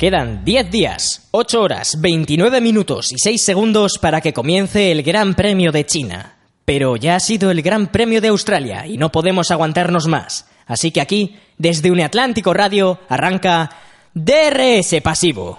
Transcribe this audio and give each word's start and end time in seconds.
Quedan 0.00 0.46
10 0.46 0.70
días, 0.70 1.28
8 1.30 1.60
horas, 1.60 2.00
29 2.00 2.62
minutos 2.62 3.12
y 3.12 3.18
6 3.18 3.42
segundos 3.42 3.98
para 4.00 4.22
que 4.22 4.32
comience 4.32 4.90
el 4.90 5.02
Gran 5.02 5.34
Premio 5.34 5.72
de 5.72 5.84
China. 5.84 6.36
Pero 6.64 6.96
ya 6.96 7.16
ha 7.16 7.20
sido 7.20 7.50
el 7.50 7.60
Gran 7.60 7.88
Premio 7.88 8.22
de 8.22 8.28
Australia 8.28 8.86
y 8.86 8.96
no 8.96 9.12
podemos 9.12 9.50
aguantarnos 9.50 10.06
más. 10.06 10.48
Así 10.64 10.90
que 10.90 11.02
aquí, 11.02 11.36
desde 11.58 11.90
Uniatlántico 11.90 12.54
Radio, 12.54 12.98
arranca 13.10 13.76
DRS 14.14 15.02
Pasivo. 15.02 15.58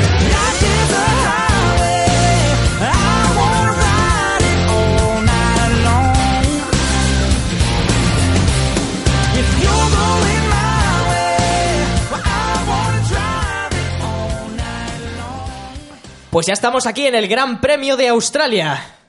Pues 16.31 16.45
ya 16.45 16.53
estamos 16.53 16.87
aquí 16.87 17.07
en 17.07 17.15
el 17.15 17.27
Gran 17.27 17.59
Premio 17.59 17.97
de 17.97 18.07
Australia. 18.07 19.00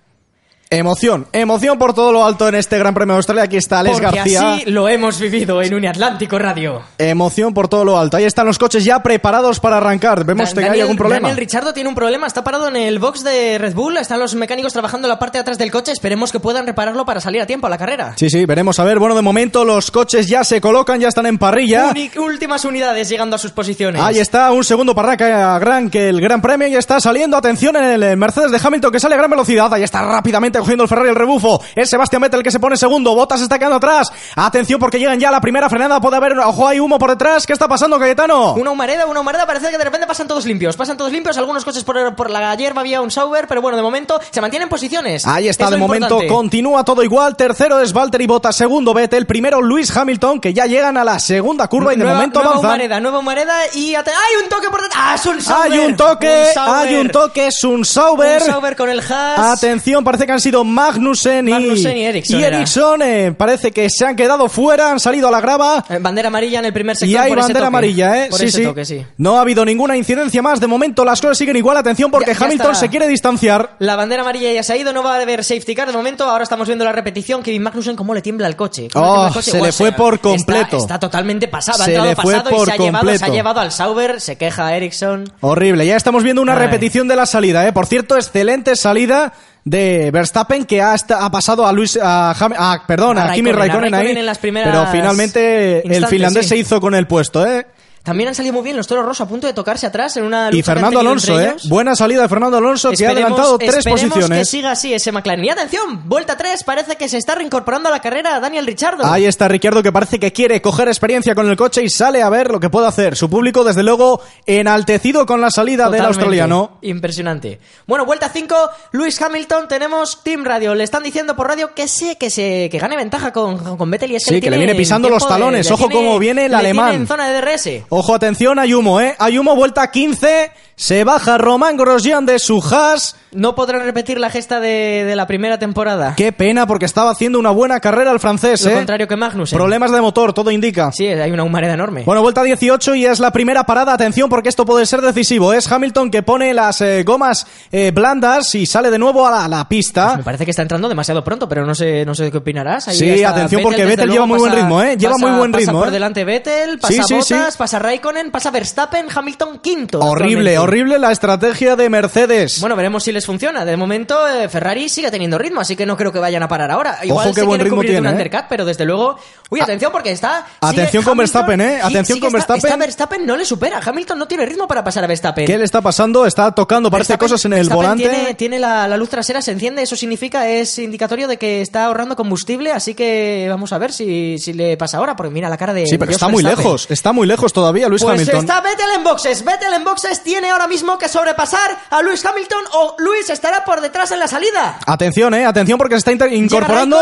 Emoción, 0.72 1.27
emoción 1.33 1.78
por 1.78 1.93
todo 1.93 2.12
lo 2.12 2.25
alto 2.25 2.49
en 2.49 2.55
este 2.55 2.78
Gran 2.78 2.94
Premio 2.94 3.12
de 3.12 3.19
Australia. 3.19 3.43
Aquí 3.43 3.59
está 3.59 3.81
Alex 3.81 4.00
Porque 4.00 4.16
García. 4.16 4.55
así 4.55 4.71
lo 4.71 4.88
hemos 4.88 5.21
vivido 5.21 5.60
en 5.60 5.75
Uniatlántico 5.75 6.38
Radio. 6.38 6.81
Emoción 6.97 7.53
por 7.53 7.69
todo 7.69 7.84
lo 7.84 7.99
alto. 7.99 8.16
Ahí 8.16 8.25
están 8.25 8.47
los 8.47 8.59
coches 8.59 8.82
ya 8.82 9.03
preparados 9.03 9.61
para 9.61 9.77
arrancar. 9.77 10.25
Vemos 10.25 10.55
que 10.55 10.65
hay 10.65 10.81
algún 10.81 10.97
problema. 10.97 11.28
Daniel 11.28 11.37
Richardo 11.37 11.75
tiene 11.75 11.91
un 11.91 11.94
problema, 11.94 12.27
está 12.27 12.43
parado 12.43 12.69
en 12.69 12.77
el 12.77 12.99
box 12.99 13.22
de 13.22 13.59
Red 13.59 13.75
Bull, 13.75 13.99
están 13.99 14.19
los 14.19 14.34
mecánicos 14.34 14.72
trabajando 14.72 15.09
la 15.09 15.19
parte 15.19 15.37
de 15.37 15.43
atrás 15.43 15.59
del 15.59 15.71
coche, 15.71 15.93
esperemos 15.93 16.32
que 16.32 16.41
puedan 16.41 16.66
repararlo 16.66 17.05
para 17.05 17.21
salir 17.21 17.43
a 17.43 17.47
tiempo 17.47 17.66
a 17.66 17.71
la 17.71 17.77
carrera. 17.77 18.15
Sí, 18.16 18.31
sí, 18.31 18.47
veremos 18.47 18.78
a 18.81 18.84
ver. 18.84 18.99
Bueno, 18.99 19.15
de 19.15 19.21
momento 19.21 19.66
los 19.66 19.91
coches 19.91 20.27
ya 20.27 20.43
se 20.43 20.62
colocan, 20.62 21.00
ya 21.00 21.09
están 21.09 21.27
en 21.27 21.37
parrilla. 21.37 21.93
Últimas 22.16 22.65
unidades 22.65 23.11
llegando 23.11 23.37
a 23.37 23.38
sus 23.38 23.50
posiciones. 23.50 24.00
Ahí 24.00 24.19
está, 24.19 24.50
un 24.53 24.65
segundo 24.65 24.94
para 24.94 25.16
Gran, 25.59 25.91
que 25.91 26.09
el 26.09 26.19
Gran 26.19 26.41
Premio 26.41 26.69
ya 26.69 26.78
está 26.78 26.99
saliendo. 26.99 27.37
Atención 27.37 27.77
en 27.77 28.03
el 28.03 28.16
Mercedes 28.16 28.50
de 28.50 28.61
Hamilton 28.62 28.91
que 28.91 29.00
sale 29.00 29.16
a 29.16 29.19
gran 29.19 29.31
velocidad. 29.31 29.72
Ahí 29.75 29.82
está 29.82 30.00
rápidamente 30.03 30.62
cogiendo 30.62 30.84
el 30.84 30.89
Ferrari 30.89 31.09
el 31.11 31.15
rebufo. 31.17 31.61
Es 31.75 31.91
Sebastián 31.91 32.23
Vettel 32.23 32.43
que 32.43 32.50
se 32.50 32.61
pone 32.61 32.77
segundo. 32.77 33.15
Botas 33.15 33.41
está 33.41 33.59
quedando 33.59 33.77
atrás. 33.77 34.11
Atención 34.37 34.78
porque 34.81 34.99
llegan 34.99 35.19
ya 35.19 35.28
a 35.28 35.33
la 35.33 35.41
primera 35.41 35.69
frenada. 35.69 36.00
Puede 36.00 36.17
haber, 36.17 36.39
ojo, 36.39 36.67
hay 36.69 36.81
humo 36.81 36.99
por 36.99 37.11
detrás. 37.11 37.47
¿Qué 37.47 37.53
está 37.53 37.69
pasando, 37.69 37.99
Cayetano? 37.99 38.55
Una 38.55 38.71
humareda, 38.71 39.06
una 39.06 39.21
humareda, 39.21 39.47
parece 39.47 39.71
que 39.71 39.78
de 39.78 39.84
repente 39.84 40.06
pasan 40.06 40.28
todos 40.28 40.45
limpios. 40.47 40.77
Pasan 40.77 40.97
todos 40.97 41.12
limpios, 41.12 41.37
algunos 41.39 41.65
coches 41.65 41.84
por, 41.84 42.15
por 42.15 42.31
la 42.31 42.55
hierba 42.55 42.81
había 42.81 43.00
un 43.00 43.11
Sauber, 43.11 43.47
pero 43.49 43.61
bueno, 43.61 43.77
de 43.77 43.83
momento 43.83 44.21
se 44.31 44.41
mantienen 44.41 44.69
posiciones. 44.69 45.27
Ahí 45.27 45.49
está, 45.49 45.65
Es 45.65 45.71
de 45.73 45.77
momento 45.77 46.06
importante. 46.06 46.33
continúa 46.34 46.84
todo 46.84 47.03
igual. 47.03 47.37
Tercero 47.37 47.81
es 47.81 47.93
Valtteri 47.93 48.27
Bottas, 48.27 48.56
segundo 48.56 48.94
Vettel, 48.94 49.27
primero 49.27 49.61
Luis 49.61 49.94
Hamilton, 49.97 50.41
que 50.41 50.53
ya 50.55 50.67
llegan 50.67 50.97
a 50.97 51.05
la 51.05 51.19
segunda 51.19 51.69
curva 51.69 51.93
y 51.93 51.97
de 51.97 52.05
Nueva- 52.05 52.15
momento 52.19 52.39
nueva 52.41 52.50
avanzan. 52.53 52.71
humareda, 52.71 53.00
nueva 53.00 53.19
humareda 53.19 53.55
y... 53.75 53.94
¡Hay 53.94 54.43
un 54.43 54.49
toque 54.49 54.69
por 54.71 54.83
detrás! 54.83 55.03
¡Ah, 55.05 55.15
es 55.15 55.27
un 55.27 55.41
Sauber! 55.41 55.73
Hay 55.73 55.79
un 55.79 55.97
toque, 55.97 56.44
Un 56.56 56.62
hay 56.75 56.94
un 56.97 57.09
toque, 57.11 57.47
es 57.47 57.65
un 57.65 57.84
Sauber. 57.84 58.43
Un 58.43 58.47
Sauber 58.49 58.77
con 58.77 58.89
el 58.91 59.00
Haas. 59.00 59.59
Atención, 59.59 60.05
parece 60.05 60.27
que 60.27 60.33
han 60.33 60.41
sido 60.41 60.51
Magnussen 60.64 61.48
y, 61.48 61.50
Magnussen 61.52 61.96
y 61.96 62.04
Ericsson 62.04 62.40
era. 62.40 62.56
Ericsson, 62.58 63.02
eh, 63.02 63.32
parece 63.36 63.72
que 63.72 63.88
se 63.90 64.04
han 64.06 64.14
quedado 64.16 64.48
fuera, 64.48 64.90
han 64.92 65.00
salido 65.00 65.28
a 65.28 65.30
la 65.30 65.40
grava. 65.40 65.84
Eh, 65.88 65.98
Bandera 66.00 66.28
amarilla 66.28 66.58
en 66.58 66.64
el 66.66 66.72
primer 66.72 66.96
sector 66.96 67.08
Y 67.08 67.16
hay 67.16 67.28
por 67.30 67.38
ese 67.38 67.46
bandera 67.48 67.60
toque. 67.60 67.66
amarilla, 67.68 68.24
¿eh? 68.24 68.28
Por 68.30 68.38
sí, 68.38 68.44
ese 68.46 68.58
sí. 68.58 68.64
toque, 68.64 68.84
sí. 68.84 69.06
No 69.16 69.38
ha 69.38 69.40
habido 69.40 69.64
ninguna 69.64 69.96
incidencia 69.96 70.42
más. 70.42 70.60
De 70.60 70.66
momento 70.66 71.04
las 71.04 71.20
cosas 71.20 71.38
siguen 71.38 71.56
igual. 71.56 71.76
Atención 71.76 72.10
porque 72.10 72.32
Ya- 72.32 72.38
ya 72.38 72.44
Hamilton 72.46 72.72
está. 72.72 72.80
se 72.80 72.88
quiere 72.90 73.08
distanciar. 73.08 73.76
La 73.78 73.96
bandera 73.96 74.22
amarilla 74.22 74.52
ya 74.52 74.62
se 74.62 74.72
ha 74.72 74.76
ido, 74.76 74.92
no 74.92 75.02
va 75.02 75.16
a 75.16 75.20
haber 75.22 75.42
safety 75.44 75.74
car 75.74 75.88
de 75.90 75.94
momento. 75.96 76.24
Ahora 76.24 76.44
estamos 76.44 76.66
viendo 76.69 76.84
la 76.84 76.92
repetición. 76.92 77.42
Kevin 77.42 77.62
Magnussen, 77.62 77.96
cómo 77.96 78.14
le 78.14 78.22
tiembla 78.22 78.46
el 78.46 78.56
coche. 78.56 78.88
Oh, 78.94 79.26
el 79.28 79.32
coche. 79.32 79.50
se 79.50 79.60
le 79.60 79.72
fue 79.72 79.92
por 79.92 80.20
completo. 80.20 80.62
Está, 80.62 80.76
está 80.76 80.98
totalmente 80.98 81.48
pasado. 81.48 81.82
Ha 81.82 81.84
Se 81.86 81.90
entrado 81.92 82.08
le 82.10 82.16
fue 82.16 82.32
pasado 82.34 82.50
y 82.50 82.52
por 82.54 82.66
se 82.66 82.72
ha, 82.72 82.76
llevado, 82.76 83.16
se 83.19 83.24
ha 83.24 83.28
llevado 83.28 83.60
al 83.60 83.72
Sauber. 83.72 84.20
Se 84.20 84.36
queja 84.36 84.74
Ericsson. 84.76 85.24
Horrible. 85.40 85.86
Ya 85.86 85.96
estamos 85.96 86.22
viendo 86.22 86.42
una 86.42 86.52
Ay. 86.54 86.58
repetición 86.60 87.08
de 87.08 87.16
la 87.16 87.26
salida, 87.26 87.66
¿eh? 87.66 87.72
Por 87.72 87.86
cierto, 87.86 88.16
excelente 88.16 88.76
salida 88.76 89.32
de 89.65 90.11
Verstappen 90.11 90.65
que 90.65 90.83
ha, 90.83 90.95
ha 90.95 91.31
pasado 91.31 91.67
a 91.67 91.73
Luis 91.73 91.97
a, 92.03 92.31
a- 92.33 92.87
perdón, 92.87 93.19
a, 93.19 93.31
A 93.31 93.34
Kimi 93.34 93.53
Raikkonen, 93.53 93.95
ahí. 93.95 94.11
en 94.11 94.27
las 94.27 94.39
primeras 94.39 94.71
pero 94.75 94.91
finalmente 94.91 95.87
el 95.97 96.06
finlandés 96.06 96.45
sí. 96.45 96.49
se 96.50 96.56
hizo 96.56 96.81
con 96.81 96.95
el 96.95 97.06
puesto, 97.06 97.47
¿eh? 97.47 97.67
También 98.02 98.28
han 98.28 98.34
salido 98.34 98.52
muy 98.54 98.62
bien 98.64 98.76
los 98.76 98.86
toros 98.88 99.04
rojos 99.04 99.20
a 99.20 99.28
punto 99.28 99.46
de 99.46 99.52
tocarse 99.52 99.86
atrás 99.86 100.16
en 100.16 100.24
una 100.24 100.46
lucha 100.50 100.58
Y 100.58 100.62
Fernando 100.62 100.98
Alonso, 101.00 101.38
¿eh? 101.40 101.54
Buena 101.68 101.94
salida 101.94 102.22
de 102.22 102.28
Fernando 102.28 102.56
Alonso 102.56 102.90
que 102.90 103.06
ha 103.06 103.10
adelantado 103.10 103.58
tres 103.58 103.76
esperemos 103.76 104.00
que 104.02 104.08
posiciones. 104.08 104.48
siga 104.48 104.70
así 104.72 104.92
ese 104.92 105.12
McLaren. 105.12 105.44
Y 105.44 105.50
atención, 105.50 106.08
vuelta 106.08 106.36
3, 106.36 106.64
parece 106.64 106.96
que 106.96 107.08
se 107.08 107.18
está 107.18 107.36
reincorporando 107.36 107.88
a 107.88 107.92
la 107.92 108.00
carrera 108.00 108.40
Daniel 108.40 108.66
Richardo. 108.66 109.04
Ahí 109.06 109.24
está 109.26 109.46
Ricciardo 109.46 109.82
que 109.82 109.92
parece 109.92 110.18
que 110.18 110.32
quiere 110.32 110.60
coger 110.60 110.88
experiencia 110.88 111.34
con 111.36 111.48
el 111.48 111.56
coche 111.56 111.82
y 111.84 111.88
sale 111.88 112.22
a 112.22 112.28
ver 112.28 112.50
lo 112.50 112.58
que 112.58 112.70
puede 112.70 112.88
hacer. 112.88 113.14
Su 113.16 113.30
público, 113.30 113.62
desde 113.62 113.82
luego, 113.84 114.20
enaltecido 114.46 115.24
con 115.26 115.40
la 115.40 115.50
salida 115.50 115.88
del 115.90 116.04
australiano. 116.04 116.78
Impresionante. 116.82 117.60
Bueno, 117.87 118.05
vuelta 118.05 118.28
5, 118.32 118.55
Luis 118.93 119.20
Hamilton, 119.22 119.69
tenemos 119.69 120.22
Team 120.25 120.44
Radio. 120.44 120.75
Le 120.75 120.84
están 120.84 121.02
diciendo 121.02 121.37
por 121.37 121.48
radio 121.48 121.75
que 121.75 121.87
sé 121.88 122.16
que 122.19 122.31
se 122.31 122.69
que 122.70 122.78
gane 122.78 122.96
ventaja 122.96 123.32
con, 123.32 123.76
con 123.76 123.90
Vettel 123.90 124.10
y 124.12 124.16
es 124.16 124.25
que 124.25 124.28
Sí, 124.31 124.34
le 124.37 124.40
que 124.40 124.50
le 124.50 124.56
tiene 124.56 124.66
viene 124.72 124.78
pisando 124.78 125.08
los 125.08 125.22
de- 125.22 125.28
talones. 125.28 125.66
le 125.66 125.72
Ojo 125.72 125.87
tiene- 125.88 125.94
cómo 126.05 126.19
viene 126.19 126.44
el 126.46 126.50
le 126.52 126.56
alemán. 126.56 126.94
en 126.94 127.06
zona 127.06 127.28
de 127.28 127.40
DRS. 127.40 127.82
Ojo, 127.94 128.15
atención, 128.15 128.59
Ayumo, 128.59 129.03
¿eh? 129.03 129.15
Ayumo, 129.19 129.55
vuelta 129.55 129.91
15. 129.91 130.50
Se 130.77 131.05
baja 131.05 131.37
Román 131.37 131.77
Grosjean 131.77 132.25
de 132.25 132.39
su 132.39 132.59
Haas. 132.62 133.17
No 133.32 133.55
podrán 133.55 133.82
repetir 133.84 134.20
la 134.20 134.31
gesta 134.31 134.61
de, 134.61 135.05
de 135.05 135.17
la 135.17 135.26
primera 135.26 135.58
temporada. 135.58 136.14
Qué 136.17 136.32
pena 136.32 136.67
porque 136.67 136.84
estaba 136.84 137.11
haciendo 137.11 137.38
una 137.38 137.50
buena 137.50 137.81
carrera 137.81 138.11
el 138.12 138.20
francés, 138.20 138.62
Lo 138.64 138.70
¿eh? 138.70 138.75
contrario 138.75 139.08
que 139.08 139.17
Magnussen. 139.17 139.56
Problemas 139.56 139.90
de 139.90 140.00
motor, 140.00 140.32
todo 140.32 140.50
indica. 140.50 140.93
Sí, 140.93 141.06
hay 141.06 141.31
una 141.31 141.43
humareda 141.44 141.75
enorme. 141.75 142.02
Bueno, 142.05 142.20
vuelta 142.23 142.43
18 142.43 142.94
y 142.94 143.06
es 143.06 143.20
la 143.20 143.31
primera 143.32 143.64
parada. 143.64 143.94
Atención 143.94 144.29
porque 144.29 144.49
esto 144.49 144.64
puede 144.67 144.84
ser 144.87 145.00
decisivo. 145.00 145.52
Es 145.52 145.70
Hamilton 145.70 146.11
que 146.11 146.23
pone 146.23 146.52
las 146.55 146.81
eh, 146.82 147.02
gomas 147.05 147.46
eh, 147.70 147.90
blandas 147.94 148.55
y 148.55 148.67
sale 148.67 148.90
de 148.90 148.99
nuevo 148.99 149.26
a 149.26 149.31
la, 149.31 149.44
a 149.44 149.49
la 149.49 149.69
pista. 149.69 150.06
Pues 150.08 150.19
Me 150.19 150.25
parece 150.25 150.44
que 150.44 150.50
está 150.50 150.62
entrando 150.62 150.88
demasiado 150.88 151.25
pronto, 151.25 151.49
pero 151.49 151.64
no 151.64 151.75
sé, 151.75 152.05
no 152.05 152.14
sé 152.14 152.31
qué 152.31 152.37
opinarás. 152.38 152.88
Ahí 152.88 152.96
Sí, 152.96 153.25
atención, 153.25 153.62
porque 153.62 153.84
Vettel 153.84 154.11
lleva 154.11 154.26
muy 154.26 154.38
buen 154.38 154.52
ritmo, 154.52 154.82
¿eh? 154.82 154.96
Lleva 154.99 155.14
pasa- 155.14 155.26
muy 155.26 155.38
buen 155.38 155.52
pasa 155.52 155.61
ritmo, 155.64 155.79
por 155.79 155.88
¿eh? 155.88 155.93
delante 155.93 156.25
Vettel, 156.25 156.79
pasa 156.79 156.93
Sí, 156.93 157.00
sí, 157.06 157.14
Bottas, 157.14 157.55
sí. 157.55 157.58
pasa 157.58 157.79
Raikkonen, 157.79 158.31
pasa 158.31 158.50
Verstappen, 158.50 159.06
Hamilton 159.14 159.58
quinto. 159.61 160.00
Horrible, 160.00 160.58
horrible 160.58 160.99
la 160.99 161.12
estrategia 161.12 161.76
de 161.76 161.88
Mercedes. 161.88 162.61
Bueno, 162.61 162.76
veremos 162.76 163.02
si 163.05 163.12
les 163.12 163.21
funciona. 163.26 163.64
De 163.64 163.76
momento, 163.76 164.26
eh, 164.28 164.48
Ferrari 164.48 164.88
sigue 164.88 165.10
teniendo 165.10 165.38
ritmo, 165.38 165.60
así 165.60 165.76
que 165.76 165.86
no 165.86 165.96
creo 165.96 166.12
que 166.12 166.19
vayan 166.19 166.42
a 166.42 166.48
parar 166.48 166.70
ahora. 166.70 166.98
Igual 167.02 167.26
Ojo, 167.28 167.34
qué 167.34 167.40
se 167.40 167.46
buen 167.46 167.58
quieren 167.58 167.64
ritmo 167.66 167.76
cubrir 167.76 167.90
de 167.92 167.96
un 167.98 168.02
tiene, 168.04 168.08
¿eh? 168.08 168.22
undercut, 168.22 168.44
pero 168.48 168.64
desde 168.64 168.84
luego... 168.84 169.19
Uy, 169.50 169.60
atención, 169.60 169.92
porque 169.92 170.12
está... 170.12 170.46
sigue 170.46 170.82
Atención 170.82 171.02
con 171.02 171.12
Hamilton- 171.12 171.19
Verstappen, 171.19 171.60
¿eh? 171.60 171.74
sí, 171.74 171.80
Atención 171.82 172.04
sigue 172.06 172.20
con 172.20 172.38
está- 172.40 172.52
Verstappen. 172.54 172.58
está 172.70 172.76
Verstappen 172.76 173.26
no 173.26 173.36
le 173.36 173.44
supera. 173.44 173.80
Hamilton 173.84 174.19
no 174.19 174.26
tiene 174.26 174.46
ritmo 174.46 174.66
para 174.66 174.82
pasar 174.82 175.04
a 175.04 175.06
Verstappen. 175.06 175.46
¿Qué 175.46 175.58
le 175.58 175.64
está 175.64 175.80
pasando? 175.82 176.24
Está 176.26 176.52
tocando, 176.52 176.90
parece 176.90 177.14
Verstappen- 177.14 177.19
cosas 177.19 177.44
en 177.44 177.52
el 177.52 177.58
Verstappen 177.58 177.76
volante. 177.76 178.08
Tiene, 178.08 178.34
tiene 178.34 178.58
la, 178.58 178.88
la 178.88 178.96
luz 178.96 179.10
trasera, 179.10 179.42
se 179.42 179.52
enciende, 179.52 179.82
eso 179.82 179.94
significa, 179.96 180.48
es 180.48 180.78
indicatorio 180.78 181.28
de 181.28 181.36
que 181.36 181.60
está 181.60 181.84
ahorrando 181.84 182.16
combustible, 182.16 182.72
así 182.72 182.94
que 182.94 183.46
vamos 183.50 183.72
a 183.74 183.78
ver 183.78 183.92
si, 183.92 184.38
si 184.38 184.52
le 184.54 184.76
pasa 184.78 184.96
ahora, 184.98 185.14
porque 185.16 185.30
mira 185.32 185.48
la 185.50 185.58
cara 185.58 185.74
de. 185.74 185.86
Sí, 185.86 185.98
pero 185.98 186.12
está 186.12 186.28
muy 186.28 186.42
Verstappen. 186.42 186.64
lejos, 186.64 186.86
está 186.90 187.12
muy 187.12 187.26
lejos 187.26 187.52
todavía 187.52 187.88
Luis 187.88 188.02
Pues 188.02 188.14
Hamilton. 188.14 188.40
está 188.40 188.60
Vettel 188.62 188.86
en 188.96 189.04
boxes. 189.04 189.44
Vettel 189.44 189.72
en 189.74 189.84
boxes 189.84 190.22
tiene 190.22 190.50
ahora 190.50 190.66
mismo 190.66 190.96
que 190.96 191.08
sobrepasar 191.08 191.78
a 191.90 192.00
Lewis 192.02 192.24
Hamilton 192.24 192.64
o 192.72 192.96
Lewis 193.12 193.31
estará 193.31 193.64
por 193.64 193.81
detrás 193.81 194.11
en 194.12 194.19
la 194.19 194.29
salida. 194.29 194.79
Atención, 194.87 195.35
eh, 195.35 195.44
atención 195.44 195.79
porque 195.79 195.94
se 196.00 196.11
está 196.11 196.26
incorporando. 196.29 196.99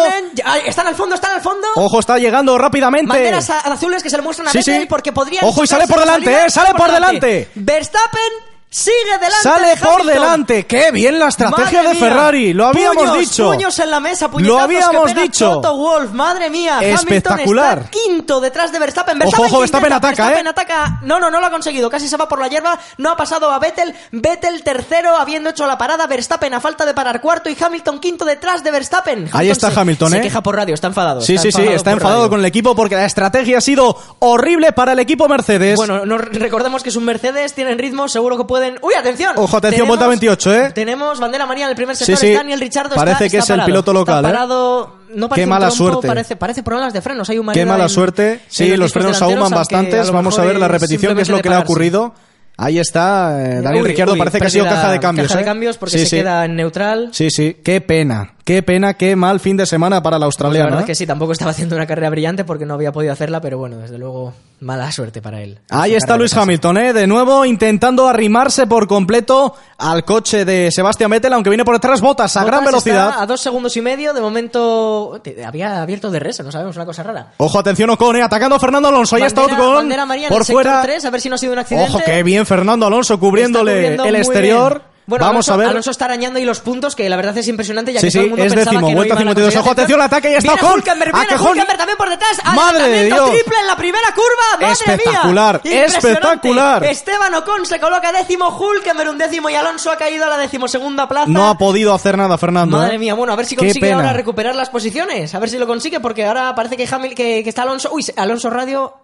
Están 0.67 0.87
al 0.87 0.95
fondo, 0.95 1.15
están 1.15 1.33
al 1.33 1.41
fondo. 1.41 1.67
Ojo, 1.77 2.01
está 2.01 2.19
llegando 2.19 2.57
rápidamente. 2.59 3.09
Banderas 3.09 3.51
azules 3.51 4.03
que 4.03 4.11
se 4.11 4.17
le 4.17 4.23
muestran 4.23 4.49
a 4.49 4.51
Sí, 4.53 4.59
Vettel 4.59 4.81
sí. 4.83 4.87
porque 4.89 5.13
podría. 5.13 5.41
Ojo, 5.43 5.65
y 5.65 5.67
sale 5.67 5.87
por 5.87 6.01
delante, 6.01 6.33
eh, 6.47 6.51
sale 6.51 6.75
por 6.75 6.91
delante. 6.91 7.49
Verstappen 7.55 8.50
sigue 8.71 9.13
delante. 9.19 9.43
Sale 9.43 9.69
de 9.69 9.77
por 9.77 10.05
delante. 10.05 10.67
Qué 10.67 10.91
bien 10.93 11.19
la 11.19 11.29
estrategia 11.29 11.83
Madre 11.83 11.89
de 11.89 11.95
mía. 11.95 12.09
Ferrari. 12.09 12.53
Lo 12.53 12.67
habíamos 12.67 12.97
Puños, 13.05 13.19
dicho. 13.19 13.47
Puños 13.53 13.79
en 13.81 13.91
la 13.91 14.01
mesa, 14.01 14.31
Lo 14.39 14.59
habíamos 14.61 15.13
que 15.13 15.21
dicho. 15.23 15.51
Toto 15.61 15.77
Wolff, 15.77 16.13
madre 16.13 16.49
mía. 16.51 16.79
Espectacular. 16.81 17.73
Hamilton 17.73 17.85
está 17.85 17.91
quinto 17.91 18.41
detrás 18.41 18.73
de 18.73 18.79
Verstappen. 18.79 19.17
Ojo, 19.19 19.25
Verstappen, 19.27 19.47
ojo, 19.53 19.61
Verstappen 19.61 19.93
ataca, 19.93 20.09
Verstappen 20.27 20.47
¿eh? 20.47 20.51
ataca. 20.51 20.99
No, 21.03 21.19
no, 21.19 21.31
no 21.31 21.41
lo 21.41 21.47
ha 21.47 21.51
conseguido. 21.51 21.91
Casi 21.91 22.09
se 22.09 22.17
va 22.17 22.29
por 22.29 22.39
la 22.39 22.49
hierba. 22.49 22.79
No 22.99 23.11
ha 23.11 23.17
pasado 23.17 23.51
a 23.51 23.59
Vettel. 23.59 23.95
Vettel 24.13 24.63
tercero, 24.63 25.17
habiendo 25.17 25.51
hecho 25.51 25.67
la 25.67 25.77
parada. 25.77 26.07
Verstappen 26.07 26.55
a 26.55 26.61
falta 26.61 26.85
de 26.87 26.95
parar 26.95 27.21
cuarto 27.21 27.51
y 27.51 27.57
Hamilton 27.61 27.99
quinto 27.99 28.25
detrás 28.25 28.63
de 28.63 28.71
Verstappen. 28.71 29.29
Ahí 29.33 29.51
está 29.51 29.71
se- 29.71 29.81
Hamilton, 29.81 30.11
Se 30.13 30.19
¿eh? 30.19 30.21
queja 30.23 30.43
por 30.43 30.55
radio, 30.57 30.75
está 30.75 30.87
enfadado. 30.87 31.21
Sí, 31.21 31.39
sí, 31.39 31.51
sí, 31.51 31.63
está 31.63 31.91
enfadado 31.93 32.21
radio. 32.21 32.31
con 32.31 32.41
el 32.41 32.47
equipo 32.47 32.75
porque 32.77 32.95
la 32.95 33.05
estrategia 33.05 33.59
ha 33.59 33.61
sido 33.61 33.97
horrible 34.21 34.73
para 34.73 34.93
el 34.93 34.99
equipo 35.01 35.29
Mercedes. 35.29 35.77
Bueno, 35.77 36.07
no, 36.07 36.19
recordemos 36.19 36.83
que 36.83 36.91
es 36.91 36.97
un 36.97 37.05
Mercedes, 37.05 37.55
tienen 37.55 37.79
ritmo, 37.79 38.09
seguro 38.09 38.37
que 38.37 38.45
pueden. 38.61 38.79
¡Uy, 38.83 38.95
atención! 38.99 39.33
Ojo, 39.37 39.57
atención, 39.57 39.89
vuelta 39.89 40.07
28, 40.07 40.55
¿eh? 40.55 40.71
Tenemos 40.73 41.19
bandera 41.19 41.45
amarilla 41.45 41.67
en 41.67 41.71
el 41.71 41.77
primer 41.77 41.97
sector. 41.97 42.17
Sí, 42.17 42.27
sí. 42.29 42.35
Daniel 42.35 42.61
Richardo 42.61 42.95
Parece 42.95 43.25
está, 43.27 43.31
que 43.31 43.37
está 43.39 43.39
es 43.39 43.51
el 43.51 43.55
parado. 43.57 43.67
piloto 43.67 43.93
local, 43.93 44.17
Está 44.19 44.29
¿eh? 44.29 44.33
parado. 44.33 44.97
No 45.15 45.29
parece 45.29 45.41
Qué 45.41 45.45
un 45.45 45.51
mala 45.51 45.67
trompo, 45.69 45.85
suerte. 45.85 46.07
Parece, 46.09 46.37
parece 46.37 46.63
problemas 46.63 46.93
de 46.93 47.01
frenos. 47.03 47.29
Hay 47.31 47.37
Qué 47.37 47.41
humareda 47.41 47.67
mala 47.67 47.85
en- 47.85 47.89
suerte. 47.91 48.41
Sí, 48.49 48.77
los 48.77 48.93
frenos 48.93 49.13
discos 49.13 49.33
ahuman 49.33 49.51
bastantes. 49.51 50.07
lo 50.07 50.13
Vamos 50.13 50.39
a 50.39 50.45
ver 50.45 50.59
la 50.59 50.69
repetición, 50.69 51.17
qué 51.17 51.23
es 51.23 51.29
lo 51.29 51.41
que 51.41 51.49
le 51.49 51.55
ha 51.57 51.59
de 51.59 51.65
ocurrido. 51.65 52.15
Ahí 52.57 52.79
está, 52.79 53.41
eh, 53.43 53.63
Daniel 53.63 53.83
Uy, 53.85 53.89
Ricciardo, 53.89 54.13
uy, 54.13 54.19
parece 54.19 54.39
que 54.39 54.47
ha 54.47 54.51
sido 54.51 54.67
la 54.67 54.73
caja 54.73 54.93
de 54.93 55.01
cambios. 55.01 55.29
Caja 55.29 55.39
de 55.39 55.43
¿eh? 55.43 55.47
cambios 55.47 55.79
porque 55.79 55.93
Sí, 55.97 55.99
se 56.01 56.07
sí. 56.11 56.17
queda 56.19 56.45
en 56.45 56.57
neutral. 56.57 57.09
Sí, 57.13 57.31
sí, 57.31 57.57
qué 57.65 57.81
pena, 57.81 58.35
qué 58.45 58.63
pena, 58.63 58.95
qué 58.95 59.17
mal 59.17 59.41
fin 59.41 59.57
de 59.57 59.65
semana 59.65 60.03
para 60.03 60.17
la 60.17 60.21
La 60.21 60.27
australiana. 60.27 60.65
verdad 60.67 60.81
¿eh? 60.81 60.83
es 60.83 60.87
que 60.89 60.95
sí, 60.95 61.07
tampoco 61.07 61.33
estaba 61.33 61.53
haciendo 61.53 61.77
una 61.77 61.87
carrera 61.87 62.11
brillante 62.11 62.45
porque 62.45 62.67
no 62.67 62.75
había 62.75 62.93
podido 62.93 63.15
hacerla, 63.15 63.41
pero 63.41 63.57
bueno, 63.57 63.79
desde 63.79 63.97
luego, 63.97 64.35
mala 64.61 64.93
suerte 64.93 65.23
para 65.23 65.41
él. 65.43 65.59
Ahí 65.71 65.95
está 65.95 66.17
Luis. 66.17 66.35
Hamilton, 66.37 66.79
¿eh? 66.79 66.93
de 66.93 67.07
nuevo 67.07 67.45
intentando 67.45 68.07
arrimarse 68.09 68.67
por 68.67 68.87
completo 68.87 69.55
al 69.79 70.05
coche 70.05 70.45
de 70.45 70.71
Sebastián 70.71 71.11
Vettel, 71.11 71.33
aunque 71.33 71.51
viene 71.51 71.65
por 71.65 71.75
detrás 71.75 72.01
botas 72.01 72.37
a 72.37 72.45
gran 72.45 72.61
está 72.61 72.71
velocidad. 72.71 73.15
A 73.19 73.27
dos 73.27 73.41
segundos 73.41 73.77
y 73.77 73.81
medio, 73.81 74.13
de 74.13 74.21
momento 74.21 75.21
había 75.45 75.83
abierto 75.83 76.11
de 76.11 76.21
res, 76.21 76.41
no 76.41 76.53
sabemos, 76.53 76.77
una 76.77 76.87
cosa 76.87 77.03
rara. 77.03 77.33
Ojo, 77.39 77.59
atención 77.59 77.91
Ocon, 77.91 78.17
¿eh? 78.17 78.23
atacando 78.23 78.57
a 78.57 78.61
Fernando 78.61 78.89
Alonso. 78.89 79.17
Ahí 79.17 79.23
está 79.23 79.45
Ocon 79.45 79.91
por 80.29 80.45
fuera. 80.45 80.83
3, 80.83 81.05
a 81.05 81.11
ver 81.11 81.21
si 81.21 81.29
no 81.29 81.35
ha 81.35 81.39
sido 81.39 81.53
un 81.53 81.59
accidente. 81.59 81.91
Ojo, 81.91 82.01
qué 82.05 82.23
bien 82.23 82.47
Fernando 82.47 82.87
Alonso 82.87 83.19
cubriéndole 83.19 83.95
el 83.95 84.15
exterior. 84.17 84.75
bien. 84.75 84.91
Bueno, 85.11 85.27
Vamos 85.27 85.49
Alonso, 85.49 85.53
a 85.53 85.57
ver. 85.59 85.67
Alonso 85.69 85.91
está 85.91 86.05
arañando 86.07 86.39
ahí 86.39 86.45
los 86.47 86.61
puntos, 86.61 86.97
que 86.97 87.07
la 87.11 87.17
verdad 87.17 87.37
es 87.37 87.47
impresionante, 87.49 87.93
ya 87.93 88.01
Sí, 88.01 88.07
que 88.07 88.13
todo 88.13 88.21
sí, 88.23 88.25
el 88.25 88.31
mundo 88.31 88.45
es 88.47 88.55
pensaba 88.55 88.71
décimo, 88.71 88.87
que 88.87 88.93
no 88.95 88.97
vuelta 88.97 89.15
a 89.15 89.19
52. 89.19 89.45
conseguir 89.45 89.61
Ojo, 89.61 89.71
atención, 89.73 90.01
el 90.01 90.07
ataque, 90.07 90.31
ya 90.31 90.39
está. 90.39 90.53
Hülkenberg, 90.55 91.11
Ah, 91.13 91.19
viene 91.19 91.27
que 91.27 91.35
Hülkenberg- 91.35 91.51
Hülkenberg 91.51 91.79
también 91.79 91.99
por 91.99 92.09
detrás. 92.11 92.41
Madre 92.55 92.89
de 92.89 93.05
Dios. 93.07 93.31
triple 93.31 93.59
en 93.61 93.67
la 93.67 93.77
primera 93.77 94.09
curva, 94.15 94.61
madre 94.61 94.73
Espectacular, 94.73 95.61
mía. 95.65 95.85
Espectacular. 95.87 96.85
Esteban 96.85 97.35
Ocon 97.35 97.67
se 97.67 97.81
coloca 97.81 98.13
décimo, 98.13 98.49
Hulkenberg 98.57 99.11
un 99.11 99.19
décimo 99.19 99.51
y 99.51 99.55
Alonso 99.57 99.91
ha 99.91 99.97
caído 99.97 100.25
a 100.25 100.29
la 100.29 100.39
decimosegunda 100.39 101.09
plaza. 101.09 101.27
No 101.29 101.49
ha 101.51 101.59
podido 101.59 101.93
hacer 101.93 102.17
nada 102.17 102.39
Fernando. 102.39 102.77
Madre 102.79 102.95
¿eh? 102.95 102.99
mía, 102.99 103.15
bueno, 103.15 103.33
a 103.33 103.37
ver 103.37 103.47
si 103.47 103.57
consigue 103.57 103.93
ahora 103.93 104.13
recuperar 104.13 104.55
las 104.55 104.71
posiciones. 104.71 105.35
A 105.35 105.39
ver 105.41 105.49
si 105.51 105.59
lo 105.59 105.67
consigue, 105.67 106.01
porque 106.01 106.25
ahora 106.25 106.55
parece 106.55 106.77
que, 106.77 106.89
Hamil, 106.91 107.15
que, 107.15 107.43
que 107.43 107.49
está 107.49 107.63
Alonso. 107.63 107.91
Uy, 107.93 108.05
Alonso 108.17 108.49
Radio. 108.51 108.95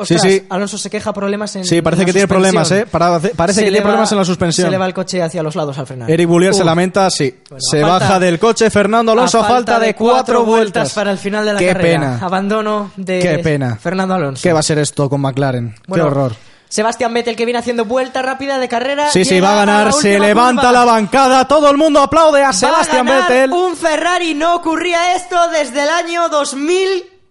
Ostras, 0.00 0.22
Sí, 0.22 0.30
sí. 0.30 0.46
Alonso 0.48 0.78
se 0.78 0.90
queja 0.90 1.12
problemas 1.12 1.54
en. 1.56 1.64
Sí, 1.64 1.80
parece 1.82 2.02
en 2.02 2.06
la 2.06 2.06
que 2.06 2.12
tiene 2.12 2.28
suspensión. 2.28 2.52
problemas, 2.54 2.70
¿eh? 2.72 2.86
Para- 2.90 3.18
parece 3.36 3.60
Se 3.60 3.64
que 3.64 3.70
tiene 3.70 3.78
va- 3.80 3.84
problemas 3.84 4.12
en 4.12 4.18
la 4.18 4.24
suspensión. 4.24 4.66
Se 4.66 4.70
le 4.70 4.78
va 4.78 4.86
el 4.86 4.94
coche 4.94 5.22
hacia 5.22 5.42
los 5.42 5.54
lados 5.56 5.78
al 5.78 5.86
frenar. 5.86 6.10
Eric 6.10 6.28
Boulier 6.28 6.54
se 6.54 6.64
lamenta, 6.64 7.08
sí. 7.10 7.34
Bueno, 7.48 7.60
se 7.60 7.80
falta- 7.80 7.98
baja 7.98 8.18
del 8.20 8.38
coche 8.38 8.70
Fernando 8.70 9.12
Alonso 9.12 9.40
a 9.40 9.44
falta, 9.44 9.78
de 9.78 9.94
cuatro 9.94 10.44
vueltas. 10.44 10.92
para 10.94 11.10
el 11.12 11.18
final 11.18 11.44
de 11.44 11.52
la 11.54 11.58
Qué 11.58 11.66
carrera. 11.68 12.00
pena. 12.00 12.18
Abandono 12.26 12.92
de 12.96 13.18
Qué 13.20 13.38
pena. 13.38 13.76
Fernando 13.76 14.14
Alonso. 14.14 14.42
¿Qué 14.42 14.52
va 14.52 14.60
a 14.60 14.62
ser 14.62 14.78
esto 14.78 15.08
con 15.08 15.20
McLaren? 15.20 15.74
Bueno, 15.86 16.04
Qué 16.04 16.10
horror. 16.10 16.32
Sebastián 16.68 17.12
Vettel 17.12 17.34
que 17.34 17.44
viene 17.44 17.58
haciendo 17.58 17.84
vuelta 17.84 18.22
rápida 18.22 18.58
de 18.58 18.68
carrera. 18.68 19.10
Sí, 19.10 19.24
sí, 19.24 19.40
va 19.40 19.54
a 19.54 19.56
ganar, 19.56 19.92
se 19.92 20.20
levanta 20.20 20.62
curva. 20.68 20.72
la 20.72 20.84
bancada, 20.84 21.48
todo 21.48 21.68
el 21.68 21.76
mundo 21.76 22.00
aplaude 22.00 22.44
a 22.44 22.52
Sebastián 22.52 23.06
Vettel. 23.06 23.50
Un 23.50 23.76
Ferrari 23.76 24.34
no 24.34 24.54
ocurría 24.54 25.16
esto 25.16 25.36
desde 25.50 25.82
el 25.82 25.88
año 25.90 26.28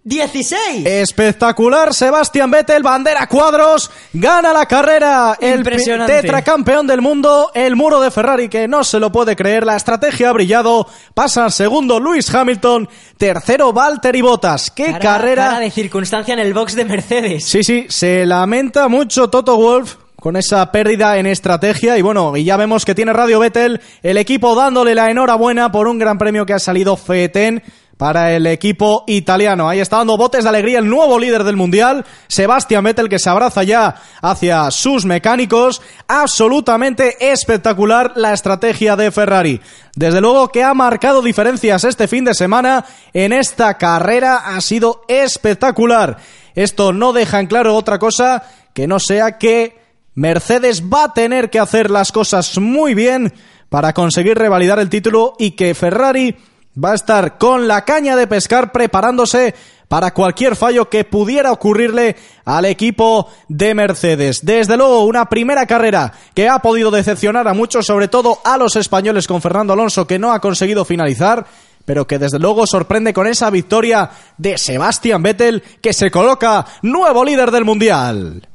2016. 0.02 0.86
Espectacular, 0.86 1.92
Sebastián 1.92 2.50
Vettel, 2.50 2.82
bandera 2.82 3.26
cuadros, 3.26 3.90
gana 4.14 4.52
la 4.52 4.64
carrera, 4.66 5.36
el 5.40 5.62
tetracampeón 5.62 6.86
del 6.86 7.02
mundo, 7.02 7.50
el 7.54 7.76
muro 7.76 8.00
de 8.00 8.10
Ferrari 8.10 8.48
que 8.48 8.66
no 8.66 8.82
se 8.82 8.98
lo 8.98 9.12
puede 9.12 9.36
creer, 9.36 9.66
la 9.66 9.76
estrategia 9.76 10.30
ha 10.30 10.32
brillado, 10.32 10.86
pasa 11.12 11.50
segundo 11.50 12.00
Luis 12.00 12.34
Hamilton, 12.34 12.88
tercero 13.18 13.74
Valtteri 13.74 14.22
Bottas, 14.22 14.70
qué 14.70 14.86
Cara- 14.86 14.98
carrera. 15.00 15.44
cara 15.48 15.60
de 15.60 15.70
circunstancia 15.70 16.32
en 16.32 16.40
el 16.40 16.54
box 16.54 16.74
de 16.76 16.84
Mercedes. 16.86 17.44
Sí, 17.44 17.62
sí, 17.62 17.84
se 17.90 18.24
lamenta 18.24 18.88
mucho 18.88 19.28
Toto 19.28 19.56
Wolf 19.56 19.96
con 20.16 20.36
esa 20.36 20.72
pérdida 20.72 21.18
en 21.18 21.26
estrategia 21.26 21.98
y 21.98 22.02
bueno, 22.02 22.36
y 22.36 22.44
ya 22.44 22.56
vemos 22.56 22.84
que 22.86 22.94
tiene 22.94 23.12
Radio 23.12 23.38
Vettel, 23.38 23.80
el 24.02 24.16
equipo 24.16 24.54
dándole 24.54 24.94
la 24.94 25.10
enhorabuena 25.10 25.70
por 25.70 25.88
un 25.88 25.98
gran 25.98 26.16
premio 26.16 26.46
que 26.46 26.54
ha 26.54 26.58
salido 26.58 26.96
fetén 26.96 27.62
para 28.00 28.34
el 28.34 28.46
equipo 28.46 29.04
italiano. 29.06 29.68
Ahí 29.68 29.78
está 29.78 29.98
dando 29.98 30.16
botes 30.16 30.44
de 30.44 30.48
alegría 30.48 30.78
el 30.78 30.88
nuevo 30.88 31.18
líder 31.18 31.44
del 31.44 31.56
mundial, 31.56 32.06
Sebastián 32.28 32.82
Vettel, 32.82 33.10
que 33.10 33.18
se 33.18 33.28
abraza 33.28 33.62
ya 33.62 33.94
hacia 34.22 34.70
sus 34.70 35.04
mecánicos. 35.04 35.82
Absolutamente 36.08 37.30
espectacular 37.30 38.14
la 38.16 38.32
estrategia 38.32 38.96
de 38.96 39.10
Ferrari. 39.10 39.60
Desde 39.94 40.22
luego 40.22 40.48
que 40.48 40.62
ha 40.62 40.72
marcado 40.72 41.20
diferencias 41.20 41.84
este 41.84 42.08
fin 42.08 42.24
de 42.24 42.32
semana 42.32 42.86
en 43.12 43.34
esta 43.34 43.76
carrera. 43.76 44.36
Ha 44.46 44.62
sido 44.62 45.02
espectacular. 45.06 46.16
Esto 46.54 46.94
no 46.94 47.12
deja 47.12 47.38
en 47.38 47.48
claro 47.48 47.76
otra 47.76 47.98
cosa 47.98 48.44
que 48.72 48.86
no 48.86 48.98
sea 48.98 49.36
que 49.36 49.78
Mercedes 50.14 50.84
va 50.84 51.04
a 51.04 51.12
tener 51.12 51.50
que 51.50 51.58
hacer 51.58 51.90
las 51.90 52.12
cosas 52.12 52.56
muy 52.56 52.94
bien 52.94 53.34
para 53.68 53.92
conseguir 53.92 54.38
revalidar 54.38 54.78
el 54.78 54.88
título 54.88 55.34
y 55.38 55.50
que 55.50 55.74
Ferrari 55.74 56.34
va 56.76 56.92
a 56.92 56.94
estar 56.94 57.38
con 57.38 57.66
la 57.66 57.84
caña 57.84 58.16
de 58.16 58.26
pescar 58.26 58.72
preparándose 58.72 59.54
para 59.88 60.14
cualquier 60.14 60.54
fallo 60.54 60.88
que 60.88 61.04
pudiera 61.04 61.50
ocurrirle 61.50 62.14
al 62.44 62.64
equipo 62.64 63.28
de 63.48 63.74
Mercedes. 63.74 64.38
Desde 64.44 64.76
luego, 64.76 65.04
una 65.04 65.28
primera 65.28 65.66
carrera 65.66 66.12
que 66.32 66.48
ha 66.48 66.60
podido 66.60 66.92
decepcionar 66.92 67.48
a 67.48 67.54
muchos, 67.54 67.86
sobre 67.86 68.06
todo 68.06 68.38
a 68.44 68.56
los 68.56 68.76
españoles 68.76 69.26
con 69.26 69.42
Fernando 69.42 69.72
Alonso, 69.72 70.06
que 70.06 70.20
no 70.20 70.32
ha 70.32 70.40
conseguido 70.40 70.84
finalizar, 70.84 71.44
pero 71.84 72.06
que 72.06 72.20
desde 72.20 72.38
luego 72.38 72.68
sorprende 72.68 73.12
con 73.12 73.26
esa 73.26 73.50
victoria 73.50 74.10
de 74.38 74.58
Sebastián 74.58 75.24
Vettel, 75.24 75.62
que 75.80 75.92
se 75.92 76.08
coloca 76.08 76.64
nuevo 76.82 77.24
líder 77.24 77.50
del 77.50 77.64
Mundial. 77.64 78.49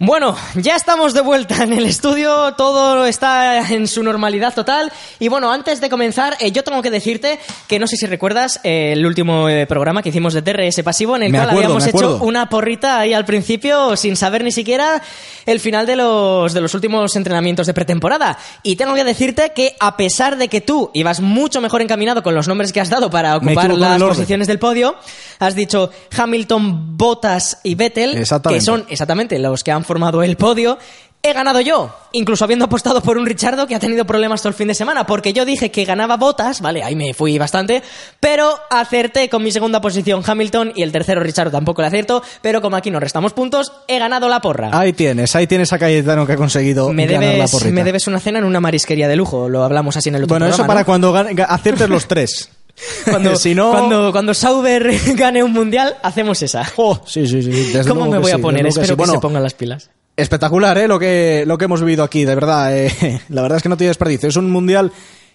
Bueno, 0.00 0.36
ya 0.56 0.74
estamos 0.74 1.14
de 1.14 1.20
vuelta 1.20 1.62
en 1.62 1.72
el 1.72 1.86
estudio, 1.86 2.54
todo 2.54 3.06
está 3.06 3.70
en 3.70 3.86
su 3.86 4.02
normalidad 4.02 4.52
total. 4.52 4.92
Y 5.20 5.28
bueno, 5.28 5.52
antes 5.52 5.80
de 5.80 5.88
comenzar, 5.88 6.36
eh, 6.40 6.50
yo 6.50 6.64
tengo 6.64 6.82
que 6.82 6.90
decirte 6.90 7.38
que 7.68 7.78
no 7.78 7.86
sé 7.86 7.96
si 7.96 8.06
recuerdas 8.06 8.58
eh, 8.64 8.92
el 8.92 9.06
último 9.06 9.48
eh, 9.48 9.68
programa 9.68 10.02
que 10.02 10.08
hicimos 10.08 10.34
de 10.34 10.42
TRS 10.42 10.82
Pasivo, 10.82 11.14
en 11.14 11.22
el 11.22 11.30
Me 11.30 11.38
cual 11.38 11.50
acuerdo, 11.50 11.74
habíamos 11.74 11.86
hecho 11.86 12.18
una 12.24 12.48
porrita 12.48 12.98
ahí 12.98 13.12
al 13.12 13.24
principio 13.24 13.96
sin 13.96 14.16
saber 14.16 14.42
ni 14.42 14.50
siquiera 14.50 15.00
el 15.46 15.60
final 15.60 15.86
de 15.86 15.94
los, 15.94 16.52
de 16.52 16.60
los 16.60 16.74
últimos 16.74 17.14
entrenamientos 17.14 17.68
de 17.68 17.72
pretemporada. 17.72 18.36
Y 18.64 18.74
tengo 18.74 18.94
que 18.94 19.04
decirte 19.04 19.52
que 19.54 19.76
a 19.78 19.96
pesar 19.96 20.36
de 20.36 20.48
que 20.48 20.60
tú 20.60 20.90
ibas 20.92 21.20
mucho 21.20 21.60
mejor 21.60 21.82
encaminado 21.82 22.24
con 22.24 22.34
los 22.34 22.48
nombres 22.48 22.72
que 22.72 22.80
has 22.80 22.90
dado 22.90 23.10
para 23.10 23.36
ocupar 23.36 23.72
las 23.72 24.02
posiciones 24.02 24.48
del 24.48 24.58
podio, 24.58 24.96
has 25.38 25.54
dicho 25.54 25.92
Hamilton, 26.16 26.96
Bottas 26.96 27.60
y 27.62 27.76
Vettel, 27.76 28.24
que 28.48 28.60
son 28.60 28.86
exactamente 28.88 29.38
los 29.38 29.62
que 29.62 29.70
han 29.70 29.83
formado 29.84 30.22
el 30.22 30.36
podio. 30.36 30.78
He 31.26 31.32
ganado 31.32 31.62
yo, 31.62 31.90
incluso 32.12 32.44
habiendo 32.44 32.66
apostado 32.66 33.00
por 33.00 33.16
un 33.16 33.24
Richardo 33.24 33.66
que 33.66 33.74
ha 33.74 33.78
tenido 33.78 34.04
problemas 34.04 34.42
todo 34.42 34.50
el 34.50 34.54
fin 34.54 34.68
de 34.68 34.74
semana, 34.74 35.06
porque 35.06 35.32
yo 35.32 35.46
dije 35.46 35.70
que 35.70 35.86
ganaba 35.86 36.18
botas, 36.18 36.60
vale, 36.60 36.84
ahí 36.84 36.94
me 36.94 37.14
fui 37.14 37.38
bastante, 37.38 37.82
pero 38.20 38.54
acerté 38.68 39.30
con 39.30 39.42
mi 39.42 39.50
segunda 39.50 39.80
posición 39.80 40.22
Hamilton 40.26 40.72
y 40.74 40.82
el 40.82 40.92
tercero 40.92 41.22
Richardo 41.22 41.50
tampoco 41.50 41.80
le 41.80 41.88
acierto, 41.88 42.22
pero 42.42 42.60
como 42.60 42.76
aquí 42.76 42.90
nos 42.90 43.02
restamos 43.02 43.32
puntos, 43.32 43.72
he 43.88 43.98
ganado 43.98 44.28
la 44.28 44.42
porra. 44.42 44.68
Ahí 44.78 44.92
tienes, 44.92 45.34
ahí 45.34 45.46
tienes 45.46 45.72
a 45.72 45.78
Cayetano 45.78 46.26
que 46.26 46.34
ha 46.34 46.36
conseguido 46.36 46.92
me, 46.92 47.06
ganar 47.06 47.22
la 47.22 47.32
debes, 47.32 47.52
porrita. 47.52 47.74
me 47.74 47.84
debes 47.84 48.06
una 48.06 48.20
cena 48.20 48.40
en 48.40 48.44
una 48.44 48.60
marisquería 48.60 49.08
de 49.08 49.16
lujo, 49.16 49.48
lo 49.48 49.64
hablamos 49.64 49.96
así 49.96 50.10
en 50.10 50.16
el 50.16 50.24
otro 50.24 50.34
Bueno, 50.34 50.46
eso 50.48 50.66
para 50.66 50.80
¿no? 50.80 50.84
cuando 50.86 51.16
aciertes 51.16 51.88
los 51.88 52.06
tres. 52.06 52.50
Cuando, 53.04 53.36
si 53.36 53.54
no... 53.54 53.70
cuando, 53.70 54.12
cuando 54.12 54.34
Sauber 54.34 54.90
gane 55.14 55.42
un 55.42 55.52
mundial, 55.52 55.96
hacemos 56.02 56.42
esa. 56.42 56.64
Oh, 56.76 57.00
sí, 57.06 57.26
sí, 57.26 57.42
sí. 57.42 57.72
¿Cómo 57.86 58.06
me 58.06 58.18
voy 58.18 58.32
a 58.32 58.38
poner? 58.38 58.62
que 58.62 58.68
Espero 58.68 58.96
que 58.96 59.06
se 59.06 59.18
pongan 59.18 59.42
las 59.42 59.54
pilas. 59.54 59.90
Espectacular, 60.16 60.78
¿eh? 60.78 60.86
Lo 60.88 60.98
que, 60.98 61.44
lo 61.46 61.58
que 61.58 61.64
hemos 61.64 61.80
vivido 61.80 62.04
aquí, 62.04 62.24
de 62.24 62.34
verdad. 62.34 62.76
eh. 62.76 63.20
La 63.30 63.42
verdad 63.42 63.56
es 63.56 63.62
que 63.62 63.68
no 63.68 63.76
tiene 63.76 63.88
desperdicio. 63.88 64.28
Es 64.28 64.36
un 64.36 64.50
mundial 64.50 64.92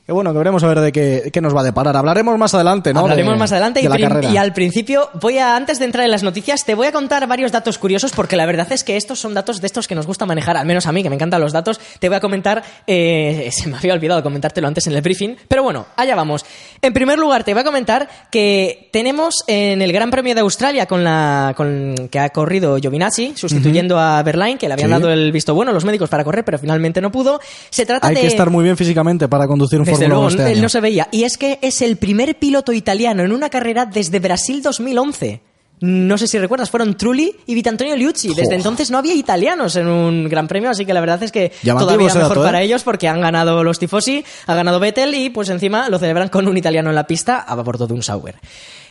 que, 0.09 0.13
bueno, 0.13 0.31
que 0.31 0.39
veremos 0.39 0.63
a 0.63 0.67
ver 0.67 0.79
de 0.79 0.91
qué, 0.91 1.29
qué 1.31 1.39
nos 1.39 1.55
va 1.55 1.61
a 1.61 1.63
deparar. 1.63 1.95
Hablaremos 1.95 2.35
más 2.39 2.51
adelante, 2.55 2.95
¿no? 2.95 3.01
Hablaremos 3.01 3.33
De- 3.33 3.39
más 3.39 3.51
adelante 3.51 3.79
de 3.79 4.29
y, 4.33 4.37
al 4.37 4.53
principio 4.53 5.07
voy 5.21 5.37
a, 5.37 5.55
antes 5.55 5.77
de 5.77 5.85
entrar 5.85 6.03
en 6.03 6.09
las 6.09 6.23
noticias, 6.23 6.65
te 6.65 6.73
voy 6.73 6.87
a 6.87 6.91
contar 6.91 7.27
varios 7.27 7.51
datos 7.51 7.77
curiosos 7.77 8.11
porque 8.15 8.35
la 8.35 8.47
verdad 8.47 8.67
es 8.71 8.83
que 8.83 8.97
estos 8.97 9.19
son 9.19 9.35
datos 9.35 9.61
de 9.61 9.67
estos 9.67 9.87
que 9.87 9.93
nos 9.93 10.07
gusta 10.07 10.25
manejar, 10.25 10.57
al 10.57 10.65
menos 10.65 10.87
a 10.87 10.91
mí 10.91 11.03
que 11.03 11.09
me 11.09 11.15
encantan 11.15 11.39
los 11.41 11.53
datos. 11.53 11.79
Te 11.99 12.09
voy 12.09 12.17
a 12.17 12.19
comentar, 12.21 12.63
eh, 12.87 13.49
se 13.53 13.69
me 13.69 13.77
había 13.77 13.93
olvidado 13.93 14.23
comentártelo 14.23 14.67
antes 14.67 14.87
en 14.87 14.93
el 14.93 15.01
briefing, 15.01 15.35
pero 15.47 15.61
bueno, 15.61 15.85
allá 15.95 16.15
vamos. 16.15 16.43
En 16.81 16.91
primer 16.91 17.19
lugar, 17.19 17.43
te 17.43 17.53
voy 17.53 17.61
a 17.61 17.65
comentar 17.65 18.09
que 18.31 18.89
tenemos 18.91 19.43
en 19.45 19.83
el 19.83 19.91
Gran 19.93 20.09
Premio 20.09 20.33
de 20.33 20.41
Australia 20.41 20.87
con 20.87 21.03
la 21.03 21.53
con, 21.55 21.93
que 22.09 22.17
ha 22.17 22.29
corrido 22.29 22.77
Giovinazzi 22.77 23.33
sustituyendo 23.35 23.99
a 23.99 24.23
Berlain, 24.23 24.57
que 24.57 24.67
le 24.67 24.73
habían 24.73 24.89
Sí. 24.89 24.93
dado 24.93 25.11
el 25.13 25.31
visto 25.31 25.53
bueno 25.53 25.71
los 25.71 25.85
médicos 25.85 26.09
para 26.09 26.23
correr, 26.23 26.43
pero 26.43 26.57
finalmente 26.57 26.99
no 26.99 27.11
pudo. 27.11 27.39
Se 27.69 27.85
trata 27.85 28.07
Hay 28.07 28.15
de 28.15 28.21
que 28.21 28.27
estar 28.27 28.49
muy 28.49 28.63
bien 28.63 28.75
físicamente 28.75 29.27
para 29.27 29.45
conducir 29.45 29.77
un 29.79 29.85
desde 29.99 30.05
Fórmula 30.05 30.27
luego, 30.27 30.27
1 30.27 30.29
este 30.29 30.43
él 30.43 30.57
año. 30.57 30.61
no 30.63 30.69
se 30.69 30.79
veía. 30.81 31.07
Y 31.11 31.23
es 31.23 31.37
que 31.37 31.59
es 31.61 31.81
el 31.81 31.97
primer 31.97 32.35
piloto 32.37 32.73
italiano 32.73 33.23
en 33.23 33.31
una 33.31 33.49
carrera 33.49 33.85
desde 33.85 34.19
Brasil 34.19 34.61
2011. 34.61 35.41
No 35.81 36.17
sé 36.17 36.27
si 36.27 36.37
recuerdas, 36.37 36.69
fueron 36.69 36.97
Trulli 36.97 37.33
y 37.45 37.55
Vitantonio 37.55 37.95
Liucci. 37.95 38.33
Desde 38.33 38.55
entonces 38.55 38.91
no 38.91 38.97
había 38.97 39.13
italianos 39.13 39.77
en 39.77 39.87
un 39.87 40.27
gran 40.27 40.47
premio, 40.47 40.69
así 40.69 40.85
que 40.85 40.93
la 40.93 40.99
verdad 40.99 41.23
es 41.23 41.31
que 41.31 41.53
Llamativo 41.63 41.87
todavía 41.87 42.07
mejor 42.07 42.21
dato, 42.21 42.41
¿eh? 42.41 42.45
para 42.45 42.61
ellos 42.61 42.83
porque 42.83 43.07
han 43.07 43.21
ganado 43.21 43.63
los 43.63 43.79
tifosi, 43.79 44.25
ha 44.45 44.55
ganado 44.55 44.81
Vettel 44.81 45.15
y 45.15 45.29
pues 45.29 45.47
encima 45.49 45.87
lo 45.87 45.97
celebran 45.97 46.27
con 46.27 46.49
un 46.49 46.57
italiano 46.57 46.89
en 46.89 46.95
la 46.95 47.07
pista 47.07 47.37
a 47.39 47.55
bordo 47.55 47.87
de 47.87 47.93
un 47.93 48.03
Sauber. 48.03 48.35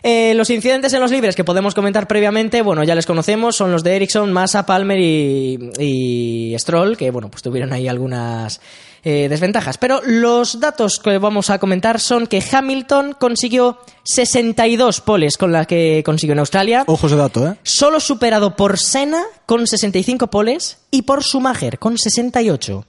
Eh, 0.03 0.33
los 0.35 0.49
incidentes 0.49 0.93
en 0.95 1.00
los 1.00 1.11
libres 1.11 1.37
que 1.37 1.45
podemos 1.45 1.75
comentar 1.75 2.07
previamente, 2.07 2.62
bueno, 2.62 2.85
ya 2.85 2.95
les 2.95 3.05
conocemos, 3.05 3.57
son 3.57 3.71
los 3.71 3.83
de 3.83 3.97
Ericsson, 3.97 4.33
Massa, 4.33 4.65
Palmer 4.65 4.99
y, 4.99 5.71
y 5.79 6.59
Stroll, 6.59 6.97
que 6.97 7.11
bueno, 7.11 7.31
pues 7.31 7.43
tuvieron 7.43 7.73
ahí 7.73 7.87
algunas 7.87 8.61
eh, 9.11 9.29
desventajas. 9.29 9.79
Pero 9.79 10.00
los 10.05 10.61
datos 10.61 10.99
que 10.99 11.17
vamos 11.19 11.49
a 11.50 11.59
comentar 11.59 11.99
son 12.00 12.27
que 12.27 12.43
Hamilton 12.53 13.15
consiguió 13.19 13.79
62 14.05 15.00
poles 15.00 15.37
con 15.38 15.50
la 15.53 15.65
que 15.65 16.03
consiguió 16.05 16.33
en 16.35 16.41
Australia, 16.41 16.85
Ojo 16.87 17.07
ese 17.07 17.17
dato, 17.17 17.47
¿eh? 17.49 17.55
solo 17.62 18.00
superado 18.00 18.55
por 18.57 18.79
Senna 18.79 19.23
con 19.47 19.67
65 19.67 20.27
poles 20.29 20.79
y 20.91 21.03
por 21.03 21.23
Schumacher 21.23 21.79
con 21.79 21.97
68. 21.97 22.85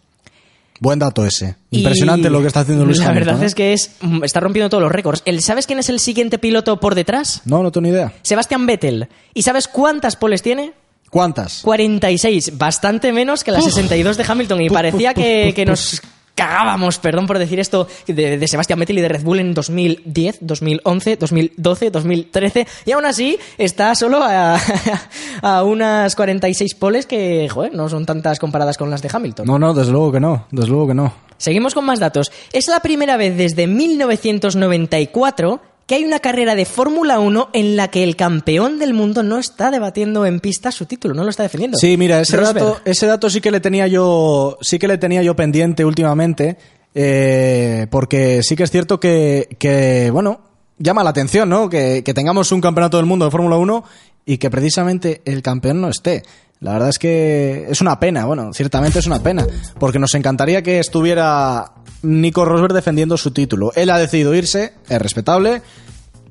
Buen 0.81 0.97
dato 0.99 1.25
ese. 1.25 1.55
Y 1.71 1.79
Impresionante 1.79 2.29
lo 2.29 2.39
que 2.41 2.47
está 2.47 2.61
haciendo 2.61 2.85
Luis 2.85 2.99
La 2.99 3.11
verdad 3.11 3.41
¿eh? 3.43 3.45
es 3.45 3.53
que 3.55 3.73
es, 3.73 3.91
mm, 4.01 4.23
está 4.23 4.39
rompiendo 4.39 4.69
todos 4.69 4.81
los 4.83 4.91
récords. 4.91 5.21
El- 5.25 5.41
¿Sabes 5.41 5.67
quién 5.67 5.79
es 5.79 5.89
el 5.89 5.99
siguiente 5.99 6.37
piloto 6.39 6.79
por 6.79 6.95
detrás? 6.95 7.41
No, 7.45 7.61
no 7.63 7.71
tengo 7.71 7.83
ni 7.83 7.89
idea. 7.89 8.13
Sebastian 8.21 8.65
Vettel. 8.65 9.09
¿Y 9.33 9.41
sabes 9.41 9.67
cuántas 9.67 10.15
poles 10.15 10.41
tiene? 10.41 10.71
¿Cuántas? 11.09 11.61
46, 11.61 12.57
bastante 12.57 13.11
menos 13.11 13.43
que 13.43 13.51
las 13.51 13.63
62 13.63 14.17
de 14.17 14.25
Hamilton. 14.27 14.61
Y 14.61 14.69
parecía 14.69 15.13
que, 15.13 15.53
que 15.55 15.65
nos 15.65 16.01
cagábamos, 16.39 16.99
perdón 16.99 17.27
por 17.27 17.37
decir 17.37 17.59
esto, 17.59 17.87
de, 18.07 18.37
de 18.37 18.47
Sebastian 18.47 18.79
Vettel 18.79 18.99
y 18.99 19.01
de 19.01 19.09
Red 19.09 19.23
Bull 19.23 19.41
en 19.41 19.53
2010, 19.53 20.37
2011, 20.39 21.17
2012, 21.17 21.91
2013. 21.91 22.67
Y 22.85 22.93
aún 22.93 23.05
así 23.05 23.37
está 23.57 23.93
solo 23.93 24.23
a, 24.23 24.57
a 25.41 25.63
unas 25.63 26.15
46 26.15 26.75
poles 26.75 27.05
que, 27.05 27.49
joder, 27.49 27.75
no 27.75 27.89
son 27.89 28.05
tantas 28.05 28.39
comparadas 28.39 28.77
con 28.77 28.89
las 28.89 29.01
de 29.01 29.09
Hamilton. 29.11 29.45
No, 29.47 29.59
no, 29.59 29.73
desde 29.73 29.91
luego 29.91 30.13
que 30.13 30.21
no. 30.21 30.45
Desde 30.49 30.69
luego 30.69 30.87
que 30.87 30.93
no. 30.93 31.13
Seguimos 31.37 31.73
con 31.73 31.83
más 31.85 31.99
datos. 31.99 32.31
Es 32.53 32.69
la 32.69 32.79
primera 32.79 33.17
vez 33.17 33.35
desde 33.35 33.67
1994 33.67 35.59
que 35.89 35.95
hay 35.95 36.05
una 36.05 36.19
carrera 36.19 36.53
de 36.53 36.65
Fórmula 36.65 37.17
1 37.17 37.49
en 37.51 37.75
la 37.75 37.87
que 37.87 38.03
el 38.03 38.15
campeón 38.15 38.77
del 38.77 38.93
mundo 38.93 39.23
no 39.23 39.39
está 39.39 39.71
debatiendo 39.71 40.23
en 40.27 40.39
pista 40.39 40.71
su 40.71 40.85
título, 40.85 41.15
no 41.15 41.23
lo 41.23 41.31
está 41.31 41.41
defendiendo. 41.41 41.79
Sí, 41.79 41.97
mira, 41.97 42.21
ese 42.21 42.37
dato, 42.37 42.79
ese 42.85 43.07
dato 43.07 43.27
sí 43.27 43.41
que 43.41 43.49
le 43.49 43.59
tenía 43.59 43.87
yo, 43.87 44.59
sí 44.61 44.77
que 44.77 44.87
le 44.87 44.99
tenía 44.99 45.23
yo 45.23 45.35
pendiente 45.35 45.83
últimamente, 45.83 46.57
eh, 46.93 47.87
porque 47.89 48.43
sí 48.43 48.55
que 48.55 48.65
es 48.65 48.69
cierto 48.69 48.99
que, 48.99 49.57
que, 49.57 50.11
bueno, 50.11 50.41
llama 50.79 51.03
la 51.03 51.11
atención, 51.11 51.49
¿no? 51.49 51.69
Que, 51.69 52.01
tengamos 52.15 52.51
un 52.51 52.61
campeonato 52.61 52.97
del 52.97 53.05
mundo 53.05 53.25
de 53.25 53.31
Fórmula 53.31 53.57
1 53.57 53.83
y 54.25 54.37
que 54.37 54.49
precisamente 54.49 55.21
el 55.25 55.41
campeón 55.41 55.81
no 55.81 55.89
esté. 55.89 56.23
La 56.61 56.73
verdad 56.73 56.89
es 56.89 56.99
que 56.99 57.67
es 57.69 57.79
una 57.81 57.99
pena, 57.99 58.25
bueno, 58.25 58.51
ciertamente 58.53 58.99
es 58.99 59.07
una 59.07 59.21
pena, 59.21 59.45
porque 59.79 59.99
nos 59.99 60.13
encantaría 60.15 60.61
que 60.61 60.79
estuviera 60.79 61.71
Nico 62.01 62.43
Rosberg 62.43 62.73
defendiendo 62.73 63.15
su 63.17 63.31
título. 63.31 63.71
Él 63.75 63.89
ha 63.89 63.97
decidido 63.97 64.33
irse, 64.33 64.73
es 64.89 65.01
respetable, 65.01 65.61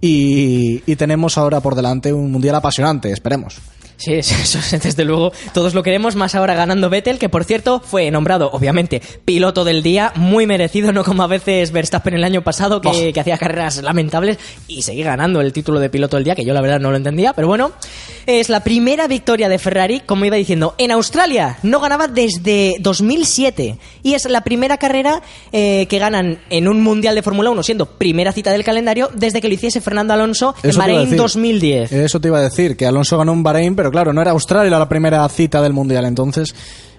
y 0.00 0.96
tenemos 0.96 1.38
ahora 1.38 1.60
por 1.60 1.74
delante 1.74 2.12
un 2.12 2.30
mundial 2.30 2.56
apasionante, 2.56 3.10
esperemos. 3.10 3.60
Sí, 3.98 4.14
eso, 4.14 4.34
eso, 4.36 4.78
desde 4.80 5.04
luego 5.04 5.32
todos 5.52 5.74
lo 5.74 5.82
queremos, 5.82 6.14
más 6.14 6.34
ahora 6.34 6.54
ganando 6.54 6.88
Vettel, 6.88 7.18
que 7.18 7.28
por 7.28 7.44
cierto 7.44 7.80
fue 7.80 8.10
nombrado, 8.10 8.48
obviamente, 8.52 9.02
piloto 9.24 9.64
del 9.64 9.82
día, 9.82 10.12
muy 10.14 10.46
merecido, 10.46 10.92
no 10.92 11.04
como 11.04 11.24
a 11.24 11.26
veces 11.26 11.72
Verstappen 11.72 12.14
el 12.14 12.24
año 12.24 12.42
pasado, 12.42 12.80
que, 12.80 13.12
que 13.12 13.20
hacía 13.20 13.36
carreras 13.36 13.82
lamentables 13.82 14.38
y 14.68 14.82
sigue 14.82 15.02
ganando 15.02 15.40
el 15.40 15.52
título 15.52 15.80
de 15.80 15.90
piloto 15.90 16.16
del 16.16 16.24
día, 16.24 16.36
que 16.36 16.44
yo 16.44 16.54
la 16.54 16.60
verdad 16.60 16.78
no 16.78 16.90
lo 16.90 16.96
entendía, 16.96 17.32
pero 17.32 17.48
bueno, 17.48 17.72
es 18.26 18.48
la 18.48 18.60
primera 18.60 19.08
victoria 19.08 19.48
de 19.48 19.58
Ferrari, 19.58 20.00
como 20.00 20.24
iba 20.24 20.36
diciendo, 20.36 20.74
en 20.78 20.92
Australia, 20.92 21.58
no 21.64 21.80
ganaba 21.80 22.06
desde 22.06 22.76
2007, 22.78 23.78
y 24.04 24.14
es 24.14 24.28
la 24.28 24.42
primera 24.42 24.78
carrera 24.78 25.22
eh, 25.50 25.86
que 25.86 25.98
ganan 25.98 26.38
en 26.50 26.68
un 26.68 26.82
Mundial 26.82 27.16
de 27.16 27.22
Fórmula 27.22 27.50
1, 27.50 27.62
siendo 27.64 27.86
primera 27.86 28.32
cita 28.32 28.52
del 28.52 28.62
calendario, 28.62 29.10
desde 29.14 29.40
que 29.40 29.48
lo 29.48 29.54
hiciese 29.54 29.80
Fernando 29.80 30.14
Alonso 30.14 30.54
en 30.62 30.76
Bahrein 30.76 31.00
decir. 31.00 31.18
2010. 31.18 31.92
Eso 31.92 32.20
te 32.20 32.28
iba 32.28 32.38
a 32.38 32.42
decir, 32.42 32.76
que 32.76 32.86
Alonso 32.86 33.18
ganó 33.18 33.32
en 33.32 33.42
Bahrein, 33.42 33.74
pero 33.74 33.87
claro, 33.90 34.12
no 34.12 34.20
era 34.20 34.32
Australia 34.32 34.78
la 34.78 34.88
primera 34.88 35.28
cita 35.28 35.62
del 35.62 35.72
Mundial, 35.72 36.04
entonces, 36.04 36.54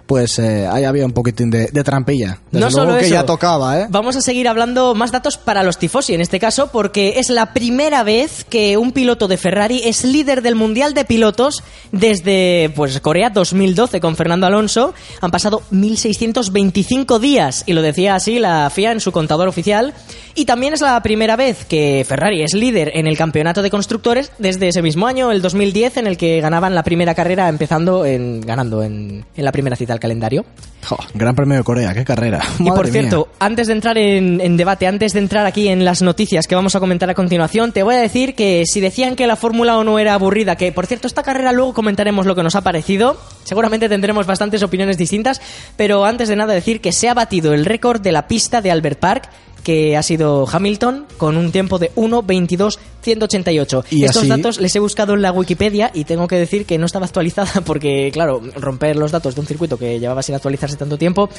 pues 0.09 0.39
eh, 0.39 0.65
ahí 0.65 0.85
había 0.85 1.05
un 1.05 1.11
poquitín 1.11 1.51
de, 1.51 1.67
de 1.67 1.83
trampilla. 1.83 2.39
Desde 2.49 2.65
no 2.65 2.71
luego 2.71 2.71
solo 2.71 2.97
que 2.97 3.05
eso, 3.05 3.13
ya 3.13 3.27
tocaba, 3.27 3.79
¿eh? 3.79 3.87
Vamos 3.91 4.15
a 4.15 4.21
seguir 4.21 4.47
hablando 4.47 4.95
más 4.95 5.11
datos 5.11 5.37
para 5.37 5.61
los 5.61 5.77
tifosi 5.77 6.15
en 6.15 6.21
este 6.21 6.39
caso, 6.39 6.71
porque 6.71 7.19
es 7.19 7.29
la 7.29 7.53
primera 7.53 8.01
vez 8.01 8.43
que 8.43 8.75
un 8.77 8.91
piloto 8.91 9.27
de 9.27 9.37
Ferrari 9.37 9.83
es 9.85 10.03
líder 10.03 10.41
del 10.41 10.55
Mundial 10.55 10.95
de 10.95 11.05
Pilotos 11.05 11.61
desde 11.91 12.73
pues 12.75 12.99
Corea 13.01 13.29
2012 13.29 13.99
con 13.99 14.15
Fernando 14.15 14.47
Alonso. 14.47 14.95
Han 15.21 15.29
pasado 15.29 15.61
1.625 15.71 17.19
días, 17.19 17.63
y 17.67 17.73
lo 17.73 17.83
decía 17.83 18.15
así 18.15 18.39
la 18.39 18.67
FIA 18.71 18.93
en 18.93 19.01
su 19.01 19.11
contador 19.11 19.47
oficial. 19.47 19.93
Y 20.33 20.45
también 20.45 20.73
es 20.73 20.81
la 20.81 20.99
primera 21.03 21.35
vez 21.35 21.65
que 21.65 22.03
Ferrari 22.07 22.41
es 22.41 22.55
líder 22.55 22.93
en 22.95 23.05
el 23.05 23.15
campeonato 23.15 23.61
de 23.61 23.69
constructores 23.69 24.31
desde 24.39 24.69
ese 24.69 24.81
mismo 24.81 25.05
año, 25.05 25.31
el 25.31 25.43
2010, 25.43 25.97
en 25.97 26.07
el 26.07 26.17
que 26.17 26.41
ganaban 26.41 26.73
la 26.73 26.81
primera 26.81 27.13
carrera 27.13 27.47
empezando 27.47 28.05
en, 28.05 28.41
ganando 28.41 28.81
en, 28.81 29.25
en 29.35 29.45
la 29.45 29.51
primera 29.51 29.75
cita 29.75 29.98
al 29.99 30.01
calendario. 30.01 30.45
Jo, 30.87 30.97
Gran 31.13 31.35
Premio 31.35 31.57
de 31.57 31.63
Corea, 31.63 31.93
qué 31.93 32.05
carrera. 32.05 32.41
Y 32.59 32.69
por 32.69 32.85
mía. 32.85 32.93
cierto, 32.93 33.27
antes 33.39 33.67
de 33.67 33.73
entrar 33.73 33.97
en, 33.97 34.39
en 34.39 34.55
debate, 34.55 34.87
antes 34.87 35.11
de 35.11 35.19
entrar 35.19 35.45
aquí 35.45 35.67
en 35.67 35.83
las 35.83 36.01
noticias 36.01 36.47
que 36.47 36.55
vamos 36.55 36.73
a 36.75 36.79
comentar 36.79 37.09
a 37.09 37.13
continuación, 37.13 37.73
te 37.73 37.83
voy 37.83 37.95
a 37.95 37.99
decir 37.99 38.33
que 38.33 38.63
si 38.65 38.79
decían 38.79 39.15
que 39.15 39.27
la 39.27 39.35
Fórmula 39.35 39.77
1 39.77 39.99
era 39.99 40.13
aburrida, 40.13 40.55
que 40.55 40.71
por 40.71 40.87
cierto, 40.87 41.07
esta 41.07 41.21
carrera 41.21 41.51
luego 41.51 41.73
comentaremos 41.73 42.25
lo 42.25 42.33
que 42.33 42.43
nos 42.43 42.55
ha 42.55 42.61
parecido, 42.61 43.17
seguramente 43.43 43.89
tendremos 43.89 44.25
bastantes 44.25 44.63
opiniones 44.63 44.97
distintas, 44.97 45.41
pero 45.75 46.05
antes 46.05 46.29
de 46.29 46.37
nada 46.37 46.53
decir 46.53 46.79
que 46.79 46.93
se 46.93 47.09
ha 47.09 47.13
batido 47.13 47.53
el 47.53 47.65
récord 47.65 48.01
de 48.01 48.13
la 48.13 48.27
pista 48.27 48.61
de 48.61 48.71
Albert 48.71 48.99
Park, 48.99 49.29
que 49.63 49.97
ha 49.97 50.03
sido 50.03 50.47
Hamilton 50.51 51.05
con 51.17 51.37
un 51.37 51.51
tiempo 51.51 51.77
de 51.79 51.91
1.22.188. 51.95 53.83
Y 53.91 54.03
Estos 54.05 54.21
así- 54.23 54.27
datos 54.29 54.59
les 54.59 54.75
he 54.75 54.79
buscado 54.79 55.13
en 55.13 55.21
la 55.21 55.31
Wikipedia 55.31 55.91
y 55.93 56.03
tengo 56.05 56.27
que 56.27 56.35
decir 56.37 56.65
que 56.65 56.77
no 56.77 56.85
estaba 56.85 57.05
actualizada 57.05 57.61
porque, 57.65 58.09
claro, 58.13 58.41
romper 58.55 58.95
los 58.95 59.11
datos 59.11 59.35
de 59.35 59.41
un 59.41 59.47
circuito 59.47 59.77
que 59.77 59.99
llevaba 59.99 60.21
sin 60.21 60.35
actualizarse 60.35 60.75
tanto 60.77 60.97
tiempo 60.97 61.29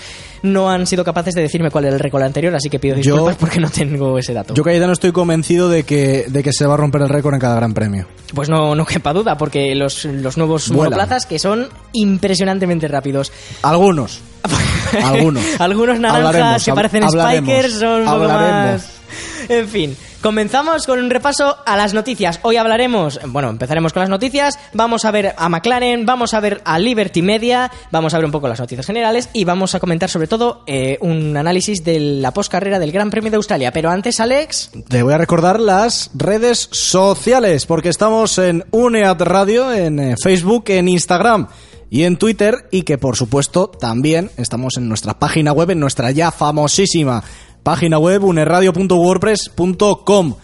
no 0.42 0.70
han 0.70 0.86
sido 0.86 1.04
capaces 1.04 1.34
de 1.34 1.42
decirme 1.42 1.70
cuál 1.70 1.84
era 1.86 1.94
el 1.94 2.00
récord 2.00 2.22
anterior, 2.22 2.54
así 2.54 2.68
que 2.68 2.78
pido 2.78 2.96
Yo- 2.96 3.14
disculpas 3.14 3.36
porque 3.36 3.60
no 3.60 3.70
tengo 3.70 4.18
ese 4.18 4.32
dato. 4.34 4.54
Yo, 4.54 4.62
Cayetano, 4.62 4.92
estoy 4.92 5.12
convencido 5.12 5.68
de 5.68 5.84
que, 5.84 6.26
de 6.28 6.42
que 6.42 6.52
se 6.52 6.66
va 6.66 6.74
a 6.74 6.76
romper 6.76 7.02
el 7.02 7.08
récord 7.08 7.34
en 7.34 7.40
cada 7.40 7.56
gran 7.56 7.74
premio. 7.74 8.06
Pues 8.34 8.48
no, 8.48 8.74
no 8.74 8.84
quepa 8.86 9.12
duda, 9.12 9.36
porque 9.36 9.74
los, 9.74 10.04
los 10.04 10.36
nuevos 10.36 10.68
Vuelan. 10.68 10.84
monoplazas 10.92 11.26
que 11.26 11.38
son 11.38 11.68
impresionantemente 11.92 12.86
rápidos. 12.88 13.32
Algunos. 13.62 14.20
Algunos. 15.04 15.44
Algunos 15.61 16.00
naranjas 16.00 16.26
Hablaremos, 16.26 16.64
que 16.64 16.73
parecen 16.73 17.09
spikers 17.11 17.75
son 17.75 18.02
un 18.02 18.06
poco 18.06 18.28
más... 18.28 19.00
En 19.49 19.68
fin, 19.68 19.97
comenzamos 20.20 20.87
con 20.87 20.99
un 21.00 21.11
repaso 21.11 21.56
a 21.66 21.76
las 21.76 21.94
noticias. 21.94 22.38
Hoy 22.42 22.56
hablaremos, 22.56 23.18
bueno, 23.26 23.50
empezaremos 23.50 23.92
con 23.92 24.00
las 24.00 24.09
noticias, 24.09 24.59
vamos 24.75 25.04
a 25.04 25.11
ver 25.11 25.35
a 25.37 25.49
McLaren, 25.49 26.06
vamos 26.06 26.35
a 26.35 26.40
ver 26.40 26.61
a 26.64 26.78
Liberty 26.78 27.23
Media, 27.23 27.70
vamos 27.90 28.14
a 28.14 28.18
ver 28.18 28.26
un 28.26 28.30
poco 28.30 28.47
las 28.49 28.61
noticias 28.61 28.87
generales 28.87 29.28
y 29.32 29.44
vamos 29.44 29.75
a 29.75 29.80
comentar 29.80 30.09
sobre 30.09 30.28
todo 30.28 30.62
eh, 30.66 30.99
un 31.00 31.37
análisis 31.37 31.82
de 31.82 31.99
la 31.99 32.32
postcarrera 32.32 32.78
del 32.78 32.92
Gran 32.92 33.11
Premio 33.11 33.30
de 33.30 33.37
Australia. 33.38 33.73
Pero 33.73 33.90
antes, 33.90 34.20
Alex, 34.20 34.70
Te 34.88 35.02
voy 35.02 35.14
a 35.14 35.18
recordar 35.18 35.59
las 35.59 36.11
redes 36.14 36.68
sociales, 36.70 37.66
porque 37.66 37.88
estamos 37.88 38.38
en 38.38 38.64
UNEAD 38.70 39.23
Radio, 39.23 39.73
en 39.73 39.99
eh, 39.99 40.14
Facebook, 40.23 40.64
en 40.68 40.88
Instagram 40.88 41.49
y 41.90 42.04
en 42.04 42.16
Twitter, 42.16 42.68
y 42.70 42.82
que 42.82 42.97
por 42.99 43.16
supuesto 43.16 43.68
también 43.68 44.30
estamos 44.37 44.76
en 44.76 44.88
nuestra 44.88 45.18
página 45.18 45.52
web, 45.52 45.70
en 45.70 45.80
nuestra 45.80 46.11
ya 46.12 46.30
famosísima 46.30 47.23
página 47.62 47.99
web, 47.99 48.25
uneradio.wordpress.com. 48.25 50.35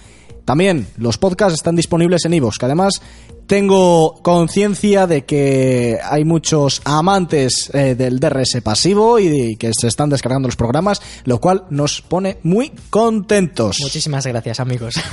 También 0.45 0.87
los 0.97 1.19
podcasts 1.19 1.55
están 1.55 1.75
disponibles 1.77 2.25
en 2.25 2.35
iVoox, 2.35 2.59
que 2.59 2.67
además 2.67 3.01
tengo 3.49 4.21
conciencia 4.23 5.07
de 5.07 5.25
que 5.25 5.99
hay 6.05 6.25
muchos 6.25 6.83
amantes 6.85 7.71
eh, 7.75 7.95
del 7.97 8.19
DRS 8.21 8.59
pasivo 8.63 9.19
y 9.19 9.29
de- 9.29 9.57
que 9.57 9.73
se 9.79 9.89
están 9.89 10.09
descargando 10.11 10.47
los 10.49 10.57
programas, 10.57 11.01
lo 11.25 11.41
cual 11.41 11.65
nos 11.71 12.01
pone 12.03 12.39
muy 12.43 12.71
contentos. 12.91 13.79
muchísimas 13.81 14.27
gracias 14.27 14.61
amigos. 14.61 14.95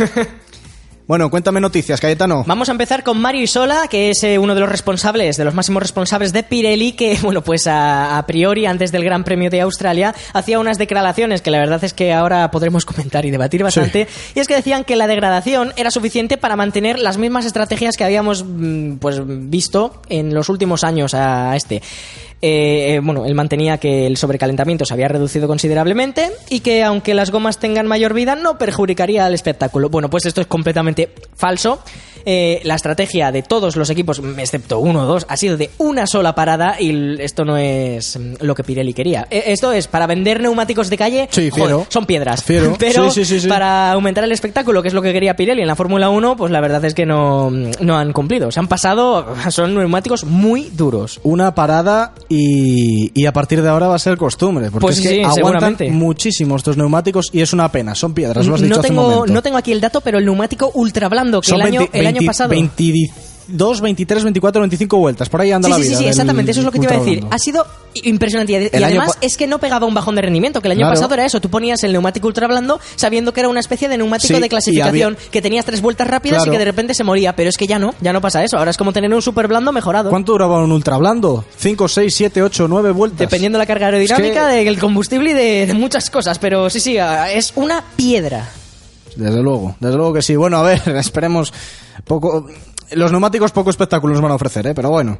Bueno, 1.05 1.29
cuéntame 1.29 1.59
noticias, 1.59 1.99
Cayetano. 1.99 2.45
Vamos 2.47 2.69
a 2.69 2.71
empezar 2.71 3.03
con 3.03 3.19
Mario 3.19 3.41
Isola, 3.41 3.87
que 3.89 4.09
es 4.09 4.23
eh, 4.23 4.39
uno 4.39 4.55
de 4.55 4.61
los 4.61 4.69
responsables, 4.69 5.35
de 5.35 5.43
los 5.43 5.53
máximos 5.53 5.83
responsables 5.83 6.31
de 6.31 6.43
Pirelli, 6.43 6.93
que, 6.93 7.17
bueno, 7.21 7.43
pues 7.43 7.67
a, 7.67 8.17
a 8.17 8.25
priori, 8.25 8.65
antes 8.65 8.93
del 8.93 9.03
Gran 9.03 9.25
Premio 9.25 9.49
de 9.49 9.59
Australia, 9.59 10.15
hacía 10.31 10.59
unas 10.59 10.77
declaraciones 10.77 11.41
que 11.41 11.51
la 11.51 11.59
verdad 11.59 11.83
es 11.83 11.93
que 11.93 12.13
ahora 12.13 12.49
podremos 12.51 12.85
comentar 12.85 13.25
y 13.25 13.31
debatir 13.31 13.63
bastante. 13.63 14.07
Y 14.33 14.39
es 14.39 14.47
que 14.47 14.55
decían 14.55 14.85
que 14.85 14.95
la 14.95 15.07
degradación 15.07 15.73
era 15.75 15.91
suficiente 15.91 16.37
para 16.37 16.55
mantener 16.55 16.99
las 16.99 17.17
mismas 17.17 17.45
estrategias 17.45 17.97
que 17.97 18.05
habíamos 18.05 18.45
mm, 18.47 18.95
pues 18.95 19.19
visto 19.25 20.01
en 20.07 20.33
los 20.33 20.47
últimos 20.47 20.85
años 20.85 21.13
a 21.13 21.53
este. 21.57 21.81
Eh, 22.45 22.95
eh, 22.95 22.99
bueno, 23.01 23.25
él 23.25 23.35
mantenía 23.35 23.77
que 23.77 24.05
el 24.05 24.17
sobrecalentamiento 24.17 24.83
se 24.83 24.93
había 24.93 25.07
reducido 25.07 25.47
considerablemente 25.47 26.29
y 26.49 26.59
que 26.59 26.83
aunque 26.83 27.13
las 27.13 27.31
gomas 27.31 27.57
tengan 27.57 27.87
mayor 27.87 28.13
vida 28.13 28.35
no 28.35 28.57
perjudicaría 28.57 29.25
al 29.25 29.33
espectáculo. 29.33 29.87
Bueno, 29.89 30.09
pues 30.09 30.25
esto 30.25 30.41
es 30.41 30.47
completamente 30.47 31.09
falso. 31.37 31.81
Eh, 32.25 32.61
la 32.63 32.75
estrategia 32.75 33.31
de 33.31 33.41
todos 33.43 33.75
los 33.75 33.89
equipos, 33.89 34.21
excepto 34.37 34.79
uno 34.79 35.01
o 35.03 35.05
dos, 35.05 35.25
ha 35.29 35.37
sido 35.37 35.57
de 35.57 35.69
una 35.77 36.07
sola 36.07 36.35
parada 36.35 36.79
y 36.79 37.21
esto 37.21 37.43
no 37.45 37.57
es 37.57 38.17
mm, 38.17 38.35
lo 38.45 38.55
que 38.55 38.63
Pirelli 38.63 38.93
quería. 38.93 39.27
Eh, 39.29 39.43
Esto 39.47 39.71
es 39.71 39.87
para 39.87 40.07
vender 40.07 40.41
neumáticos 40.41 40.89
de 40.89 40.97
calle, 40.97 41.27
Sí, 41.31 41.49
joder, 41.49 41.65
fiero. 41.65 41.85
son 41.89 42.05
piedras. 42.05 42.43
Fiero. 42.43 42.75
Pero 42.79 43.11
Sí, 43.11 43.25
sí, 43.25 43.47
para 43.47 43.91
aumentar 43.91 44.23
el 44.23 44.31
espectáculo, 44.31 44.81
que 44.81 44.87
es 44.87 44.93
lo 44.93 45.01
que 45.01 45.11
quería 45.13 45.35
Pirelli 45.35 45.61
en 45.61 45.67
la 45.67 45.75
Fórmula 45.75 46.09
1, 46.09 46.35
pues 46.37 46.51
la 46.51 46.61
verdad 46.61 46.83
es 46.85 46.93
que 46.93 47.05
no, 47.05 47.49
no 47.49 47.97
han 47.97 48.13
cumplido. 48.13 48.51
Se 48.51 48.59
han 48.59 48.67
pasado, 48.67 49.25
son 49.49 49.73
neumáticos 49.75 50.23
muy 50.23 50.69
duros. 50.69 51.19
Una 51.23 51.53
parada 51.55 52.13
y, 52.29 53.11
y 53.19 53.25
a 53.25 53.33
partir 53.33 53.61
de 53.61 53.69
ahora 53.69 53.87
va 53.87 53.95
a 53.95 53.99
ser 53.99 54.17
costumbre. 54.17 54.71
Porque 54.71 54.81
Pues 54.85 54.99
es 54.99 55.07
que 55.07 55.23
aguantan 55.23 55.77
muchísimo 55.91 56.55
estos 56.55 56.77
neumáticos 56.77 57.29
y 57.31 57.41
es 57.41 57.53
una 57.53 57.71
pena. 57.71 57.95
Son 57.95 58.13
piedras, 58.13 58.45
lo 58.47 58.55
has 58.55 58.61
dicho 58.61 58.73
no, 58.75 58.79
hace 58.79 58.89
un 58.91 58.95
tengo, 58.95 59.09
momento. 59.09 59.33
no 59.33 59.41
tengo 59.41 59.57
aquí 59.57 59.71
el 59.71 59.81
dato, 59.81 60.01
pero 60.01 60.17
el 60.17 60.25
neumático 60.25 60.71
ultra 60.73 61.09
blando 61.09 61.41
que 61.41 61.49
Son 61.49 61.59
el, 61.61 61.67
año, 61.67 61.79
20 61.81 61.99
el 61.99 62.07
año 62.07 62.12
20 62.19 62.25
pasado. 62.27 62.49
22, 62.49 63.81
23, 63.81 64.23
24, 64.23 64.61
25 64.61 64.97
vueltas. 64.97 65.29
Por 65.29 65.41
ahí 65.41 65.51
anda 65.51 65.67
Sí, 65.67 65.71
la 65.71 65.75
sí, 65.77 65.81
vida. 65.83 65.89
sí, 65.91 65.95
sí, 65.97 66.03
del 66.03 66.09
exactamente, 66.11 66.51
eso 66.51 66.59
es 66.61 66.65
lo 66.65 66.71
que 66.71 66.79
te 66.79 66.85
iba 66.85 66.95
a 66.95 66.99
decir. 66.99 67.25
Ha 67.29 67.37
sido 67.39 67.65
impresionante. 67.95 68.53
Y, 68.53 68.55
y 68.55 68.75
año 68.77 68.85
además 68.87 69.17
es 69.21 69.37
que 69.37 69.45
no 69.47 69.59
pegaba 69.59 69.85
un 69.85 69.93
bajón 69.93 70.15
de 70.15 70.21
rendimiento, 70.23 70.61
que 70.61 70.67
el 70.67 70.71
año 70.71 70.79
Claro. 70.79 70.93
pasado 70.95 71.13
era 71.13 71.25
eso. 71.25 71.39
Tú 71.41 71.49
ponías 71.49 71.83
el 71.83 71.91
neumático 71.91 72.25
ultra 72.27 72.47
blando 72.47 72.79
sabiendo 72.95 73.33
que 73.33 73.41
era 73.41 73.49
una 73.49 73.59
especie 73.59 73.87
de 73.89 73.97
neumático 73.97 74.33
Sí, 74.33 74.39
de 74.41 74.49
clasificación, 74.49 75.13
había- 75.17 75.29
que 75.31 75.41
tenías 75.41 75.65
tres 75.65 75.81
vueltas 75.81 76.07
rápidas 76.07 76.37
Claro. 76.37 76.51
y 76.51 76.55
que 76.55 76.59
de 76.59 76.65
repente 76.65 76.93
se 76.93 77.03
moría. 77.03 77.35
Pero 77.35 77.49
es 77.49 77.57
que 77.57 77.67
ya 77.67 77.77
no, 77.79 77.93
ya 78.01 78.13
no 78.13 78.21
pasa 78.21 78.43
eso. 78.43 78.57
Ahora 78.57 78.71
es 78.71 78.77
como 78.77 78.93
tener 78.93 79.13
un 79.13 79.21
super 79.21 79.47
blando 79.47 79.71
mejorado. 79.71 80.09
¿Cuánto 80.09 80.31
duraba 80.31 80.63
un 80.63 80.71
ultra 80.71 80.97
blando? 80.97 81.45
5, 81.57 81.87
6, 81.87 82.15
7, 82.15 82.41
8, 82.41 82.67
9 82.67 82.91
vueltas. 82.91 83.19
Dependiendo 83.19 83.57
de 83.57 83.63
la 83.63 83.67
carga 83.67 83.87
aerodinámica, 83.87 84.51
Es 84.53 84.59
que- 84.59 84.65
del 84.65 84.79
combustible 84.79 85.31
y 85.31 85.33
de, 85.33 85.65
de 85.67 85.73
muchas 85.73 86.09
cosas. 86.09 86.39
Pero 86.39 86.69
sí, 86.69 86.79
sí, 86.79 86.97
es 86.97 87.51
una 87.55 87.83
piedra. 87.95 88.49
Desde 89.15 89.41
luego, 89.41 89.75
desde 89.79 89.95
luego 89.97 90.13
que 90.13 90.21
sí. 90.21 90.35
Bueno, 90.35 90.57
a 90.57 90.63
ver, 90.63 90.81
esperemos 90.97 91.53
poco. 92.05 92.47
Los 92.91 93.11
neumáticos 93.11 93.51
poco 93.51 93.69
espectáculo 93.69 94.13
nos 94.13 94.21
van 94.21 94.31
a 94.31 94.35
ofrecer, 94.35 94.67
¿eh? 94.67 94.73
Pero 94.75 94.89
bueno. 94.89 95.17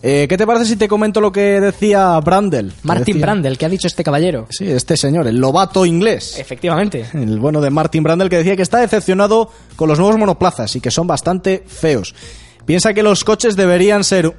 Eh, 0.00 0.26
¿Qué 0.28 0.36
te 0.36 0.46
parece 0.46 0.64
si 0.66 0.76
te 0.76 0.86
comento 0.86 1.20
lo 1.20 1.32
que 1.32 1.60
decía 1.60 2.16
Brandel? 2.20 2.72
Martin 2.84 3.14
decía- 3.16 3.22
Brandel, 3.22 3.58
¿qué 3.58 3.66
ha 3.66 3.68
dicho 3.68 3.88
este 3.88 4.04
caballero? 4.04 4.46
Sí, 4.48 4.70
este 4.70 4.96
señor, 4.96 5.26
el 5.26 5.38
lobato 5.38 5.84
inglés. 5.84 6.38
Efectivamente. 6.38 7.04
El 7.14 7.40
bueno 7.40 7.60
de 7.60 7.70
Martin 7.70 8.04
Brandel 8.04 8.28
que 8.28 8.36
decía 8.38 8.54
que 8.54 8.62
está 8.62 8.78
decepcionado 8.78 9.50
con 9.74 9.88
los 9.88 9.98
nuevos 9.98 10.16
monoplazas 10.16 10.76
y 10.76 10.80
que 10.80 10.92
son 10.92 11.08
bastante 11.08 11.64
feos. 11.66 12.14
Piensa 12.64 12.94
que 12.94 13.02
los 13.02 13.24
coches 13.24 13.56
deberían 13.56 14.04
ser 14.04 14.32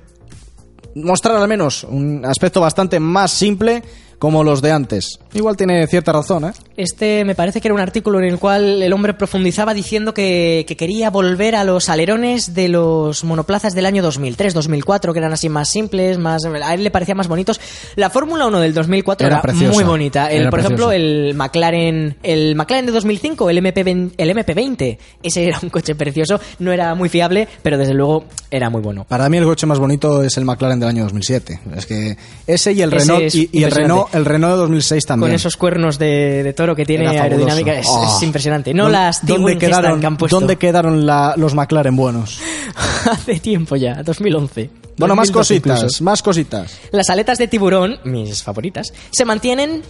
mostrar 0.96 1.36
al 1.36 1.48
menos 1.50 1.84
un 1.84 2.24
aspecto 2.26 2.62
bastante 2.62 3.00
más 3.02 3.32
simple 3.32 3.84
como 4.20 4.44
los 4.44 4.62
de 4.62 4.72
antes. 4.72 5.20
Igual 5.34 5.56
tiene 5.58 5.88
cierta 5.88 6.12
razón, 6.12 6.46
¿eh? 6.46 6.52
Este 6.78 7.26
me 7.26 7.36
parece 7.36 7.62
que 7.62 7.68
era 7.68 7.76
un 7.76 7.82
artículo 7.82 8.20
en 8.20 8.26
el 8.26 8.38
cual 8.38 8.84
el 8.84 8.94
hombre 8.94 9.14
profundizaba 9.14 9.74
diciendo 9.74 10.14
que, 10.14 10.66
que 10.68 10.76
quería 10.76 11.10
volver 11.10 11.56
a 11.56 11.64
los 11.64 11.90
alerones 11.90 12.54
de 12.54 12.68
los 12.68 13.24
monoplazas 13.24 13.74
del 13.74 13.86
año 13.86 14.04
2003, 14.04 14.54
2004, 14.54 15.14
que 15.14 15.20
eran 15.20 15.34
así 15.34 15.50
más 15.50 15.70
simples, 15.70 16.18
más 16.18 16.44
a 16.46 16.74
él 16.74 16.84
le 16.84 16.92
parecía 16.92 17.16
más 17.16 17.28
bonitos. 17.28 17.60
La 17.96 18.10
Fórmula 18.10 18.46
1 18.48 18.60
del 18.60 18.74
2004 18.74 19.28
Era 19.28 19.36
era, 19.36 19.42
preciosa. 19.42 19.74
muy 19.74 19.84
bonita. 19.84 20.32
El, 20.32 20.50
por 20.50 20.60
ejemplo, 20.60 20.92
el 20.92 21.34
McLaren, 21.36 22.18
el 22.24 22.56
McLaren 22.56 22.86
de 22.86 22.92
2005, 22.92 23.50
el 23.50 23.58
MP20, 23.64 24.12
el 24.18 24.30
MP20, 24.36 24.98
ese 25.24 25.46
era 25.46 25.60
un 25.64 25.70
coche 25.70 25.96
precioso, 25.96 26.40
no 26.60 26.72
era 26.72 26.94
muy 26.96 27.10
fiable, 27.10 27.48
pero 27.62 27.78
desde 27.78 27.94
luego 27.94 28.26
era 28.52 28.70
muy 28.70 28.82
bueno. 28.82 29.06
Para 29.08 29.30
mí 29.30 29.38
el 29.38 29.46
coche 29.46 29.66
más 29.66 29.80
bonito 29.80 30.24
es 30.24 30.38
el 30.38 30.46
McLaren 30.46 30.80
del 30.80 30.90
año 30.90 31.04
2007. 31.04 31.60
Es 31.76 31.86
que 31.86 32.18
ese 32.48 32.74
y 32.74 32.82
el 32.82 32.94
Ese 32.94 33.00
Renault 33.00 33.24
es 33.24 33.36
y, 33.36 33.50
y 33.52 33.64
el 33.64 33.70
impresionante. 33.70 34.09
Renault, 34.12 34.16
el 34.16 34.26
Renault 34.26 34.54
de 34.54 34.60
2006 34.62 35.06
también. 35.06 35.30
Con 35.32 35.36
esos 35.36 35.58
cuernos 35.58 35.98
de, 36.00 36.44
de 36.44 36.54
toro 36.54 36.76
que 36.76 36.86
tiene 36.86 37.08
aerodinámica, 37.08 37.74
es, 37.74 37.88
Oh. 37.90 38.16
es 38.18 38.24
impresionante. 38.24 38.74
No 38.74 38.84
¿Dónde- 38.84 38.98
las 38.98 39.26
¿Dónde 39.26 39.54
T1 39.56 39.60
Gestar 39.60 39.82
quedaron, 39.82 40.00
que 40.00 40.06
han 40.08 40.18
puesto. 40.18 40.40
¿dónde 40.40 40.56
quedaron 40.58 41.06
la- 41.06 41.34
los 41.38 41.54
McLaren 41.56 41.96
buenos? 41.96 42.40
Hace 43.10 43.40
tiempo 43.40 43.76
ya, 43.76 44.02
2011. 44.04 44.70
Bueno, 44.98 45.16
más 45.16 45.28
2012 45.32 45.34
cositas, 45.62 45.80
incluso. 45.80 46.04
más 46.04 46.22
cositas. 46.22 46.78
Las 46.92 47.10
aletas 47.10 47.38
de 47.38 47.48
tiburón, 47.48 48.00
mis 48.04 48.44
favoritas, 48.44 48.92
se 49.12 49.24
mantienen 49.26 49.82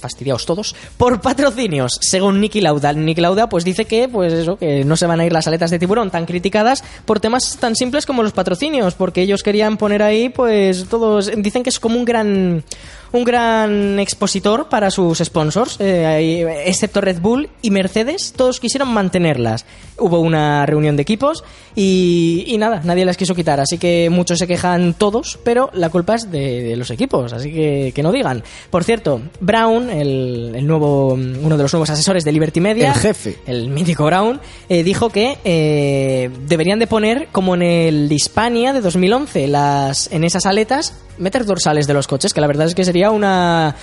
fastidiados 0.00 0.46
todos 0.46 0.74
por 0.96 1.20
patrocinios 1.20 1.98
según 2.00 2.40
Nicky 2.40 2.62
Lauda 2.62 2.94
Nicky 2.94 3.20
Lauda 3.20 3.50
pues 3.50 3.66
dice 3.66 3.84
que 3.84 4.08
pues 4.08 4.32
eso 4.32 4.56
que 4.56 4.82
no 4.82 4.96
se 4.96 5.04
van 5.04 5.20
a 5.20 5.26
ir 5.26 5.32
las 5.34 5.46
aletas 5.46 5.70
de 5.70 5.78
tiburón 5.78 6.10
tan 6.10 6.24
criticadas 6.24 6.82
por 7.04 7.20
temas 7.20 7.58
tan 7.60 7.76
simples 7.76 8.06
como 8.06 8.22
los 8.22 8.32
patrocinios 8.32 8.94
porque 8.94 9.20
ellos 9.20 9.42
querían 9.42 9.76
poner 9.76 10.02
ahí 10.02 10.30
pues 10.30 10.86
todos 10.88 11.30
dicen 11.36 11.62
que 11.62 11.68
es 11.68 11.78
como 11.78 11.98
un 11.98 12.06
gran 12.06 12.64
un 13.12 13.24
gran 13.24 13.98
expositor 13.98 14.68
para 14.68 14.90
sus 14.90 15.18
sponsors 15.18 15.76
eh, 15.80 16.62
excepto 16.66 17.00
Red 17.00 17.20
Bull 17.20 17.48
y 17.62 17.70
Mercedes 17.70 18.32
todos 18.36 18.60
quisieron 18.60 18.92
mantenerlas 18.92 19.64
hubo 19.98 20.20
una 20.20 20.64
reunión 20.66 20.96
de 20.96 21.02
equipos 21.02 21.44
y, 21.74 22.44
y 22.46 22.58
nada 22.58 22.80
nadie 22.84 23.04
las 23.04 23.16
quiso 23.16 23.34
quitar 23.34 23.60
así 23.60 23.78
que 23.78 24.08
muchos 24.10 24.38
se 24.38 24.46
quejan 24.46 24.94
todos 24.94 25.38
pero 25.44 25.70
la 25.72 25.90
culpa 25.90 26.14
es 26.14 26.30
de, 26.30 26.62
de 26.62 26.76
los 26.76 26.90
equipos 26.90 27.32
así 27.32 27.52
que 27.52 27.92
que 27.94 28.02
no 28.02 28.12
digan 28.12 28.42
por 28.70 28.84
cierto 28.84 29.20
Brown 29.40 29.90
el, 29.90 30.52
el 30.54 30.66
nuevo 30.66 31.14
uno 31.14 31.56
de 31.56 31.62
los 31.62 31.72
nuevos 31.72 31.90
asesores 31.90 32.24
de 32.24 32.32
Liberty 32.32 32.60
Media 32.60 32.92
El 32.92 32.98
jefe. 32.98 33.38
el 33.46 33.68
mítico 33.68 34.04
Brown, 34.04 34.40
eh, 34.68 34.82
dijo 34.82 35.10
que 35.10 35.38
eh, 35.44 36.30
deberían 36.46 36.78
de 36.78 36.86
poner, 36.86 37.28
como 37.32 37.54
en 37.54 37.62
el 37.62 38.12
Hispania 38.12 38.72
de 38.72 38.80
2011, 38.80 39.48
las, 39.48 40.10
en 40.12 40.24
esas 40.24 40.46
aletas, 40.46 40.94
meter 41.20 41.44
dorsales 41.44 41.86
de 41.86 41.94
los 41.94 42.06
coches, 42.08 42.34
que 42.34 42.40
la 42.40 42.46
verdad 42.48 42.66
es 42.66 42.74
que 42.74 42.84
sería 42.84 43.10
una, 43.10 43.74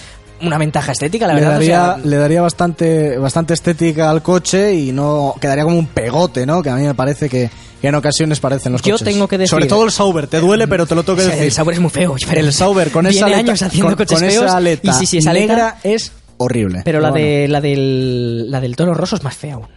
una 0.41 0.57
ventaja 0.57 0.91
estética, 0.91 1.27
la 1.27 1.33
le 1.33 1.39
verdad. 1.41 1.55
o 1.57 1.59
daría, 1.59 1.75
sea, 1.95 1.97
le 2.03 2.17
daría 2.17 2.41
bastante, 2.41 3.17
bastante 3.17 3.53
estética 3.53 4.09
al 4.09 4.21
coche 4.21 4.73
y 4.73 4.91
no 4.91 5.33
quedaría 5.39 5.63
como 5.63 5.77
un 5.79 5.87
pegote, 5.87 6.45
¿no? 6.45 6.61
Que 6.61 6.69
a 6.69 6.75
mí 6.75 6.83
me 6.83 6.93
parece 6.95 7.29
que, 7.29 7.49
que 7.81 7.87
en 7.87 7.95
ocasiones 7.95 8.39
parecen 8.39 8.71
los 8.73 8.81
Yo 8.81 8.93
coches. 8.95 9.07
tengo 9.07 9.27
que 9.27 9.37
decir- 9.37 9.49
Sobre 9.51 9.67
todo 9.67 9.83
el 9.85 9.91
Sauber, 9.91 10.27
te 10.27 10.39
duele, 10.39 10.67
pero 10.67 10.85
te 10.85 10.95
lo 10.95 11.03
tengo 11.03 11.15
que 11.17 11.21
o 11.21 11.25
sea, 11.25 11.31
decir. 11.35 11.45
el 11.47 11.51
Sauber 11.53 11.75
es 11.75 11.79
muy 11.81 11.89
feo. 11.89 12.15
pero 12.27 12.41
El 12.41 12.53
Sauber 12.53 12.91
con 12.91 13.07
esa 13.07 13.25
aleta, 13.25 13.39
años 13.39 13.61
haciendo 13.61 13.87
con, 13.87 13.95
coches 13.95 14.19
con 14.19 14.29
feos, 14.29 14.45
esa 14.45 14.57
aleta 14.57 14.89
y 14.89 14.93
sí, 14.93 15.05
sí, 15.05 15.17
esa 15.19 15.29
aleta- 15.31 15.47
negra 15.53 15.77
es 15.83 16.11
horrible. 16.37 16.81
Pero 16.85 16.99
la, 16.99 17.09
bueno, 17.11 17.25
de, 17.25 17.47
la, 17.47 17.61
del, 17.61 18.51
la 18.51 18.59
del 18.61 18.75
toro 18.75 18.93
roso 18.93 19.15
es 19.15 19.23
más 19.23 19.35
fea 19.35 19.55
aún. 19.55 19.67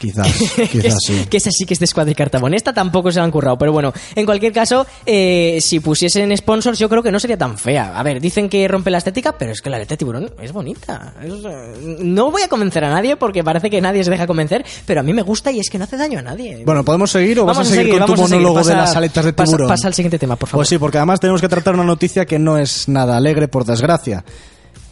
Quizás, 0.00 0.26
quizás 0.72 0.96
sí. 1.06 1.26
que 1.28 1.36
esa 1.36 1.50
sí 1.50 1.66
que 1.66 1.74
es 1.74 1.80
de 1.80 1.86
Squad 1.86 2.06
y 2.06 2.14
Cartabón. 2.14 2.54
Esta 2.54 2.72
tampoco 2.72 3.12
se 3.12 3.18
la 3.18 3.26
han 3.26 3.30
currado, 3.30 3.58
pero 3.58 3.70
bueno, 3.70 3.92
en 4.14 4.24
cualquier 4.24 4.50
caso, 4.50 4.86
eh, 5.04 5.58
si 5.60 5.78
pusiesen 5.80 6.34
sponsors, 6.38 6.78
yo 6.78 6.88
creo 6.88 7.02
que 7.02 7.12
no 7.12 7.20
sería 7.20 7.36
tan 7.36 7.58
fea. 7.58 7.98
A 7.98 8.02
ver, 8.02 8.18
dicen 8.18 8.48
que 8.48 8.66
rompe 8.66 8.90
la 8.90 8.96
estética, 8.96 9.36
pero 9.36 9.52
es 9.52 9.60
que 9.60 9.68
la 9.68 9.76
letra 9.78 9.92
de 9.94 9.98
tiburón 9.98 10.30
es 10.40 10.52
bonita. 10.52 11.12
Es, 11.22 11.32
eh, 11.44 11.98
no 12.00 12.30
voy 12.30 12.40
a 12.40 12.48
convencer 12.48 12.82
a 12.82 12.88
nadie 12.88 13.16
porque 13.16 13.44
parece 13.44 13.68
que 13.68 13.78
nadie 13.82 14.02
se 14.02 14.10
deja 14.10 14.26
convencer, 14.26 14.64
pero 14.86 15.00
a 15.00 15.02
mí 15.02 15.12
me 15.12 15.20
gusta 15.20 15.52
y 15.52 15.60
es 15.60 15.68
que 15.68 15.76
no 15.76 15.84
hace 15.84 15.98
daño 15.98 16.18
a 16.18 16.22
nadie. 16.22 16.62
Bueno, 16.64 16.82
¿podemos 16.82 17.10
seguir 17.10 17.38
o 17.40 17.44
vas 17.44 17.58
Vamos 17.58 17.70
a 17.70 17.74
seguir, 17.74 17.98
con 17.98 18.06
tu 18.06 18.16
monólogo 18.22 18.58
de 18.60 18.64
Pasa- 18.64 18.76
las 18.76 18.96
aletas 18.96 19.24
de 19.26 19.32
pasa- 19.34 19.50
tiburón? 19.50 19.68
Pasa, 19.68 19.86
al 19.86 19.92
siguiente 19.94 20.18
tema, 20.18 20.36
por 20.36 20.48
favor. 20.48 20.60
Pues 20.62 20.68
sí, 20.70 20.78
porque 20.78 20.96
además 20.96 21.20
tenemos 21.20 21.42
que 21.42 21.48
tratar 21.48 21.74
una 21.74 21.84
noticia 21.84 22.24
que 22.24 22.38
no 22.38 22.56
es 22.56 22.88
nada 22.88 23.18
alegre, 23.18 23.48
por 23.48 23.66
desgracia. 23.66 24.24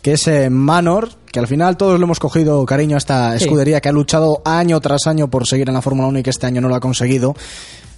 Que 0.03 0.13
es 0.13 0.27
eh, 0.29 0.49
Manor, 0.51 1.11
que 1.33 1.39
al 1.41 1.47
final 1.47 1.77
todos 1.77 1.99
le 1.99 2.05
hemos 2.05 2.19
cogido 2.21 2.65
cariño 2.67 2.95
a 2.95 2.99
esta 2.99 3.37
Sí. 3.39 3.45
escudería 3.45 3.81
que 3.81 3.89
ha 3.89 3.93
luchado 3.93 4.41
año 4.45 4.81
tras 4.81 5.07
año 5.07 5.29
por 5.29 5.47
seguir 5.47 5.69
en 5.69 5.75
la 5.75 5.83
Fórmula 5.83 6.09
1 6.09 6.21
y 6.21 6.23
que 6.23 6.31
este 6.31 6.47
año 6.47 6.61
no 6.61 6.69
lo 6.69 6.75
ha 6.77 6.81
conseguido. 6.81 7.35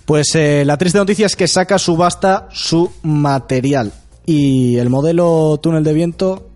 Pues 0.07 0.35
eh, 0.35 0.65
la 0.65 0.77
triste 0.79 0.99
noticia 0.99 1.27
es 1.27 1.37
que 1.37 1.47
saca 1.47 1.79
subasta 1.79 2.49
su 2.53 2.91
material. 3.03 3.93
Y 4.27 4.77
el 4.79 4.91
modelo 4.91 5.59
túnel 5.63 5.85
de 5.85 5.93
viento 5.93 6.49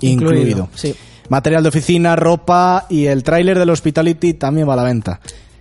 incluido. 0.00 0.40
Incluido, 0.40 0.68
sí. 0.74 0.94
Material 1.28 1.62
de 1.62 1.68
oficina, 1.68 2.16
ropa 2.16 2.86
y 2.88 3.06
el 3.06 3.22
tráiler 3.22 3.58
del 3.58 3.70
Hospitality 3.70 4.34
también 4.34 4.68
va 4.68 4.72
a 4.72 4.76
la 4.76 4.82
venta. 4.84 5.20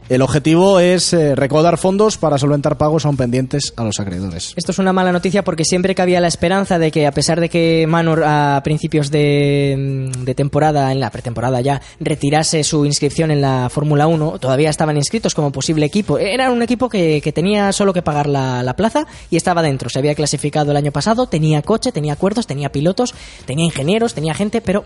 El 0.10 0.22
objetivo 0.22 0.80
es 0.80 1.12
eh, 1.12 1.36
recaudar 1.36 1.78
fondos 1.78 2.18
para 2.18 2.38
solventar 2.38 2.78
pagos 2.78 3.06
aún 3.06 3.18
pendientes 3.18 3.74
a 3.76 3.84
los 3.84 4.00
acreedores. 4.00 4.54
Esto 4.56 4.72
es 4.72 4.80
una 4.80 4.94
mala 4.94 5.12
noticia 5.12 5.44
porque 5.44 5.66
siempre 5.66 5.96
que 5.96 6.02
había 6.02 6.22
la 6.22 6.30
esperanza 6.30 6.80
de 6.80 6.92
que, 6.92 7.06
a 7.08 7.12
pesar 7.12 7.42
de 7.42 7.50
que 7.50 7.86
Manor 7.88 8.24
a 8.24 8.62
principios 8.64 9.12
de, 9.12 10.10
de 10.20 10.36
temporada, 10.36 10.94
en 10.94 11.02
la 11.02 11.12
pretemporada 11.12 11.60
ya, 11.60 11.82
retirase 12.00 12.64
su 12.64 12.86
inscripción 12.86 13.32
en 13.32 13.42
la 13.42 13.70
Fórmula 13.70 14.08
1, 14.08 14.40
todavía 14.40 14.70
estaban 14.70 14.96
inscritos 14.96 15.36
como 15.36 15.52
posible 15.52 15.86
equipo. 15.86 16.18
Era 16.18 16.52
un 16.52 16.62
equipo 16.62 16.88
que, 16.88 17.20
que 17.22 17.34
tenía 17.34 17.74
solo 17.74 17.92
que 17.92 18.02
pagar 18.02 18.28
la, 18.28 18.64
la 18.64 18.78
plaza 18.78 19.08
y 19.30 19.36
estaba 19.36 19.62
dentro. 19.62 19.90
Se 19.90 20.00
había 20.00 20.16
clasificado 20.16 20.72
el 20.72 20.78
año 20.78 20.94
pasado, 20.94 21.28
tenía 21.28 21.62
coche, 21.62 21.92
tenía 21.92 22.14
acuerdos, 22.14 22.48
tenía 22.48 22.72
pilotos, 22.72 23.14
tenía 23.46 23.66
ingenieros, 23.66 24.14
tenía 24.14 24.34
gente, 24.34 24.62
pero 24.62 24.86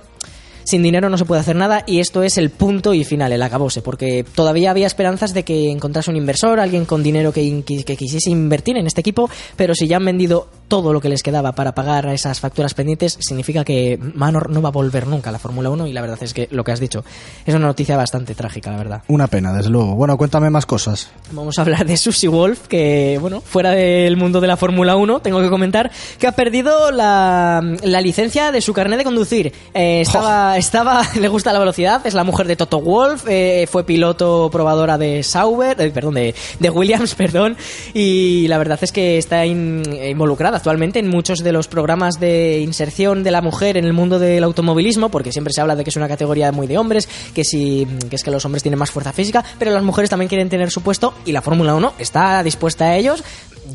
sin 0.72 0.82
dinero 0.84 1.10
no 1.10 1.18
se 1.18 1.26
puede 1.26 1.42
hacer 1.42 1.56
nada 1.56 1.84
y 1.86 2.00
esto 2.00 2.24
es 2.24 2.38
el 2.38 2.50
punto 2.50 2.94
y 2.94 3.04
final, 3.04 3.32
el 3.32 3.42
acabose, 3.44 3.82
porque 3.82 4.24
todavía 4.36 4.72
había 4.72 4.88
esperanzas 4.88 5.34
de 5.34 5.44
que 5.44 5.70
encontrase 5.70 6.10
un 6.10 6.18
inversor, 6.18 6.60
alguien 6.60 6.86
con 6.86 7.04
dinero 7.04 7.32
que, 7.32 7.44
in- 7.44 7.64
que- 7.64 7.84
que 7.84 7.96
quisiese 7.96 8.30
invertir 8.32 8.78
en 8.78 8.88
este 8.88 9.02
equipo, 9.02 9.30
pero 9.56 9.76
si 9.76 9.88
ya 9.88 9.98
han 9.98 10.06
vendido 10.06 10.48
todo 10.68 10.94
lo 10.94 11.02
que 11.02 11.10
les 11.10 11.22
quedaba 11.22 11.52
para 11.52 11.74
pagar 11.76 12.08
a 12.08 12.14
esas 12.14 12.40
facturas 12.40 12.74
pendientes, 12.74 13.18
significa 13.20 13.64
que 13.66 14.00
Manor 14.16 14.50
no 14.50 14.62
va 14.62 14.70
a 14.70 14.72
volver 14.72 15.06
nunca 15.06 15.30
a 15.30 15.34
la 15.34 15.40
Fórmula 15.40 15.70
1 15.70 15.88
y 15.88 15.94
la 15.94 16.02
verdad 16.02 16.18
es 16.22 16.34
que 16.34 16.48
lo 16.52 16.64
que 16.64 16.72
has 16.72 16.80
dicho 16.80 17.04
es 17.46 17.54
una 17.54 17.68
noticia 17.68 17.98
bastante 17.98 18.34
trágica, 18.34 18.72
la 18.72 18.78
verdad. 18.78 19.04
Una 19.10 19.28
pena, 19.28 19.52
desde 19.52 19.70
luego. 19.70 19.96
Bueno, 19.96 20.18
cuéntame 20.18 20.50
más 20.50 20.66
cosas. 20.66 21.12
Vamos 21.32 21.60
a 21.60 21.64
hablar 21.64 21.86
de 21.86 21.98
Susie 21.98 22.30
Wolf, 22.30 22.68
que, 22.70 23.18
bueno, 23.20 23.42
fuera 23.42 23.72
del 23.72 24.16
mundo 24.16 24.40
de 24.40 24.48
la 24.48 24.56
Fórmula 24.56 24.96
1, 24.96 25.20
tengo 25.20 25.42
que 25.42 25.50
comentar 25.50 25.92
que 26.18 26.28
ha 26.28 26.32
perdido 26.32 26.90
la, 26.92 27.62
la 27.84 28.00
licencia 28.02 28.54
de 28.54 28.62
su 28.62 28.72
carnet 28.72 28.98
de 29.00 29.04
conducir. 29.04 29.54
Eh, 29.74 30.00
estaba, 30.02 30.58
estaba, 30.62 31.02
le 31.20 31.28
gusta 31.28 31.52
la 31.52 31.60
velocidad, 31.60 32.06
es 32.08 32.14
la 32.14 32.24
mujer 32.24 32.48
de 32.48 32.56
Toto 32.56 32.80
Wolf, 32.80 33.26
eh, 33.28 33.68
fue 33.70 33.84
piloto 33.84 34.50
probadora 34.52 34.98
de 34.98 35.22
Sauber, 35.24 35.80
eh, 35.82 35.92
perdón, 35.92 36.14
de, 36.16 36.34
de 36.60 36.70
Williams, 36.70 37.16
perdón, 37.24 37.58
y 37.94 38.48
la 38.48 38.58
verdad 38.58 38.80
es 38.82 38.92
que 38.92 39.18
está 39.18 39.46
in- 39.46 39.84
involucrada 40.08 40.58
actualmente 40.58 41.00
en 41.00 41.10
muchos 41.10 41.40
de 41.44 41.52
los 41.52 41.68
programas 41.68 42.20
de 42.20 42.60
inserción 42.62 43.24
de 43.24 43.32
la 43.32 43.42
mujer 43.42 43.76
en 43.78 43.86
el 43.86 43.94
mundo 43.94 44.20
del 44.20 44.44
automovilismo, 44.44 45.10
porque 45.10 45.32
siempre 45.32 45.54
se 45.54 45.62
habla 45.62 45.76
de 45.76 45.84
que 45.84 45.90
es 45.90 45.96
una 45.98 46.08
categoría 46.08 46.52
muy 46.52 46.68
de 46.68 46.78
hombres, 46.78 47.10
que 47.34 47.44
si 47.44 47.88
que 48.10 48.16
es 48.16 48.24
que 48.24 48.32
los 48.32 48.46
hombres 48.46 48.64
tienen 48.64 48.80
más 48.80 48.92
fuerza 48.92 49.12
física, 49.14 49.44
pero 49.60 49.72
las 49.72 49.84
mujeres 49.84 50.10
también 50.10 50.30
quieren 50.30 50.50
tener 50.50 50.72
su 50.72 50.82
puesto 50.82 51.14
y 51.26 51.32
la 51.32 51.42
Fórmula 51.42 51.76
1 51.76 51.94
está 52.00 52.42
dispuesta 52.44 52.86
a 52.86 52.96
ellos. 52.98 53.24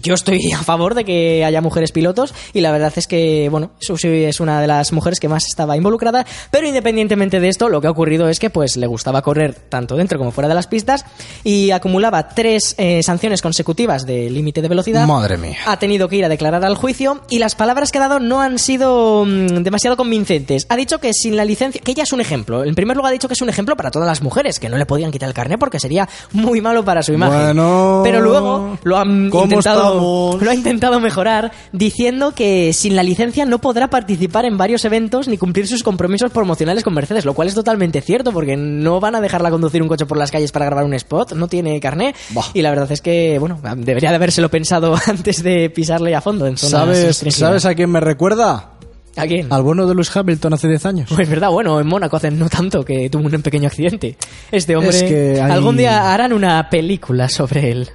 Yo 0.03 0.15
estoy 0.15 0.53
a 0.55 0.63
favor 0.63 0.95
de 0.95 1.05
que 1.05 1.45
haya 1.45 1.61
mujeres 1.61 1.93
pilotos 1.93 2.35
y 2.53 2.61
la 2.61 2.73
verdad 2.73 2.93
es 2.97 3.07
que, 3.07 3.49
bueno, 3.51 3.71
Susi 3.81 4.25
es 4.25 4.41
una 4.41 4.61
de 4.61 4.67
las 4.67 4.93
mujeres 4.93 5.21
que 5.21 5.29
más 5.29 5.47
estaba 5.47 5.77
involucrada, 5.77 6.27
pero 6.51 6.67
independientemente 6.67 7.41
de 7.41 7.49
esto, 7.49 7.69
lo 7.69 7.81
que 7.81 7.87
ha 7.87 7.91
ocurrido 7.91 8.29
es 8.29 8.39
que 8.39 8.51
pues 8.51 8.77
le 8.77 8.87
gustaba 8.87 9.23
correr 9.23 9.55
tanto 9.55 9.97
dentro 9.97 10.19
como 10.19 10.31
fuera 10.31 10.49
de 10.49 10.55
las 10.55 10.67
pistas 10.67 11.05
y 11.45 11.71
acumulaba 11.71 12.29
tres 12.29 12.75
eh, 12.79 13.03
sanciones 13.03 13.43
consecutivas 13.43 14.07
de 14.07 14.31
límite 14.31 14.63
de 14.63 14.69
velocidad 14.69 15.07
Madre 15.07 15.37
mía. 15.37 15.59
ha 15.67 15.79
tenido 15.79 16.09
que 16.09 16.17
ir 16.17 16.25
a 16.25 16.29
declarar 16.29 16.65
al 16.65 16.77
juicio 16.77 17.23
y 17.29 17.39
las 17.39 17.55
palabras 17.55 17.93
que 17.93 17.99
ha 17.99 18.03
dado 18.03 18.21
no 18.21 18.41
han 18.41 18.59
sido 18.59 19.25
mm, 19.25 19.63
demasiado 19.63 19.97
convincentes. 19.97 20.67
Ha 20.69 20.77
dicho 20.77 20.99
que 20.99 21.13
sin 21.13 21.37
la 21.37 21.45
licencia, 21.45 21.81
que 21.83 21.93
ella 21.93 22.03
es 22.03 22.13
un 22.13 22.21
ejemplo. 22.21 22.65
En 22.65 22.75
primer 22.75 22.97
lugar 22.97 23.11
ha 23.11 23.13
dicho 23.13 23.29
que 23.29 23.35
es 23.35 23.43
un 23.43 23.49
ejemplo 23.49 23.77
para 23.77 23.91
todas 23.91 24.07
las 24.07 24.23
mujeres, 24.23 24.59
que 24.61 24.69
no 24.69 24.77
le 24.77 24.87
podían 24.87 25.11
quitar 25.11 25.29
el 25.29 25.35
carnet 25.35 25.59
porque 25.59 25.81
sería 25.81 26.09
muy 26.33 26.61
malo 26.61 26.85
para 26.85 27.03
su 27.03 27.13
imagen. 27.13 27.57
Bueno. 27.57 28.01
Pero 28.05 28.21
luego 28.21 28.79
lo 28.83 28.99
han 28.99 29.31
¿Cómo 29.31 29.61
intentado 29.77 30.39
lo 30.41 30.51
ha 30.51 30.55
intentado 30.55 31.01
mejorar 31.01 31.53
diciendo 31.73 32.33
que 32.33 32.73
sin 32.73 32.97
la 32.97 33.03
licencia 33.03 33.45
no 33.45 33.61
podrá 33.61 33.89
participar 33.89 34.45
en 34.45 34.57
varios 34.59 34.85
eventos 34.85 35.29
ni 35.29 35.39
cumplir 35.39 35.67
sus 35.67 35.83
compromisos 35.83 36.31
promocionales 36.31 36.85
con 36.85 36.95
Mercedes, 36.95 37.25
lo 37.25 37.35
cual 37.35 37.49
es 37.49 37.55
totalmente 37.55 38.01
cierto 38.01 38.33
porque 38.33 38.57
no 38.57 39.01
van 39.01 39.15
a 39.15 39.21
dejarla 39.21 39.51
conducir 39.51 39.83
un 39.83 39.89
coche 39.89 40.07
por 40.07 40.17
las 40.19 40.31
calles 40.31 40.53
para 40.53 40.67
grabar 40.67 40.85
un 40.85 40.95
spot, 40.95 41.33
no 41.33 41.49
tiene 41.49 41.79
carnet 41.81 42.17
Bah. 42.31 42.45
y 42.55 42.63
la 42.63 42.71
verdad 42.71 42.91
es 42.91 43.01
que, 43.01 43.39
bueno, 43.39 43.61
debería 43.77 44.11
de 44.11 44.17
habérselo 44.17 44.51
pensado 44.51 44.95
antes 45.07 45.43
de 45.43 45.71
pisarle 45.71 46.15
a 46.15 46.21
fondo 46.21 46.47
en 46.47 46.57
¿Sabes. 46.57 47.17
¿Sabes 47.31 47.65
a 47.65 47.75
quién 47.75 47.91
me 47.91 48.01
recuerda? 48.01 48.71
¿A 49.19 49.27
quién? 49.27 49.51
Al 49.51 49.63
bueno 49.63 49.87
de 49.87 49.95
Lewis 49.95 50.15
Hamilton 50.15 50.53
hace 50.53 50.69
10 50.69 50.85
años. 50.87 51.11
Pues 51.15 51.27
verdad, 51.29 51.49
bueno, 51.51 51.81
en 51.81 51.87
Mónaco 51.87 52.19
hace 52.19 52.31
no 52.31 52.51
tanto 52.51 52.85
que 52.85 53.09
tuvo 53.09 53.25
un 53.27 53.43
pequeño 53.43 53.67
accidente. 53.67 54.17
Este 54.53 54.77
hombre, 54.77 54.91
Es 54.95 55.03
que 55.05 55.41
hay- 55.41 55.51
algún 55.53 55.77
día 55.79 56.13
harán 56.13 56.35
una 56.35 56.69
película 56.69 57.29
sobre 57.31 57.71
él. 57.71 57.89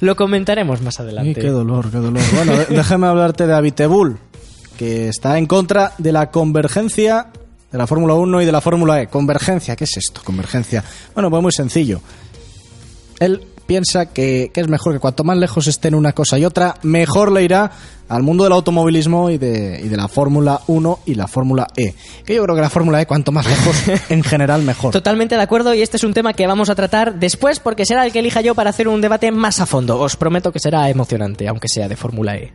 Lo 0.00 0.14
comentaremos 0.16 0.80
más 0.82 1.00
adelante. 1.00 1.40
Qué 1.40 1.48
dolor, 1.48 1.90
qué 1.90 1.98
dolor. 1.98 2.22
Bueno, 2.34 2.56
de- 2.56 2.66
déjame 2.66 3.06
hablarte 3.08 3.46
de 3.46 3.54
Abitebul, 3.54 4.18
que 4.76 5.08
está 5.08 5.38
en 5.38 5.46
contra 5.46 5.92
de 5.98 6.12
la 6.12 6.30
convergencia 6.30 7.28
de 7.72 7.78
la 7.78 7.86
Fórmula 7.86 8.14
1 8.14 8.40
y 8.42 8.46
de 8.46 8.52
la 8.52 8.60
Fórmula 8.60 9.02
E. 9.02 9.08
Convergencia, 9.08 9.74
¿qué 9.76 9.84
es 9.84 9.96
esto? 9.96 10.20
Convergencia. 10.24 10.84
Bueno, 11.14 11.28
pues 11.30 11.42
muy 11.42 11.52
sencillo. 11.52 12.00
Él 13.18 13.42
piensa 13.68 14.06
que, 14.06 14.50
que 14.52 14.60
es 14.62 14.66
mejor 14.68 14.94
que 14.94 14.98
cuanto 14.98 15.24
más 15.24 15.36
lejos 15.36 15.66
estén 15.66 15.94
una 15.94 16.12
cosa 16.14 16.38
y 16.38 16.44
otra, 16.46 16.74
mejor 16.82 17.30
le 17.30 17.44
irá 17.44 17.70
al 18.08 18.22
mundo 18.22 18.42
del 18.44 18.54
automovilismo 18.54 19.28
y 19.28 19.36
de, 19.36 19.82
y 19.84 19.88
de 19.88 19.96
la 19.98 20.08
Fórmula 20.08 20.62
1 20.66 21.00
y 21.04 21.14
la 21.14 21.28
Fórmula 21.28 21.66
E. 21.76 21.94
Que 22.24 22.34
yo 22.34 22.42
creo 22.44 22.54
que 22.56 22.62
la 22.62 22.70
Fórmula 22.70 23.02
E, 23.02 23.06
cuanto 23.06 23.30
más 23.30 23.46
lejos, 23.46 23.76
en 24.08 24.24
general, 24.24 24.62
mejor. 24.62 24.92
Totalmente 24.92 25.34
de 25.36 25.42
acuerdo 25.42 25.74
y 25.74 25.82
este 25.82 25.98
es 25.98 26.04
un 26.04 26.14
tema 26.14 26.32
que 26.32 26.46
vamos 26.46 26.70
a 26.70 26.74
tratar 26.74 27.16
después 27.20 27.60
porque 27.60 27.84
será 27.84 28.06
el 28.06 28.10
que 28.12 28.20
elija 28.20 28.40
yo 28.40 28.54
para 28.54 28.70
hacer 28.70 28.88
un 28.88 29.02
debate 29.02 29.30
más 29.30 29.60
a 29.60 29.66
fondo. 29.66 30.00
Os 30.00 30.16
prometo 30.16 30.50
que 30.50 30.58
será 30.60 30.88
emocionante, 30.88 31.46
aunque 31.46 31.68
sea 31.68 31.86
de 31.88 31.96
Fórmula 31.96 32.36
E. 32.38 32.50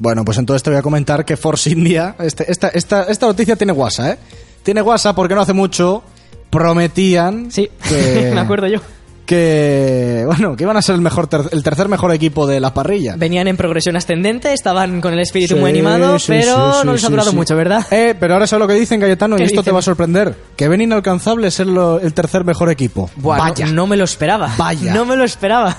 Bueno, 0.00 0.24
pues 0.24 0.36
entonces 0.38 0.64
te 0.64 0.70
voy 0.70 0.78
a 0.80 0.82
comentar 0.82 1.24
que 1.24 1.36
Force 1.36 1.70
India, 1.70 2.16
este- 2.18 2.50
esta, 2.50 2.68
esta, 2.70 3.04
esta 3.04 3.26
noticia 3.26 3.54
tiene 3.54 3.72
WhatsApp, 3.72 4.14
¿eh? 4.14 4.18
Tiene 4.64 4.82
WhatsApp 4.82 5.14
porque 5.14 5.34
no 5.36 5.42
hace 5.42 5.52
mucho 5.52 6.02
prometían 6.50 7.50
Sí, 7.52 7.70
que, 7.88 8.30
me 8.34 8.40
acuerdo 8.40 8.66
yo. 8.66 8.80
Que 9.26 10.22
bueno, 10.26 10.56
que 10.56 10.62
iban 10.64 10.76
a 10.76 10.82
ser 10.82 10.94
el 10.94 11.00
mejor 11.00 11.26
ter- 11.26 11.48
el 11.52 11.62
tercer 11.62 11.88
mejor 11.88 12.12
equipo 12.12 12.46
de 12.46 12.60
la 12.60 12.72
parrilla. 12.72 13.16
Venían 13.16 13.48
en 13.48 13.56
progresión 13.56 13.96
ascendente, 13.96 14.52
estaban 14.52 15.00
con 15.00 15.12
el 15.12 15.18
espíritu 15.20 15.54
Sí, 15.54 15.60
muy 15.60 15.70
animado, 15.70 16.18
sí, 16.18 16.26
pero 16.28 16.72
sí, 16.80 16.86
no 16.86 16.92
les 16.92 17.04
ha 17.04 17.08
durado 17.08 17.32
mucho, 17.32 17.56
¿verdad? 17.56 17.84
Eh, 17.90 18.14
pero 18.18 18.34
ahora 18.34 18.46
sabes 18.46 18.60
lo 18.60 18.68
que 18.68 18.74
dicen, 18.74 19.00
Cayetano, 19.00 19.36
y 19.36 19.38
¿Qué 19.38 19.44
esto 19.44 19.62
te 19.62 19.70
va 19.72 19.80
a 19.80 19.82
sorprender. 19.82 20.34
Que 20.56 20.68
ven 20.68 20.80
inalcanzable 20.80 21.50
ser 21.50 21.66
lo- 21.66 22.00
el 22.00 22.14
tercer 22.14 22.44
mejor 22.44 22.70
equipo. 22.70 23.10
Buah, 23.16 23.36
no- 23.38 23.42
Vaya. 23.44 23.66
No, 23.66 23.86
me 23.86 23.96
lo 23.96 24.04
esperaba. 24.04 24.50
Vaya. 24.56 24.94
No 24.94 25.04
me 25.04 25.16
lo 25.16 25.24
esperaba. 25.24 25.76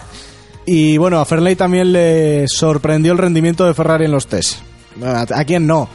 Y 0.66 0.98
bueno, 0.98 1.20
a 1.22 1.26
Ferley 1.26 1.56
también 1.56 1.94
le 1.94 2.46
sorprendió 2.50 3.14
el 3.14 3.18
rendimiento 3.18 3.66
de 3.66 3.74
Ferrari 3.74 4.06
en 4.06 4.12
los 4.12 4.28
test. 4.28 4.58
¿A, 5.04 5.22
a 5.22 5.46
quién 5.46 5.66
no? 5.66 5.88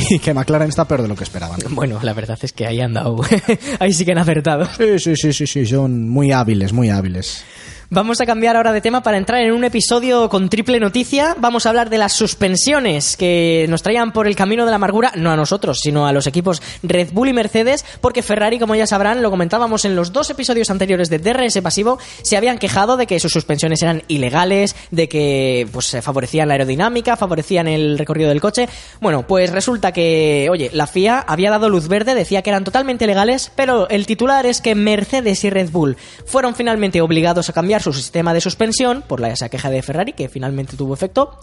Y 0.10 0.18
que 0.18 0.32
McLaren 0.34 0.68
está 0.68 0.86
peor 0.86 1.02
de 1.02 1.08
lo 1.08 1.16
que 1.16 1.24
esperaban. 1.24 1.58
Bueno, 1.70 1.98
la 2.02 2.12
verdad 2.12 2.38
es 2.40 2.52
que 2.52 2.66
ahí 2.66 2.80
han 2.80 2.94
dado. 2.94 3.20
ahí 3.78 3.92
sí 3.92 4.04
que 4.04 4.12
han 4.12 4.18
acertado. 4.18 4.66
Sí, 4.76 4.98
sí, 4.98 5.16
sí, 5.16 5.32
sí, 5.32 5.46
sí, 5.46 5.66
son 5.66 6.08
muy 6.08 6.32
hábiles, 6.32 6.72
muy 6.72 6.90
hábiles. 6.90 7.44
Vamos 7.92 8.20
a 8.20 8.26
cambiar 8.26 8.56
ahora 8.56 8.72
de 8.72 8.80
tema 8.80 9.02
para 9.02 9.16
entrar 9.16 9.42
en 9.42 9.50
un 9.50 9.64
episodio 9.64 10.28
con 10.28 10.48
triple 10.48 10.78
noticia. 10.78 11.34
Vamos 11.40 11.66
a 11.66 11.70
hablar 11.70 11.90
de 11.90 11.98
las 11.98 12.12
suspensiones 12.12 13.16
que 13.16 13.66
nos 13.68 13.82
traían 13.82 14.12
por 14.12 14.28
el 14.28 14.36
camino 14.36 14.64
de 14.64 14.70
la 14.70 14.76
amargura, 14.76 15.10
no 15.16 15.32
a 15.32 15.36
nosotros, 15.36 15.80
sino 15.82 16.06
a 16.06 16.12
los 16.12 16.28
equipos 16.28 16.62
Red 16.84 17.08
Bull 17.12 17.30
y 17.30 17.32
Mercedes, 17.32 17.84
porque 18.00 18.22
Ferrari, 18.22 18.60
como 18.60 18.76
ya 18.76 18.86
sabrán, 18.86 19.22
lo 19.22 19.30
comentábamos 19.30 19.84
en 19.84 19.96
los 19.96 20.12
dos 20.12 20.30
episodios 20.30 20.70
anteriores 20.70 21.10
de 21.10 21.18
DRS 21.18 21.60
Pasivo, 21.62 21.98
se 22.22 22.36
habían 22.36 22.58
quejado 22.58 22.96
de 22.96 23.08
que 23.08 23.18
sus 23.18 23.32
suspensiones 23.32 23.82
eran 23.82 24.04
ilegales, 24.06 24.76
de 24.92 25.08
que 25.08 25.66
pues 25.72 25.96
favorecían 26.00 26.46
la 26.46 26.54
aerodinámica, 26.54 27.16
favorecían 27.16 27.66
el 27.66 27.98
recorrido 27.98 28.28
del 28.28 28.40
coche. 28.40 28.68
Bueno, 29.00 29.26
pues 29.26 29.50
resulta 29.50 29.90
que, 29.90 30.46
oye, 30.48 30.70
la 30.72 30.86
FIA 30.86 31.24
había 31.26 31.50
dado 31.50 31.68
luz 31.68 31.88
verde, 31.88 32.14
decía 32.14 32.42
que 32.42 32.50
eran 32.50 32.62
totalmente 32.62 33.08
legales, 33.08 33.50
pero 33.56 33.88
el 33.88 34.06
titular 34.06 34.46
es 34.46 34.60
que 34.60 34.76
Mercedes 34.76 35.42
y 35.42 35.50
Red 35.50 35.70
Bull 35.70 35.96
fueron 36.24 36.54
finalmente 36.54 37.00
obligados 37.00 37.48
a 37.48 37.52
cambiar 37.52 37.79
su 37.80 37.92
sistema 37.92 38.34
de 38.34 38.40
suspensión 38.40 39.02
por 39.06 39.20
la, 39.20 39.28
esa 39.28 39.48
queja 39.48 39.70
de 39.70 39.82
Ferrari, 39.82 40.12
que 40.12 40.28
finalmente 40.28 40.76
tuvo 40.76 40.94
efecto. 40.94 41.38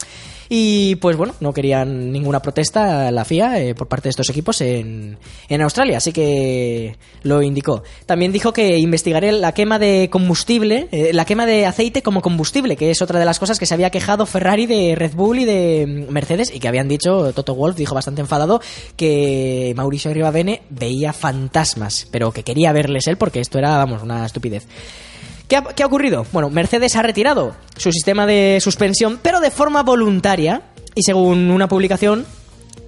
Y 0.48 0.96
pues 0.96 1.16
bueno, 1.16 1.34
no 1.40 1.52
querían 1.52 2.10
ninguna 2.10 2.40
protesta 2.40 3.10
la 3.10 3.24
FIA 3.24 3.60
eh, 3.60 3.74
por 3.74 3.86
parte 3.86 4.04
de 4.04 4.10
estos 4.10 4.30
equipos 4.30 4.60
en, 4.62 5.18
en 5.48 5.60
Australia, 5.60 5.98
así 5.98 6.12
que 6.12 6.96
lo 7.22 7.42
indicó. 7.42 7.82
También 8.06 8.32
dijo 8.32 8.52
que 8.52 8.78
investigaré 8.78 9.32
la 9.32 9.52
quema 9.52 9.78
de 9.78 10.08
combustible, 10.10 10.88
eh, 10.90 11.12
la 11.12 11.26
quema 11.26 11.44
de 11.44 11.66
aceite 11.66 12.02
como 12.02 12.22
combustible, 12.22 12.76
que 12.76 12.90
es 12.90 13.02
otra 13.02 13.18
de 13.18 13.26
las 13.26 13.38
cosas 13.38 13.58
que 13.58 13.66
se 13.66 13.74
había 13.74 13.90
quejado 13.90 14.24
Ferrari 14.24 14.66
de 14.66 14.94
Red 14.96 15.14
Bull 15.14 15.40
y 15.40 15.44
de 15.44 16.06
Mercedes 16.08 16.50
y 16.54 16.60
que 16.60 16.68
habían 16.68 16.88
dicho, 16.88 17.32
Toto 17.34 17.54
Wolf 17.54 17.76
dijo 17.76 17.94
bastante 17.94 18.22
enfadado 18.22 18.62
que 18.96 19.74
Mauricio 19.76 20.14
Rivabene 20.14 20.62
veía 20.70 21.12
fantasmas, 21.12 22.08
pero 22.10 22.32
que 22.32 22.42
quería 22.42 22.72
verles 22.72 23.06
él 23.06 23.18
porque 23.18 23.40
esto 23.40 23.58
era, 23.58 23.76
vamos, 23.76 24.02
una 24.02 24.24
estupidez. 24.24 24.66
¿Qué 25.48 25.56
ha, 25.56 25.86
ocurrido? 25.86 26.26
Bueno, 26.30 26.50
Mercedes 26.50 26.94
ha 26.94 27.02
retirado 27.02 27.56
su 27.78 27.90
sistema 27.90 28.26
de 28.26 28.58
suspensión, 28.60 29.18
pero 29.22 29.40
de 29.40 29.50
forma 29.50 29.82
voluntaria, 29.82 30.60
y 30.94 31.02
según 31.02 31.50
una 31.50 31.68
publicación, 31.68 32.26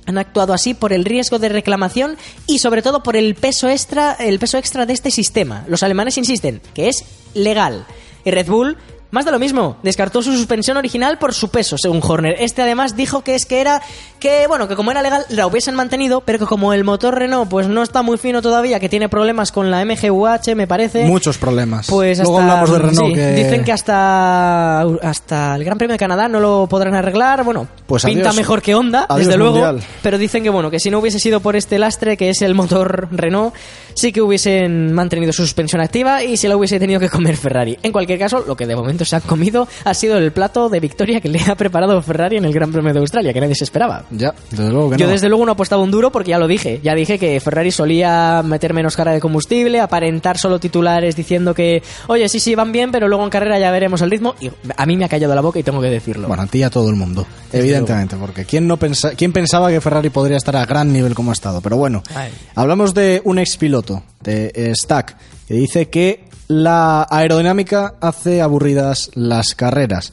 han 0.05 0.19
actuado 0.19 0.53
así 0.53 0.75
por 0.75 0.93
el 0.93 1.07
riesgo 1.07 1.39
de 1.39 1.49
reclamación 1.49 2.19
y 2.47 2.59
sobre 2.59 2.83
todo 2.83 3.03
por 3.03 3.17
el 3.17 3.35
peso 3.35 3.71
extra, 3.71 4.13
el 4.13 4.39
peso 4.39 4.59
extra 4.59 4.85
de 4.85 4.93
este 4.93 5.11
sistema. 5.11 5.65
Los 5.69 5.83
alemanes 5.83 6.19
insisten 6.19 6.61
que 6.75 6.89
es 6.89 7.05
legal. 7.33 7.87
Y 8.27 8.31
Red 8.31 8.49
Bull 8.49 8.77
más 9.11 9.25
de 9.25 9.31
lo 9.33 9.39
mismo, 9.39 9.77
descartó 9.83 10.23
su 10.23 10.33
suspensión 10.37 10.77
original 10.77 11.19
por 11.19 11.35
su 11.35 11.49
peso, 11.49 11.77
según 11.79 12.01
Horner. 12.03 12.37
Este 12.39 12.63
además 12.63 12.97
dijo 12.97 13.23
que 13.23 13.35
es 13.35 13.45
que 13.47 13.61
era 13.61 13.83
que 14.19 14.47
bueno, 14.47 14.69
que 14.69 14.77
como 14.77 14.91
era 14.91 15.03
legal 15.03 15.25
la 15.31 15.47
hubiesen 15.47 15.75
mantenido, 15.75 16.21
pero 16.21 16.39
que 16.39 16.47
como 16.47 16.73
el 16.73 16.85
motor 16.85 17.15
Renault 17.19 17.49
pues 17.51 17.67
no 17.69 17.83
está 17.83 18.03
muy 18.03 18.19
fino 18.19 18.43
todavía, 18.43 18.79
que 18.81 18.89
tiene 18.89 19.09
problemas 19.09 19.51
con 19.53 19.71
la 19.71 19.85
MGUH, 19.85 20.55
me 20.55 20.67
parece. 20.67 21.05
Muchos 21.07 21.39
problemas. 21.39 21.87
Pues 21.89 22.19
Luego 22.19 22.39
hasta- 22.39 22.51
hablamos 22.53 22.71
de 22.73 22.79
Renault. 22.79 23.09
sí, 23.09 23.15
que- 23.15 23.33
Dicen 23.33 23.65
que 23.65 23.73
hasta, 23.73 24.81
hasta 24.83 25.57
el 25.57 25.65
Gran 25.65 25.79
Premio 25.79 25.95
de 25.95 25.99
Canadá 25.99 26.29
no 26.29 26.41
lo 26.41 26.67
podrán 26.69 26.95
arreglar. 26.95 27.45
Bueno, 27.45 27.67
Pues 27.87 28.05
pinta 28.05 28.21
adiós. 28.31 28.37
mejor 28.37 28.63
que 28.63 28.75
Honda, 28.75 29.07
Adiós, 29.09 29.27
desde 29.27 29.39
luego. 29.39 29.59
Mundial. 29.59 29.83
Pero 30.03 30.19
dicen 30.19 30.43
que 30.43 30.51
bueno, 30.51 30.71
que 30.71 30.79
si 30.81 30.91
no 30.91 30.99
hubiese 30.99 31.19
sido 31.19 31.41
por 31.41 31.57
este 31.57 31.79
lastre 31.79 32.17
que 32.17 32.31
es 32.31 32.43
el 32.43 32.55
motor 32.55 33.09
Renault, 33.11 33.55
sí 33.95 34.13
que 34.13 34.23
hubiesen 34.23 34.93
mantenido 34.93 35.33
su 35.33 35.43
suspensión 35.43 35.81
activa 35.83 36.23
y 36.23 36.37
se 36.37 36.49
la 36.49 36.57
hubiese 36.57 36.79
tenido 36.79 37.01
que 37.01 37.09
comer 37.09 37.37
Ferrari. 37.37 37.79
En 37.83 37.93
cualquier 37.93 38.19
caso, 38.19 38.45
lo 38.47 38.57
que 38.57 38.67
de 38.67 38.77
momento 38.77 39.00
se 39.05 39.17
han 39.17 39.23
comido 39.23 39.67
ha 39.85 39.95
sido 39.95 40.19
el 40.19 40.33
plato 40.33 40.69
de 40.69 40.81
victoria 40.81 41.21
que 41.21 41.29
le 41.29 41.41
ha 41.41 41.55
preparado 41.55 42.01
Ferrari 42.03 42.37
en 42.37 42.45
el 42.45 42.53
Gran 42.53 42.73
Premio 42.73 42.93
de 42.93 43.01
Australia, 43.01 43.33
que 43.33 43.41
nadie 43.41 43.55
se 43.55 43.65
esperaba. 43.65 44.05
Ya, 44.11 44.35
desde 44.51 44.71
luego 44.71 44.91
que 44.91 44.97
Yo 44.99 45.07
no. 45.07 45.13
desde 45.13 45.29
luego 45.29 45.47
no 45.47 45.53
apostaba 45.53 45.83
un 45.83 45.91
duro 45.91 46.11
porque 46.11 46.31
ya 46.31 46.39
lo 46.39 46.47
dije. 46.47 46.81
Ya 46.83 46.95
dije 46.95 47.19
que 47.19 47.41
Ferrari 47.41 47.71
solía 47.71 48.43
meter 48.45 48.75
menos 48.75 48.97
carga 48.97 49.13
de 49.13 49.21
combustible, 49.21 49.81
aparentar 49.81 50.39
solo 50.39 50.59
titulares 50.59 51.17
diciendo 51.17 51.55
que, 51.55 51.83
oye, 52.09 52.29
sí, 52.29 52.41
sí, 52.41 52.55
van 52.55 52.73
bien, 52.73 52.91
pero 52.93 53.09
luego 53.09 53.25
en 53.25 53.31
carrera 53.31 53.59
ya 53.59 53.71
veremos 53.71 54.01
el 54.03 54.11
ritmo. 54.11 54.35
Y 54.41 54.51
a 54.77 54.87
mí 54.87 54.97
me 54.97 55.05
ha 55.05 55.09
callado 55.09 55.35
la 55.35 55.41
boca 55.41 55.59
y 55.59 55.63
tengo 55.63 55.81
que 55.81 55.89
decirlo. 55.91 56.29
Bueno, 56.29 56.43
a 56.43 56.47
ti 56.47 56.59
y 56.59 56.63
a 56.63 56.71
todo 56.71 56.89
el 56.91 56.97
mundo, 56.97 57.27
evidentemente, 57.53 58.17
porque 58.17 58.45
¿quién, 58.45 58.67
no 58.67 58.77
pensa 58.77 59.13
¿quién 59.17 59.33
pensaba 59.33 59.71
que 59.71 59.81
Ferrari 59.81 60.11
podría 60.11 60.37
estar 60.37 60.57
a 60.57 60.67
gran 60.67 60.93
nivel 60.93 61.15
como 61.15 61.31
ha 61.31 61.35
estado? 61.35 61.61
Pero 61.61 61.77
bueno, 61.77 62.03
Ay. 62.15 62.31
hablamos 62.55 62.95
de 62.95 63.23
un 63.25 63.39
expiloto, 63.39 64.03
de 64.23 64.53
eh, 64.55 64.73
Stack, 64.75 65.17
que 65.49 65.55
dice 65.55 65.89
que 65.89 66.25
la 66.51 67.07
aerodinámica 67.09 67.95
hace 68.01 68.43
aburridas 68.43 69.11
las 69.15 69.55
carreras. 69.55 70.13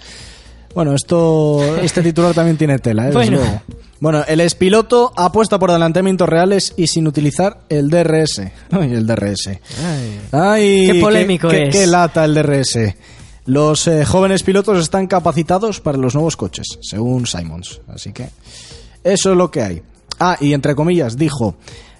Bueno, 0.75 0.93
esto, 0.93 1.77
este 1.81 2.03
titular 2.03 2.35
también 2.35 2.57
tiene 2.57 2.77
tela, 2.77 3.09
¿eh? 3.09 3.11
Bueno. 3.11 3.37
luego. 3.37 3.61
Bueno, 3.99 4.23
el 4.27 4.41
expiloto 4.41 5.11
apuesta 5.15 5.57
por 5.57 5.71
adelantamientos 5.71 6.29
reales 6.29 6.75
y 6.77 6.85
sin 6.85 7.07
utilizar 7.07 7.61
el 7.69 7.89
DRS. 7.89 8.39
Ay, 8.69 8.93
el 8.93 9.07
DRS. 9.07 9.59
Ay, 10.31 10.85
Qué 10.91 10.99
polémico 11.01 11.47
qué- 11.49 11.69
es. 11.69 11.75
qué 11.75 11.87
lata 11.87 12.23
el 12.23 12.35
DRS. 12.35 12.95
Los 13.45 13.87
eh, 13.87 14.05
jóvenes 14.05 14.43
pilotos 14.43 14.77
están 14.79 15.07
capacitados 15.07 15.79
para 15.81 15.97
los 15.97 16.13
nuevos 16.13 16.37
coches, 16.37 16.67
según 16.81 17.25
Simons. 17.25 17.81
Así 17.87 18.11
que 18.13 18.29
eso 19.03 19.31
es 19.31 19.37
lo 19.37 19.49
que 19.49 19.63
hay. 19.63 19.81
Ah, 20.19 20.37
y 20.39 20.53
entre 20.53 20.75
comillas, 20.75 21.17
dijo, 21.17 21.55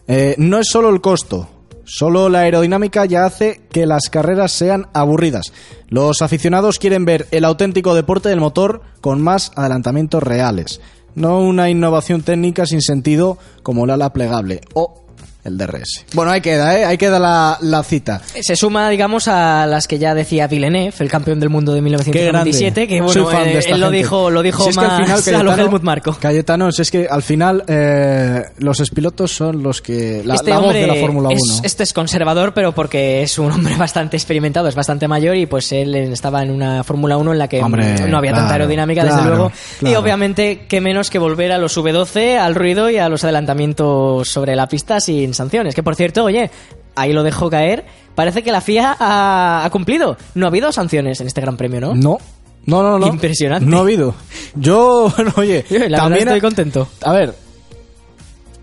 eh, 0.08 0.36
no 0.38 0.60
es 0.60 0.68
solo 0.68 0.90
el 0.92 1.02
costo, 1.02 1.50
solo 1.88 2.30
la 2.30 2.42
aerodinámica 2.42 3.06
ya 3.06 3.26
hace 3.26 3.62
que 3.72 3.86
las 3.88 4.10
carreras 4.10 4.52
sean 4.52 4.88
aburridas. 4.94 5.54
Los 5.88 6.22
aficionados 6.22 6.78
quieren 6.78 7.06
ver 7.06 7.28
el 7.32 7.46
auténtico 7.46 7.96
deporte 7.96 8.30
del 8.30 8.42
motor 8.42 8.82
con 9.02 9.22
más 9.22 9.52
adelantamientos 9.56 10.22
reales, 10.22 10.82
no 11.16 11.40
una 11.40 11.70
innovación 11.70 12.22
técnica 12.22 12.66
sin 12.66 12.82
sentido 12.82 13.38
como 13.64 13.86
el 13.86 13.92
ala 13.92 14.14
plegable 14.14 14.62
o 14.74 15.07
el 15.48 15.58
DRS. 15.58 16.06
Bueno, 16.14 16.32
ahí 16.32 16.42
queda, 16.42 16.78
¿eh? 16.80 16.86
Ahí 16.86 16.98
queda 16.98 17.20
la, 17.20 17.58
la 17.62 17.84
cita. 17.84 18.22
Se 18.42 18.56
suma, 18.56 18.90
digamos, 18.90 19.28
a 19.28 19.66
las 19.66 19.88
que 19.88 19.98
ya 20.00 20.14
decía 20.14 20.48
Villeneuve, 20.48 20.94
el 21.00 21.10
campeón 21.10 21.40
del 21.40 21.50
mundo 21.50 21.74
de 21.74 21.80
Qué 21.80 21.84
1997, 21.84 22.72
grande. 22.72 22.88
que 22.88 23.02
bueno, 23.02 23.14
Soy 23.26 23.34
fan 23.34 23.44
de 23.46 23.54
eh, 23.54 23.58
esta 23.60 23.72
él 23.76 23.80
lo 23.80 23.88
gente. 23.88 23.98
dijo, 23.98 24.30
lo 24.30 24.42
dijo 24.44 24.64
Si 24.64 24.70
es 24.70 24.78
que 24.78 24.82
más 24.86 25.00
al 25.10 25.24
final, 25.24 25.42
a 25.42 25.44
lo 25.44 25.64
Helmut 25.64 25.82
Marco. 25.84 26.18
Cayetano, 26.20 26.72
si 26.72 26.82
es 26.82 26.92
que 26.92 27.08
al 27.10 27.22
final 27.24 27.64
eh, 27.68 28.44
los 28.60 28.80
espilotos 28.80 29.32
son 29.32 29.64
los 29.64 29.82
que... 29.82 30.22
La, 30.26 30.36
este 30.36 30.50
la 30.50 30.60
voz 30.60 30.74
de 30.74 30.88
la 30.88 30.96
Fórmula 30.96 31.30
1. 31.30 31.38
es, 31.38 31.62
este 31.64 31.84
es 31.84 31.94
conservador, 31.94 32.54
pero 32.54 32.74
porque 32.74 33.24
es 33.24 33.40
un 33.40 33.52
hombre 33.52 33.76
bastante 33.78 34.18
experimentado, 34.18 34.68
es 34.68 34.76
bastante 34.76 35.08
mayor 35.08 35.36
y 35.36 35.46
pues 35.46 35.72
él 35.72 35.96
estaba 35.96 36.44
en 36.44 36.52
una 36.52 36.84
Fórmula 36.84 37.18
1 37.18 37.32
en 37.34 37.38
la 37.40 37.48
que 37.48 37.62
Hombre, 37.62 37.96
no 38.08 38.18
había 38.18 38.32
claro, 38.32 38.44
tanta 38.44 38.54
aerodinámica, 38.54 39.04
desde 39.04 39.18
claro, 39.18 39.30
luego. 39.36 39.52
Y 39.78 39.86
claro. 39.86 40.00
obviamente, 40.00 40.66
qué 40.68 40.82
menos 40.82 41.10
que 41.10 41.20
volver 41.20 41.52
a 41.52 41.58
los 41.58 41.78
V12, 41.78 42.38
al 42.38 42.56
ruido 42.56 42.90
y 42.90 42.98
a 42.98 43.10
los 43.10 43.24
adelantamientos 43.24 44.28
sobre 44.30 44.56
la 44.56 44.68
pista 44.68 45.00
sin 45.00 45.34
sanciones. 45.38 45.74
Que 45.76 45.84
por 45.84 45.96
cierto, 45.96 46.24
oye, 46.24 46.50
ahí 46.96 47.14
lo 47.14 47.24
dejo 47.24 47.50
caer. 47.50 47.86
Parece 48.16 48.44
que 48.44 48.52
la 48.52 48.62
FIA 48.62 48.96
ha, 49.00 49.64
ha 49.64 49.70
cumplido. 49.70 50.18
No 50.36 50.46
ha 50.48 50.50
habido 50.50 50.72
sanciones 50.72 51.22
en 51.22 51.28
este 51.28 51.42
Gran 51.42 51.56
Premio, 51.58 51.80
¿no? 51.80 51.96
No. 51.96 52.18
No, 52.66 52.84
no, 52.84 53.00
no. 53.00 53.08
Impresionante. 53.08 53.66
No 53.66 53.78
ha 53.78 53.82
habido. 53.82 54.14
Yo, 54.56 55.12
bueno, 55.16 55.32
oye, 55.38 55.64
la 55.88 56.00
también 56.00 56.28
estoy 56.28 56.42
contento. 56.42 56.88
A 57.02 57.14
ver, 57.14 57.34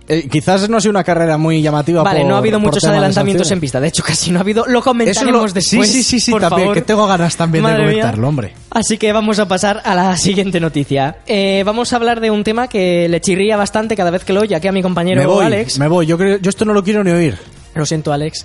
eh, 0.08 0.28
quizás 0.28 0.68
no 0.68 0.76
ha 0.76 0.80
sido 0.80 0.90
una 0.90 1.04
carrera 1.04 1.38
muy 1.38 1.62
llamativa. 1.62 2.02
Vale, 2.02 2.20
por- 2.20 2.28
no 2.28 2.34
ha 2.34 2.38
habido 2.38 2.60
muchos 2.60 2.82
de 2.82 2.88
adelantamientos 2.90 3.50
en 3.50 3.60
pista. 3.60 3.80
De 3.80 3.88
hecho, 3.88 4.02
casi 4.02 4.30
no 4.30 4.38
ha 4.38 4.42
habido. 4.42 4.64
Lo 4.66 4.80
Eso 4.80 4.84
comentaremos 4.84 5.50
lo- 5.50 5.52
después. 5.52 5.88
Sí, 5.88 6.02
sí, 6.02 6.02
sí, 6.02 6.20
sí, 6.20 6.30
por 6.30 6.40
también, 6.42 6.62
favor. 6.62 6.74
que 6.74 6.82
tengo 6.82 7.06
ganas 7.06 7.36
también 7.36 7.64
de 7.64 7.70
Madre 7.70 7.84
mía. 7.84 7.92
comentarlo, 7.94 8.28
hombre. 8.28 8.52
Así 8.70 8.98
que 8.98 9.12
vamos 9.12 9.38
a 9.38 9.48
pasar 9.48 9.80
a 9.84 9.94
la 9.94 10.16
siguiente 10.16 10.60
noticia. 10.60 11.16
Eh, 11.26 11.62
vamos 11.64 11.92
a 11.92 11.96
hablar 11.96 12.20
de 12.20 12.30
un 12.30 12.44
tema 12.44 12.68
que 12.68 13.08
le 13.08 13.20
chirría 13.20 13.56
bastante 13.56 13.96
cada 13.96 14.10
vez 14.10 14.24
que 14.24 14.32
lo 14.32 14.40
oye 14.42 14.54
aquí 14.54 14.68
a 14.68 14.72
mi 14.72 14.82
compañero 14.82 15.20
Me 15.20 15.26
voy, 15.26 15.46
Alex. 15.46 15.78
me 15.78 15.88
voy. 15.88 16.06
Yo, 16.06 16.18
creo, 16.18 16.38
yo 16.38 16.50
esto 16.50 16.64
no 16.64 16.74
lo 16.74 16.82
quiero 16.84 17.02
ni 17.02 17.10
oír. 17.10 17.36
Lo 17.74 17.86
siento, 17.86 18.12
Alex. 18.12 18.44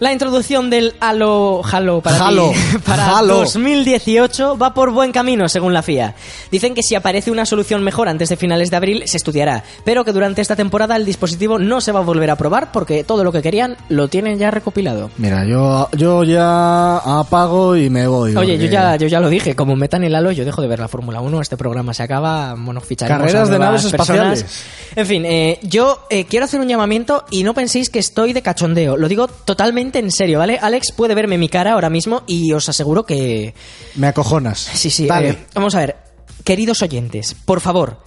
La 0.00 0.12
introducción 0.12 0.70
del 0.70 0.94
Halo, 1.00 1.62
Halo 1.64 2.00
para, 2.00 2.26
Halo, 2.26 2.50
ti, 2.50 2.78
para 2.84 3.16
Halo. 3.18 3.36
2018 3.38 4.58
va 4.58 4.74
por 4.74 4.90
buen 4.90 5.12
camino, 5.12 5.48
según 5.48 5.72
la 5.72 5.82
FIA. 5.82 6.14
Dicen 6.50 6.74
que 6.74 6.82
si 6.82 6.96
aparece 6.96 7.30
una 7.30 7.46
solución 7.46 7.82
mejor 7.84 8.08
antes 8.08 8.28
de 8.28 8.36
finales 8.36 8.70
de 8.70 8.76
abril, 8.76 9.02
se 9.06 9.16
estudiará, 9.16 9.62
pero 9.84 10.04
que 10.04 10.12
durante 10.12 10.42
esta 10.42 10.56
temporada 10.56 10.96
el 10.96 11.04
dispositivo 11.04 11.60
no 11.60 11.80
se 11.80 11.92
va 11.92 12.00
a 12.00 12.02
volver 12.02 12.30
a 12.30 12.36
probar 12.36 12.72
porque 12.72 13.04
todo 13.04 13.22
lo 13.22 13.30
que 13.30 13.40
querían 13.40 13.76
lo 13.88 14.08
tienen 14.08 14.36
ya 14.38 14.50
recopilado. 14.50 15.10
Mira, 15.16 15.46
yo, 15.46 15.88
yo 15.92 16.24
ya 16.24 16.96
apago 16.98 17.76
y 17.76 17.88
me 17.88 18.08
voy. 18.08 18.34
Oye, 18.34 18.58
yo 18.58 18.66
ya, 18.66 18.96
yo 18.96 19.06
ya 19.06 19.20
lo 19.20 19.28
dije, 19.28 19.54
como 19.54 19.76
metan 19.76 20.02
el 20.02 20.14
halo, 20.16 20.32
yo 20.32 20.44
dejo 20.44 20.60
de 20.60 20.66
ver 20.68 20.80
la 20.80 20.88
Fórmula 20.88 21.20
1, 21.20 21.40
este 21.40 21.56
programa 21.56 21.94
se 21.94 22.02
acaba, 22.02 22.54
bueno, 22.58 22.80
ficharemos 22.80 23.22
Carreras 23.26 23.48
a 23.48 23.52
de 23.52 23.58
naves 23.58 23.82
personas. 23.86 24.38
espaciales. 24.40 24.64
En 24.96 25.06
fin, 25.06 25.24
eh, 25.24 25.60
yo 25.62 26.00
eh, 26.10 26.24
quiero 26.24 26.46
hacer 26.46 26.60
un 26.60 26.68
llamamiento 26.68 27.24
y 27.30 27.44
no 27.44 27.54
penséis 27.54 27.90
que 27.90 28.00
estoy 28.00 28.32
de 28.32 28.42
cachondeo, 28.42 28.96
lo 28.96 29.08
digo 29.08 29.28
totalmente 29.28 29.83
en 29.92 30.10
serio, 30.10 30.38
¿vale? 30.38 30.58
Alex 30.60 30.92
puede 30.92 31.14
verme 31.14 31.38
mi 31.38 31.48
cara 31.48 31.72
ahora 31.72 31.90
mismo 31.90 32.22
y 32.26 32.52
os 32.52 32.68
aseguro 32.68 33.04
que... 33.04 33.54
Me 33.96 34.06
acojonas. 34.08 34.58
Sí, 34.58 34.90
sí, 34.90 35.06
Dale. 35.06 35.28
eh, 35.30 35.46
vamos 35.54 35.74
a 35.74 35.80
ver, 35.80 35.96
queridos 36.44 36.82
oyentes, 36.82 37.34
por 37.44 37.60
favor, 37.60 37.98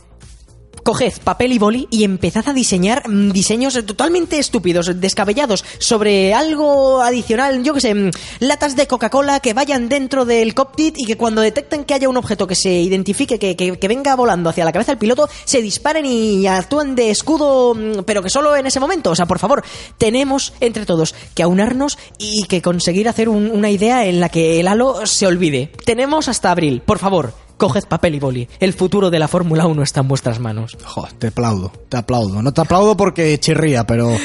coged 0.88 1.20
papel 1.22 1.52
y 1.52 1.60
boli 1.60 1.86
y 1.92 2.06
empezad 2.06 2.48
a 2.48 2.54
diseñar 2.54 3.10
mm, 3.10 3.32
diseños 3.32 3.74
totalmente 3.86 4.40
estúpidos, 4.40 4.90
descabellados, 5.02 5.66
sobre 5.80 6.34
algo 6.34 7.02
adicional, 7.02 7.62
yo 7.62 7.74
que 7.74 7.82
sé, 7.82 7.94
mm, 7.94 8.10
latas 8.40 8.78
de 8.78 8.88
Coca-Cola 8.88 9.42
que 9.42 9.54
vayan 9.54 9.90
dentro 9.90 10.24
del 10.24 10.54
cockpit 10.54 10.96
y 10.98 11.04
que 11.06 11.18
cuando 11.18 11.42
detecten 11.42 11.84
que 11.84 11.94
haya 11.94 12.08
un 12.08 12.16
objeto 12.16 12.48
que 12.48 12.56
se 12.56 12.72
identifique, 12.72 13.38
que, 13.38 13.58
que- 13.58 13.88
venga 13.90 14.16
volando 14.16 14.50
hacia 14.50 14.64
la 14.64 14.72
cabeza 14.72 14.94
del 14.94 14.98
piloto, 15.00 15.28
se 15.44 15.62
disparen 15.62 16.06
y 16.06 16.48
actúen 16.48 16.96
de 16.96 17.10
escudo, 17.10 17.76
mm, 17.76 18.04
pero 18.06 18.24
que 18.24 18.30
solo 18.30 18.56
en 18.56 18.66
ese 18.66 18.80
momento. 18.80 19.12
O 19.12 19.16
sea, 19.16 19.26
por 19.26 19.40
favor, 19.40 19.66
tenemos 19.98 20.54
entre 20.62 20.86
todos 20.86 21.14
que 21.36 21.44
aunarnos 21.44 21.98
y 22.18 22.44
que 22.44 22.62
conseguir 22.62 23.10
hacer 23.10 23.28
un- 23.28 23.52
una 23.52 23.70
idea 23.70 24.06
en 24.06 24.22
la 24.22 24.30
que 24.30 24.62
el 24.62 24.70
halo 24.70 25.06
se 25.06 25.28
olvide. 25.28 25.70
Tenemos 25.84 26.30
hasta 26.30 26.50
abril, 26.52 26.82
por 26.86 26.98
favor. 27.00 27.34
Coged 27.58 27.86
papel 27.86 28.16
y 28.16 28.20
boli. 28.20 28.48
El 28.60 28.74
futuro 28.74 29.10
de 29.10 29.20
la 29.20 29.28
Fórmula 29.28 29.66
1 29.66 29.84
está 29.84 30.02
en 30.02 30.08
vuestras 30.08 30.40
manos. 30.40 30.78
Joder, 30.84 31.14
te 31.14 31.28
aplaudo, 31.28 31.72
te 31.90 31.98
aplaudo. 31.98 32.42
No 32.42 32.54
te 32.54 32.62
aplaudo 32.62 32.96
porque 32.96 33.38
chirría, 33.40 33.86
pero... 33.86 34.16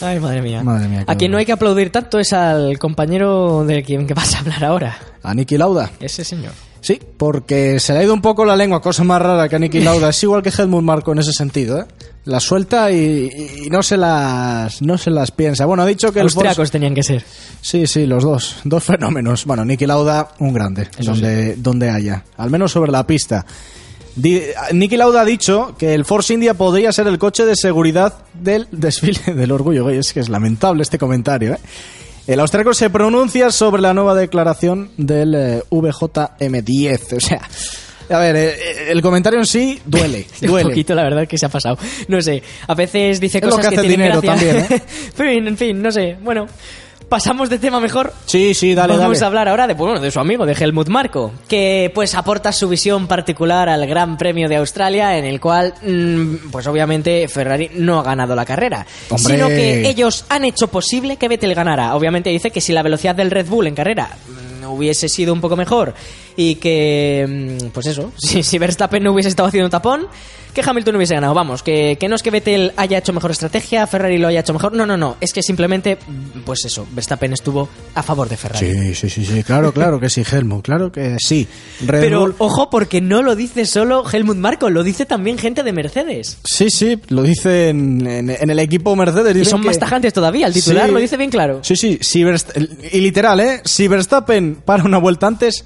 Ay, 0.00 0.20
madre 0.20 0.42
mía. 0.42 0.62
Madre 0.62 0.88
mía, 0.88 1.04
qué 1.06 1.12
a 1.12 1.16
quien 1.16 1.30
no 1.30 1.38
hay 1.38 1.46
que 1.46 1.52
aplaudir 1.52 1.90
tanto 1.90 2.18
es 2.18 2.32
al 2.32 2.78
compañero 2.78 3.64
de 3.64 3.82
quien 3.82 4.06
que 4.06 4.12
vas 4.12 4.34
a 4.34 4.40
hablar 4.40 4.64
ahora. 4.64 4.98
A 5.22 5.34
Niki 5.34 5.56
Lauda. 5.56 5.90
Ese 6.00 6.24
señor. 6.24 6.52
Sí, 6.84 7.00
porque 7.16 7.80
se 7.80 7.94
le 7.94 8.00
ha 8.00 8.02
ido 8.04 8.12
un 8.12 8.20
poco 8.20 8.44
la 8.44 8.54
lengua, 8.54 8.82
cosa 8.82 9.04
más 9.04 9.22
rara 9.22 9.48
que 9.48 9.56
a 9.56 9.58
Nicky 9.58 9.80
Lauda. 9.80 10.10
Es 10.10 10.22
igual 10.22 10.42
que 10.42 10.50
Helmut 10.50 10.82
Marko 10.82 11.12
en 11.12 11.20
ese 11.20 11.32
sentido, 11.32 11.80
¿eh? 11.80 11.86
La 12.26 12.40
suelta 12.40 12.90
y, 12.90 13.64
y 13.64 13.70
no 13.70 13.82
se 13.82 13.96
las 13.96 14.82
no 14.82 14.98
se 14.98 15.08
las 15.10 15.30
piensa. 15.30 15.64
Bueno, 15.64 15.82
ha 15.82 15.86
dicho 15.86 16.12
que 16.12 16.18
el 16.20 16.24
Austriacos 16.26 16.70
tenían 16.70 16.94
que 16.94 17.02
ser. 17.02 17.24
Sí, 17.62 17.86
sí, 17.86 18.04
los 18.04 18.22
dos. 18.22 18.56
Dos 18.64 18.84
fenómenos. 18.84 19.46
Bueno, 19.46 19.64
Nicky 19.64 19.86
Lauda, 19.86 20.28
un 20.40 20.52
grande, 20.52 20.88
donde, 21.00 21.56
donde 21.56 21.88
haya. 21.88 22.22
Al 22.36 22.50
menos 22.50 22.70
sobre 22.72 22.92
la 22.92 23.06
pista. 23.06 23.46
Di- 24.14 24.42
Niki 24.74 24.96
Lauda 24.98 25.22
ha 25.22 25.24
dicho 25.24 25.74
que 25.78 25.94
el 25.94 26.04
Force 26.04 26.34
India 26.34 26.52
podría 26.52 26.92
ser 26.92 27.06
el 27.06 27.18
coche 27.18 27.46
de 27.46 27.56
seguridad 27.56 28.14
del 28.34 28.68
desfile 28.72 29.34
del 29.34 29.50
orgullo. 29.52 29.86
Oye, 29.86 29.98
Es 30.00 30.12
que 30.12 30.20
es 30.20 30.28
lamentable 30.28 30.82
este 30.82 30.98
comentario. 30.98 31.54
¿eh? 31.54 31.58
El 32.26 32.40
austriaco 32.40 32.72
se 32.72 32.88
pronuncia 32.88 33.50
sobre 33.50 33.82
la 33.82 33.92
nueva 33.92 34.14
declaración 34.14 34.90
del 34.96 35.34
eh, 35.34 35.62
VJM10. 35.70 37.16
O 37.16 37.20
sea, 37.20 37.40
a 38.08 38.18
ver, 38.18 38.36
eh, 38.36 38.48
eh, 38.48 38.86
el 38.90 39.02
comentario 39.02 39.38
en 39.38 39.46
sí 39.46 39.78
duele. 39.84 40.26
Un 40.42 40.48
duele. 40.48 40.70
poquito, 40.70 40.94
la 40.94 41.02
verdad, 41.02 41.28
que 41.28 41.36
se 41.36 41.46
ha 41.46 41.50
pasado. 41.50 41.76
No 42.08 42.20
sé, 42.22 42.42
a 42.66 42.74
veces 42.74 43.20
dice 43.20 43.38
Es 43.38 43.44
lo 43.44 43.50
cosas 43.50 43.68
que 43.68 43.76
hace 43.76 43.86
tienen 43.88 44.06
dinero 44.06 44.20
gracia. 44.22 44.48
también, 44.48 44.72
¿eh? 44.72 44.82
Pero, 45.16 45.30
en 45.48 45.56
fin, 45.56 45.82
no 45.82 45.92
sé. 45.92 46.16
Bueno, 46.22 46.46
pasamos 47.08 47.48
de 47.50 47.58
tema 47.58 47.80
mejor. 47.80 48.12
Sí, 48.26 48.54
sí, 48.54 48.74
dale, 48.74 48.96
Vamos 48.96 49.18
dale. 49.18 49.24
a 49.24 49.26
hablar 49.26 49.48
ahora 49.48 49.66
de, 49.66 49.74
bueno, 49.74 50.00
de 50.00 50.10
su 50.10 50.20
amigo, 50.20 50.46
de 50.46 50.52
Helmut 50.52 50.88
Marko, 50.88 51.32
que 51.48 51.90
pues 51.94 52.14
aporta 52.14 52.52
su 52.52 52.68
visión 52.68 53.06
particular 53.06 53.68
al 53.68 53.86
Gran 53.86 54.16
Premio 54.16 54.48
de 54.48 54.56
Australia, 54.56 55.16
en 55.18 55.24
el 55.24 55.40
cual, 55.40 55.74
mm, 55.82 56.50
pues 56.50 56.66
obviamente 56.66 57.26
Ferrari 57.28 57.70
no 57.74 58.00
ha 58.00 58.02
ganado 58.02 58.34
la 58.34 58.44
carrera, 58.44 58.86
Hombre. 59.10 59.34
sino 59.34 59.48
que 59.48 59.88
ellos 59.88 60.24
han 60.28 60.44
hecho 60.44 60.68
posible 60.68 61.16
que 61.16 61.28
Vettel 61.28 61.54
ganara. 61.54 61.94
Obviamente 61.94 62.30
dice 62.30 62.50
que 62.50 62.60
si 62.60 62.72
la 62.72 62.82
velocidad 62.82 63.14
del 63.14 63.30
Red 63.30 63.46
Bull 63.46 63.66
en 63.66 63.74
carrera 63.74 64.08
mm, 64.28 64.64
hubiese 64.66 65.08
sido 65.08 65.32
un 65.32 65.40
poco 65.40 65.56
mejor 65.56 65.94
y 66.36 66.56
que, 66.56 67.58
mm, 67.62 67.66
pues 67.68 67.86
eso, 67.86 68.12
si, 68.18 68.42
si 68.42 68.58
Verstappen 68.58 69.02
no 69.02 69.12
hubiese 69.12 69.28
estado 69.28 69.48
haciendo 69.48 69.70
tapón, 69.70 70.06
que 70.52 70.62
Hamilton 70.64 70.94
hubiese 70.94 71.14
ganado. 71.14 71.34
Vamos, 71.34 71.64
que, 71.64 71.96
que 71.98 72.06
no 72.08 72.14
es 72.14 72.22
que 72.22 72.30
Vettel 72.30 72.72
haya 72.76 72.98
hecho 72.98 73.12
mejor 73.12 73.32
estrategia, 73.32 73.88
Ferrari 73.88 74.18
lo 74.18 74.28
haya 74.28 74.38
hecho 74.38 74.52
mejor. 74.52 74.72
No, 74.72 74.86
no, 74.86 74.96
no. 74.96 75.16
Es 75.20 75.32
que 75.32 75.42
simplemente, 75.42 75.98
pues 76.46 76.60
eso, 76.64 76.86
Verstappen 76.92 77.32
estuvo 77.32 77.68
a 77.96 78.04
favor 78.04 78.28
de 78.28 78.36
Ferrari. 78.36 78.64
Sí, 78.72 78.94
sí, 78.94 79.10
sí, 79.10 79.24
sí, 79.24 79.42
claro, 79.42 79.72
claro 79.72 79.98
que 79.98 80.08
sí, 80.08 80.22
Helmut, 80.30 80.64
claro 80.64 80.92
que 80.92 81.16
sí. 81.18 81.48
Red 81.84 82.00
Pero 82.02 82.20
Bull- 82.20 82.34
ojo, 82.38 82.70
porque 82.70 83.00
no 83.00 83.20
lo 83.22 83.34
dice 83.34 83.66
solo 83.66 84.04
Helmut 84.08 84.36
Marko, 84.36 84.70
lo 84.70 84.84
dice 84.84 85.06
también 85.06 85.38
gente 85.38 85.64
de 85.64 85.72
Mercedes. 85.72 86.38
Sí, 86.44 86.70
sí, 86.70 87.00
lo 87.08 87.24
dice 87.24 87.70
en, 87.70 88.06
en- 88.06 88.30
en 88.30 88.48
el 88.50 88.58
equipo 88.60 88.94
Mercedes. 88.94 89.36
Y 89.36 89.44
son 89.44 89.60
que- 89.60 89.66
más 89.66 89.78
tajantes 89.80 90.12
todavía. 90.12 90.46
El 90.46 90.52
titular 90.52 90.86
Sí. 90.86 90.92
lo 90.92 91.00
dice 91.00 91.16
bien 91.16 91.30
claro. 91.30 91.58
Sí, 91.64 91.74
sí, 91.74 91.98
si 92.00 92.22
Verst- 92.22 92.56
y 92.92 93.00
literal, 93.00 93.40
¿eh? 93.40 93.60
Si 93.64 93.88
Verstappen 93.88 94.54
para 94.64 94.84
una 94.84 94.98
vuelta 94.98 95.26
antes, 95.26 95.64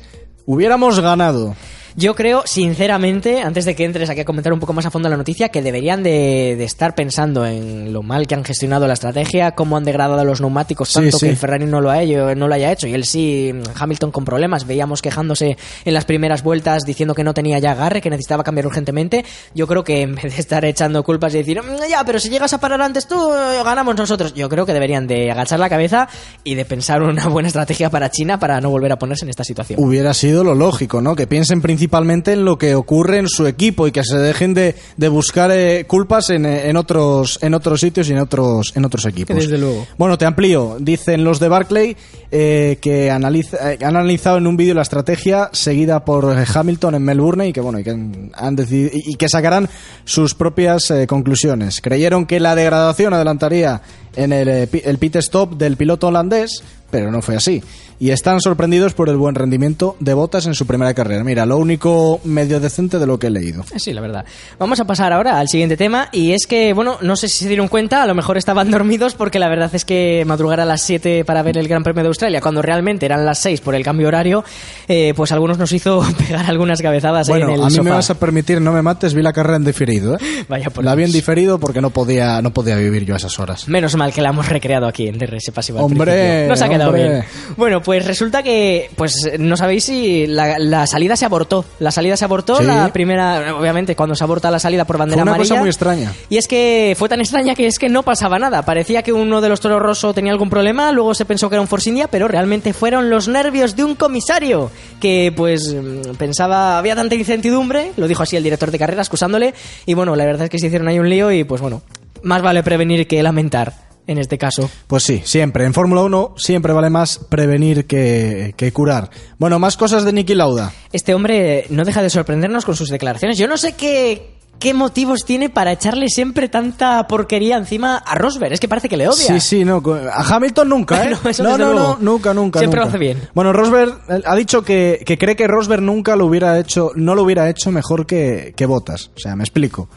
hubiéramos 0.48 0.98
ganado. 0.98 1.54
Yo 1.98 2.14
creo, 2.14 2.44
sinceramente, 2.46 3.40
antes 3.40 3.64
de 3.64 3.74
que 3.74 3.84
entres 3.84 4.08
aquí 4.08 4.20
a 4.20 4.24
comentar 4.24 4.52
un 4.52 4.60
poco 4.60 4.72
más 4.72 4.86
a 4.86 4.90
fondo 4.92 5.08
la 5.08 5.16
noticia, 5.16 5.48
que 5.48 5.62
deberían 5.62 6.04
de, 6.04 6.54
de 6.56 6.62
estar 6.62 6.94
pensando 6.94 7.44
en 7.44 7.92
lo 7.92 8.04
mal 8.04 8.28
que 8.28 8.36
han 8.36 8.44
gestionado 8.44 8.86
la 8.86 8.92
estrategia, 8.92 9.50
cómo 9.56 9.76
han 9.76 9.82
degradado 9.82 10.24
los 10.24 10.40
neumáticos, 10.40 10.92
tanto 10.92 11.18
sí. 11.18 11.26
que 11.26 11.30
el 11.30 11.36
Ferrari 11.36 11.66
no 11.66 11.80
lo, 11.80 11.90
ha 11.90 12.00
hecho, 12.00 12.36
no 12.36 12.46
lo 12.46 12.54
haya 12.54 12.70
hecho. 12.70 12.86
Y 12.86 12.94
él 12.94 13.04
sí, 13.04 13.52
Hamilton 13.74 14.12
con 14.12 14.24
problemas. 14.24 14.64
Veíamos 14.64 15.02
quejándose 15.02 15.56
en 15.84 15.92
las 15.92 16.04
primeras 16.04 16.44
vueltas 16.44 16.84
diciendo 16.84 17.16
que 17.16 17.24
no 17.24 17.34
tenía 17.34 17.58
ya 17.58 17.72
agarre, 17.72 18.00
que 18.00 18.10
necesitaba 18.10 18.44
cambiar 18.44 18.68
urgentemente. 18.68 19.24
Yo 19.52 19.66
creo 19.66 19.82
que 19.82 20.02
en 20.02 20.14
vez 20.14 20.36
de 20.36 20.40
estar 20.40 20.64
echando 20.64 21.02
culpas 21.02 21.34
y 21.34 21.38
decir, 21.38 21.60
"Mm, 21.60 21.90
ya, 21.90 22.04
pero 22.04 22.20
si 22.20 22.28
llegas 22.28 22.52
a 22.52 22.60
parar 22.60 22.80
antes 22.80 23.08
tú, 23.08 23.28
ganamos 23.64 23.96
nosotros. 23.96 24.34
Yo 24.34 24.48
creo 24.48 24.64
que 24.66 24.72
deberían 24.72 25.08
de 25.08 25.32
agachar 25.32 25.58
la 25.58 25.68
cabeza 25.68 26.08
y 26.44 26.54
de 26.54 26.64
pensar 26.64 27.02
una 27.02 27.26
buena 27.26 27.48
estrategia 27.48 27.90
para 27.90 28.08
China 28.08 28.38
para 28.38 28.60
no 28.60 28.70
volver 28.70 28.92
a 28.92 29.00
ponerse 29.00 29.24
en 29.24 29.30
esta 29.30 29.42
situación. 29.42 29.82
Hubiera 29.82 30.14
sido 30.14 30.44
lo 30.44 30.54
lógico, 30.54 31.02
¿no? 31.02 31.16
Que 31.16 31.26
piensen 31.26 31.60
principalmente 31.60 31.87
en 32.32 32.44
lo 32.44 32.58
que 32.58 32.74
ocurre 32.74 33.18
en 33.18 33.28
su 33.28 33.46
equipo 33.46 33.86
y 33.86 33.92
que 33.92 34.02
se 34.04 34.18
dejen 34.18 34.54
de, 34.54 34.74
de 34.96 35.08
buscar 35.08 35.50
eh, 35.50 35.84
culpas 35.86 36.30
en, 36.30 36.46
eh, 36.46 36.68
en 36.68 36.76
otros 36.76 37.38
en 37.42 37.54
otros 37.54 37.80
sitios 37.80 38.08
y 38.08 38.12
en 38.12 38.18
otros 38.18 38.72
en 38.74 38.84
otros 38.84 39.06
equipos. 39.06 39.36
Desde 39.36 39.58
luego. 39.58 39.86
Bueno, 39.96 40.18
te 40.18 40.24
amplío. 40.24 40.76
Dicen 40.80 41.24
los 41.24 41.40
de 41.40 41.48
Barclay 41.48 41.96
eh, 42.30 42.78
que 42.80 43.10
analiza- 43.10 43.72
eh, 43.72 43.78
han 43.84 43.96
analizado 43.96 44.38
en 44.38 44.46
un 44.46 44.56
vídeo 44.56 44.74
la 44.74 44.82
estrategia 44.82 45.48
seguida 45.52 46.04
por 46.04 46.36
eh, 46.38 46.44
Hamilton 46.52 46.94
en 46.96 47.02
Melbourne 47.02 47.48
y 47.48 47.52
que 47.52 47.60
bueno 47.60 47.78
y 47.78 47.84
que 47.84 47.90
han, 47.90 48.30
han 48.34 48.56
decidi- 48.56 48.90
y 48.92 49.14
que 49.14 49.28
sacarán 49.28 49.68
sus 50.04 50.34
propias 50.34 50.92
conclusiones. 51.06 51.80
Creyeron 51.80 52.26
que 52.26 52.40
la 52.40 52.54
degradación 52.54 53.14
adelantaría 53.14 53.80
en 54.16 54.32
el, 54.32 54.68
pi- 54.68 54.82
el 54.84 54.98
pit 54.98 55.16
stop 55.16 55.54
del 55.56 55.76
piloto 55.76 56.08
holandés, 56.08 56.62
pero 56.90 57.10
no 57.10 57.20
fue 57.22 57.36
así. 57.36 57.62
Y 58.00 58.10
están 58.12 58.40
sorprendidos 58.40 58.94
por 58.94 59.08
el 59.08 59.16
buen 59.16 59.34
rendimiento 59.34 59.96
de 59.98 60.14
Bottas 60.14 60.46
en 60.46 60.54
su 60.54 60.66
primera 60.68 60.94
carrera. 60.94 61.24
Mira, 61.24 61.44
lo 61.46 61.58
único 61.58 62.20
medio 62.22 62.60
decente 62.60 63.00
de 63.00 63.06
lo 63.08 63.18
que 63.18 63.26
he 63.26 63.30
leído. 63.30 63.64
Sí, 63.76 63.92
la 63.92 64.00
verdad. 64.00 64.24
Vamos 64.56 64.78
a 64.78 64.84
pasar 64.86 65.12
ahora 65.12 65.40
al 65.40 65.48
siguiente 65.48 65.76
tema 65.76 66.08
y 66.12 66.30
es 66.32 66.46
que, 66.46 66.72
bueno, 66.74 66.98
no 67.02 67.16
sé 67.16 67.28
si 67.28 67.38
se 67.40 67.48
dieron 67.48 67.66
cuenta, 67.66 68.04
a 68.04 68.06
lo 68.06 68.14
mejor 68.14 68.38
estaban 68.38 68.70
dormidos 68.70 69.14
porque 69.16 69.40
la 69.40 69.48
verdad 69.48 69.74
es 69.74 69.84
que 69.84 70.22
madrugar 70.26 70.60
a 70.60 70.64
las 70.64 70.82
7 70.82 71.24
para 71.24 71.42
ver 71.42 71.58
el 71.58 71.66
Gran 71.66 71.82
Premio 71.82 72.04
de 72.04 72.08
Australia, 72.18 72.40
cuando 72.40 72.62
realmente 72.62 73.06
eran 73.06 73.24
las 73.24 73.38
6 73.38 73.60
por 73.60 73.76
el 73.76 73.84
cambio 73.84 74.08
horario, 74.08 74.42
eh, 74.88 75.12
pues 75.14 75.30
algunos 75.30 75.56
nos 75.56 75.70
hizo 75.70 76.02
pegar 76.18 76.46
algunas 76.46 76.82
cabezadas 76.82 77.28
ahí 77.28 77.34
Bueno, 77.34 77.48
en 77.50 77.54
el 77.54 77.62
a 77.62 77.66
mí 77.66 77.70
sofá. 77.70 77.82
me 77.84 77.90
vas 77.92 78.10
a 78.10 78.14
permitir, 78.18 78.60
no 78.60 78.72
me 78.72 78.82
mates, 78.82 79.14
vi 79.14 79.22
la 79.22 79.32
carrera 79.32 79.54
en 79.56 79.64
diferido. 79.64 80.16
¿eh? 80.16 80.18
Vaya 80.48 80.68
por 80.70 80.84
la 80.84 80.96
vi 80.96 81.04
en 81.04 81.12
diferido 81.12 81.60
porque 81.60 81.80
no 81.80 81.90
podía, 81.90 82.42
no 82.42 82.52
podía 82.52 82.74
vivir 82.76 83.04
yo 83.04 83.14
a 83.14 83.18
esas 83.18 83.38
horas. 83.38 83.68
Menos 83.68 83.94
mal 83.94 84.12
que 84.12 84.20
la 84.20 84.30
hemos 84.30 84.48
recreado 84.48 84.88
aquí 84.88 85.06
en 85.06 85.16
DRS 85.16 85.52
Pasivo. 85.54 85.78
Hombre. 85.80 86.48
Nos 86.48 86.60
ha 86.60 86.68
quedado 86.68 86.90
hombre. 86.90 87.08
bien. 87.08 87.24
Bueno, 87.56 87.80
pues 87.82 88.04
resulta 88.04 88.42
que, 88.42 88.90
pues 88.96 89.14
no 89.38 89.56
sabéis 89.56 89.84
si 89.84 90.26
la, 90.26 90.58
la 90.58 90.88
salida 90.88 91.14
se 91.16 91.24
abortó. 91.24 91.64
La 91.78 91.92
salida 91.92 92.16
se 92.16 92.24
abortó, 92.24 92.56
Sí. 92.58 92.64
la 92.64 92.92
primera, 92.92 93.54
obviamente, 93.54 93.94
cuando 93.94 94.16
se 94.16 94.24
aborta 94.24 94.50
la 94.50 94.58
salida 94.58 94.84
por 94.84 94.98
bandera 94.98 95.18
Fue 95.18 95.22
una 95.22 95.30
amarilla. 95.36 95.54
cosa 95.54 95.60
muy 95.60 95.68
extraña. 95.68 96.12
Y 96.28 96.36
es 96.38 96.48
que 96.48 96.96
fue 96.98 97.08
tan 97.08 97.20
extraña 97.20 97.54
que 97.54 97.66
es 97.68 97.78
que 97.78 97.88
no 97.88 98.02
pasaba 98.02 98.40
nada. 98.40 98.62
Parecía 98.62 99.04
que 99.04 99.12
uno 99.12 99.40
de 99.40 99.48
los 99.48 99.60
toros 99.60 99.80
rosso 99.80 100.12
tenía 100.14 100.32
algún 100.32 100.50
problema, 100.50 100.90
luego 100.90 101.14
se 101.14 101.24
pensó 101.24 101.48
que 101.48 101.54
era 101.54 101.60
un 101.62 101.68
Force 101.68 101.88
India, 101.90 102.07
pero 102.10 102.28
realmente 102.28 102.72
fueron 102.72 103.10
los 103.10 103.28
nervios 103.28 103.76
de 103.76 103.84
un 103.84 103.94
comisario 103.94 104.70
que, 105.00 105.32
pues, 105.36 105.74
mm, 105.74 106.16
pensaba, 106.16 106.78
había 106.78 106.94
tanta 106.96 107.14
incertidumbre, 107.14 107.92
lo 107.96 108.08
dijo 108.08 108.22
así 108.22 108.36
el 108.36 108.42
director 108.42 108.70
de 108.70 108.78
carrera, 108.78 109.02
excusándole, 109.02 109.54
y 109.86 109.94
bueno, 109.94 110.16
la 110.16 110.24
verdad 110.24 110.44
es 110.44 110.50
que 110.50 110.58
se 110.58 110.66
hicieron 110.66 110.88
ahí 110.88 110.98
un 110.98 111.08
lío 111.08 111.30
y, 111.32 111.44
pues 111.44 111.60
bueno, 111.60 111.82
más 112.22 112.42
vale 112.42 112.62
prevenir 112.62 113.06
que 113.06 113.22
lamentar 113.22 113.88
en 114.06 114.18
este 114.18 114.38
caso. 114.38 114.68
Pues 114.86 115.02
sí, 115.04 115.22
siempre. 115.24 115.64
En 115.64 115.74
Fórmula 115.74 116.02
1 116.02 116.34
siempre 116.36 116.72
vale 116.72 116.90
más 116.90 117.18
prevenir 117.28 117.86
que, 117.86 118.54
que 118.56 118.72
curar. 118.72 119.10
Bueno, 119.38 119.58
más 119.58 119.76
cosas 119.76 120.04
de 120.04 120.12
Niki 120.12 120.34
Lauda. 120.34 120.72
Este 120.92 121.14
hombre 121.14 121.66
no 121.68 121.84
deja 121.84 122.02
de 122.02 122.08
sorprendernos 122.08 122.64
con 122.64 122.74
sus 122.74 122.88
declaraciones. 122.88 123.36
Yo 123.36 123.46
no 123.46 123.58
sé 123.58 123.74
qué, 123.74 124.37
qué 124.58 124.74
motivos 124.74 125.24
tiene 125.24 125.48
para 125.48 125.72
echarle 125.72 126.08
siempre 126.08 126.48
tanta 126.48 127.06
porquería 127.06 127.56
encima 127.56 127.96
a 127.96 128.14
Rosberg. 128.14 128.52
Es 128.52 128.60
que 128.60 128.68
parece 128.68 128.88
que 128.88 128.96
le 128.96 129.08
odia. 129.08 129.26
Sí, 129.26 129.40
sí, 129.40 129.64
no. 129.64 129.82
A 130.12 130.34
Hamilton 130.34 130.68
nunca, 130.68 131.04
¿eh? 131.08 131.10
No, 131.10 131.30
eso 131.30 131.42
no, 131.42 131.96
nunca, 132.00 132.34
nunca. 132.34 132.58
Siempre 132.58 132.80
nunca. 132.80 132.84
lo 132.84 132.88
hace 132.88 132.98
bien. 132.98 133.28
Bueno, 133.34 133.52
Rosberg 133.52 134.00
eh, 134.08 134.22
ha 134.24 134.36
dicho 134.36 134.62
que, 134.62 135.02
que 135.04 135.18
cree 135.18 135.36
que 135.36 135.46
Rosberg 135.46 135.82
nunca 135.82 136.16
lo 136.16 136.26
hubiera 136.26 136.58
hecho, 136.58 136.90
no 136.94 137.14
lo 137.14 137.22
hubiera 137.22 137.48
hecho 137.48 137.70
mejor 137.70 138.06
que, 138.06 138.52
que 138.56 138.66
Bottas. 138.66 139.10
O 139.16 139.20
sea, 139.20 139.36
me 139.36 139.44
explico. 139.44 139.88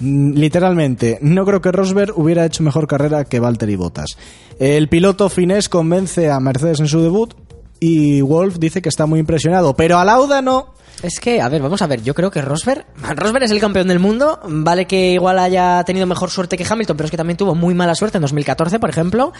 Mm, 0.00 0.32
Literalmente, 0.34 1.18
no 1.20 1.44
creo 1.44 1.60
que 1.60 1.72
Rosberg 1.72 2.18
hubiera 2.18 2.44
hecho 2.44 2.62
mejor 2.62 2.86
carrera 2.86 3.24
que 3.24 3.40
Valtteri 3.40 3.76
Bottas. 3.76 4.16
El 4.58 4.88
piloto 4.88 5.28
finés 5.28 5.68
convence 5.68 6.30
a 6.30 6.40
Mercedes 6.40 6.80
en 6.80 6.88
su 6.88 7.00
debut 7.00 7.34
y 7.80 8.20
Wolf 8.20 8.58
dice 8.58 8.80
que 8.80 8.88
está 8.88 9.06
muy 9.06 9.18
impresionado, 9.20 9.74
pero 9.74 9.98
a 9.98 10.04
Lauda 10.04 10.40
no. 10.40 10.74
Es 11.02 11.18
que, 11.18 11.40
a 11.40 11.48
ver, 11.48 11.60
vamos 11.62 11.82
a 11.82 11.86
ver, 11.86 12.02
yo 12.02 12.14
creo 12.14 12.30
que 12.30 12.40
Rosberg, 12.42 12.86
Rosberg 13.16 13.44
es 13.44 13.50
el 13.50 13.60
campeón 13.60 13.88
del 13.88 13.98
mundo, 13.98 14.38
vale 14.44 14.86
que 14.86 15.12
igual 15.12 15.38
haya 15.38 15.82
tenido 15.84 16.06
mejor 16.06 16.30
suerte 16.30 16.56
que 16.56 16.64
Hamilton, 16.68 16.96
pero 16.96 17.04
es 17.06 17.10
que 17.10 17.16
también 17.16 17.36
tuvo 17.36 17.54
muy 17.54 17.74
mala 17.74 17.94
suerte 17.94 18.18
en 18.18 18.22
2014, 18.22 18.78
por 18.78 18.88
ejemplo, 18.90 19.32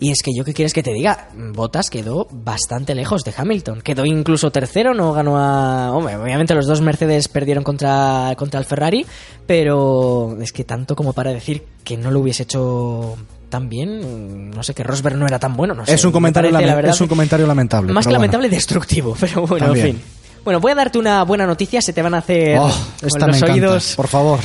y 0.00 0.10
es 0.10 0.22
que 0.22 0.32
yo 0.36 0.44
qué 0.44 0.52
quieres 0.52 0.72
que 0.72 0.82
te 0.82 0.92
diga, 0.92 1.28
Bottas 1.54 1.90
quedó 1.90 2.26
bastante 2.32 2.94
lejos 2.96 3.22
de 3.22 3.32
Hamilton, 3.36 3.82
quedó 3.82 4.04
incluso 4.04 4.50
tercero, 4.50 4.94
no 4.94 5.12
ganó 5.12 5.38
a... 5.38 5.92
Hombre, 5.92 6.16
obviamente 6.16 6.54
los 6.54 6.66
dos 6.66 6.80
Mercedes 6.80 7.28
perdieron 7.28 7.62
contra, 7.62 8.34
contra 8.36 8.58
el 8.58 8.66
Ferrari, 8.66 9.06
pero 9.46 10.36
es 10.40 10.52
que 10.52 10.64
tanto 10.64 10.96
como 10.96 11.12
para 11.12 11.32
decir 11.32 11.62
que 11.84 11.96
no 11.96 12.10
lo 12.10 12.20
hubiese 12.20 12.42
hecho 12.42 13.16
tan 13.48 13.68
bien, 13.68 14.50
no 14.50 14.62
sé, 14.64 14.74
que 14.74 14.82
Rosberg 14.82 15.16
no 15.16 15.26
era 15.26 15.38
tan 15.38 15.56
bueno, 15.56 15.72
no 15.72 15.86
sé. 15.86 15.94
es, 15.94 16.04
un 16.04 16.08
me 16.10 16.14
comentario 16.14 16.50
parece, 16.50 16.66
la 16.66 16.72
lame- 16.72 16.76
verdad, 16.76 16.94
es 16.94 17.00
un 17.00 17.08
comentario 17.08 17.46
lamentable. 17.46 17.92
más 17.92 18.04
que 18.04 18.08
bueno. 18.08 18.18
lamentable, 18.18 18.48
destructivo, 18.48 19.16
pero 19.20 19.46
bueno, 19.46 19.66
También. 19.66 19.86
en 19.86 19.92
fin. 19.94 20.02
Bueno, 20.46 20.60
voy 20.60 20.70
a 20.70 20.74
darte 20.76 20.96
una 20.96 21.24
buena 21.24 21.44
noticia, 21.44 21.82
se 21.82 21.92
te 21.92 22.00
van 22.02 22.14
a 22.14 22.18
hacer 22.18 22.56
Oh, 22.60 22.70
esta 23.02 23.26
los 23.26 23.32
me 23.32 23.36
encanta. 23.38 23.52
oídos 23.52 23.94
Por 23.96 24.06
favor. 24.06 24.38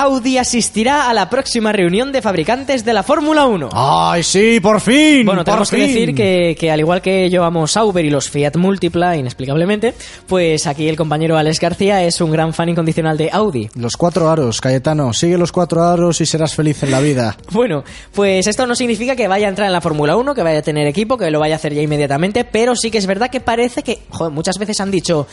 Audi 0.00 0.38
asistirá 0.38 1.10
a 1.10 1.12
la 1.12 1.28
próxima 1.28 1.72
reunión 1.72 2.10
de 2.10 2.22
fabricantes 2.22 2.86
de 2.86 2.94
la 2.94 3.02
Fórmula 3.02 3.44
1. 3.44 3.68
¡Ay, 3.74 4.22
sí, 4.22 4.58
por 4.58 4.80
fin! 4.80 5.26
Bueno, 5.26 5.40
por 5.40 5.44
tenemos 5.44 5.70
que 5.70 5.76
decir 5.76 6.14
que, 6.14 6.56
que 6.58 6.70
al 6.70 6.80
igual 6.80 7.02
que 7.02 7.28
yo 7.28 7.44
amo 7.44 7.66
Sauber 7.66 8.02
y 8.02 8.08
los 8.08 8.30
Fiat 8.30 8.56
Multipla, 8.56 9.18
inexplicablemente, 9.18 9.92
pues 10.26 10.66
aquí 10.66 10.88
el 10.88 10.96
compañero 10.96 11.36
Alex 11.36 11.60
García 11.60 12.02
es 12.02 12.18
un 12.22 12.30
gran 12.30 12.54
fan 12.54 12.70
incondicional 12.70 13.18
de 13.18 13.28
Audi. 13.30 13.68
Los 13.74 13.98
cuatro 13.98 14.30
aros, 14.30 14.62
Cayetano. 14.62 15.12
Sigue 15.12 15.36
los 15.36 15.52
cuatro 15.52 15.82
aros 15.82 16.18
y 16.22 16.24
serás 16.24 16.54
feliz 16.54 16.82
en 16.82 16.92
la 16.92 17.00
vida. 17.00 17.36
Bueno, 17.50 17.84
pues 18.14 18.46
esto 18.46 18.66
no 18.66 18.74
significa 18.74 19.14
que 19.14 19.28
vaya 19.28 19.46
a 19.46 19.50
entrar 19.50 19.66
en 19.66 19.74
la 19.74 19.82
Fórmula 19.82 20.16
1, 20.16 20.34
que 20.34 20.42
vaya 20.42 20.60
a 20.60 20.62
tener 20.62 20.86
equipo, 20.86 21.18
que 21.18 21.30
lo 21.30 21.40
vaya 21.40 21.56
a 21.56 21.56
hacer 21.56 21.74
ya 21.74 21.82
inmediatamente, 21.82 22.44
pero 22.44 22.74
sí 22.74 22.90
que 22.90 22.96
es 22.96 23.06
verdad 23.06 23.28
que 23.28 23.40
parece 23.40 23.82
que, 23.82 23.98
joder, 24.08 24.32
muchas 24.32 24.56
veces 24.56 24.80
han 24.80 24.90
dicho, 24.90 25.26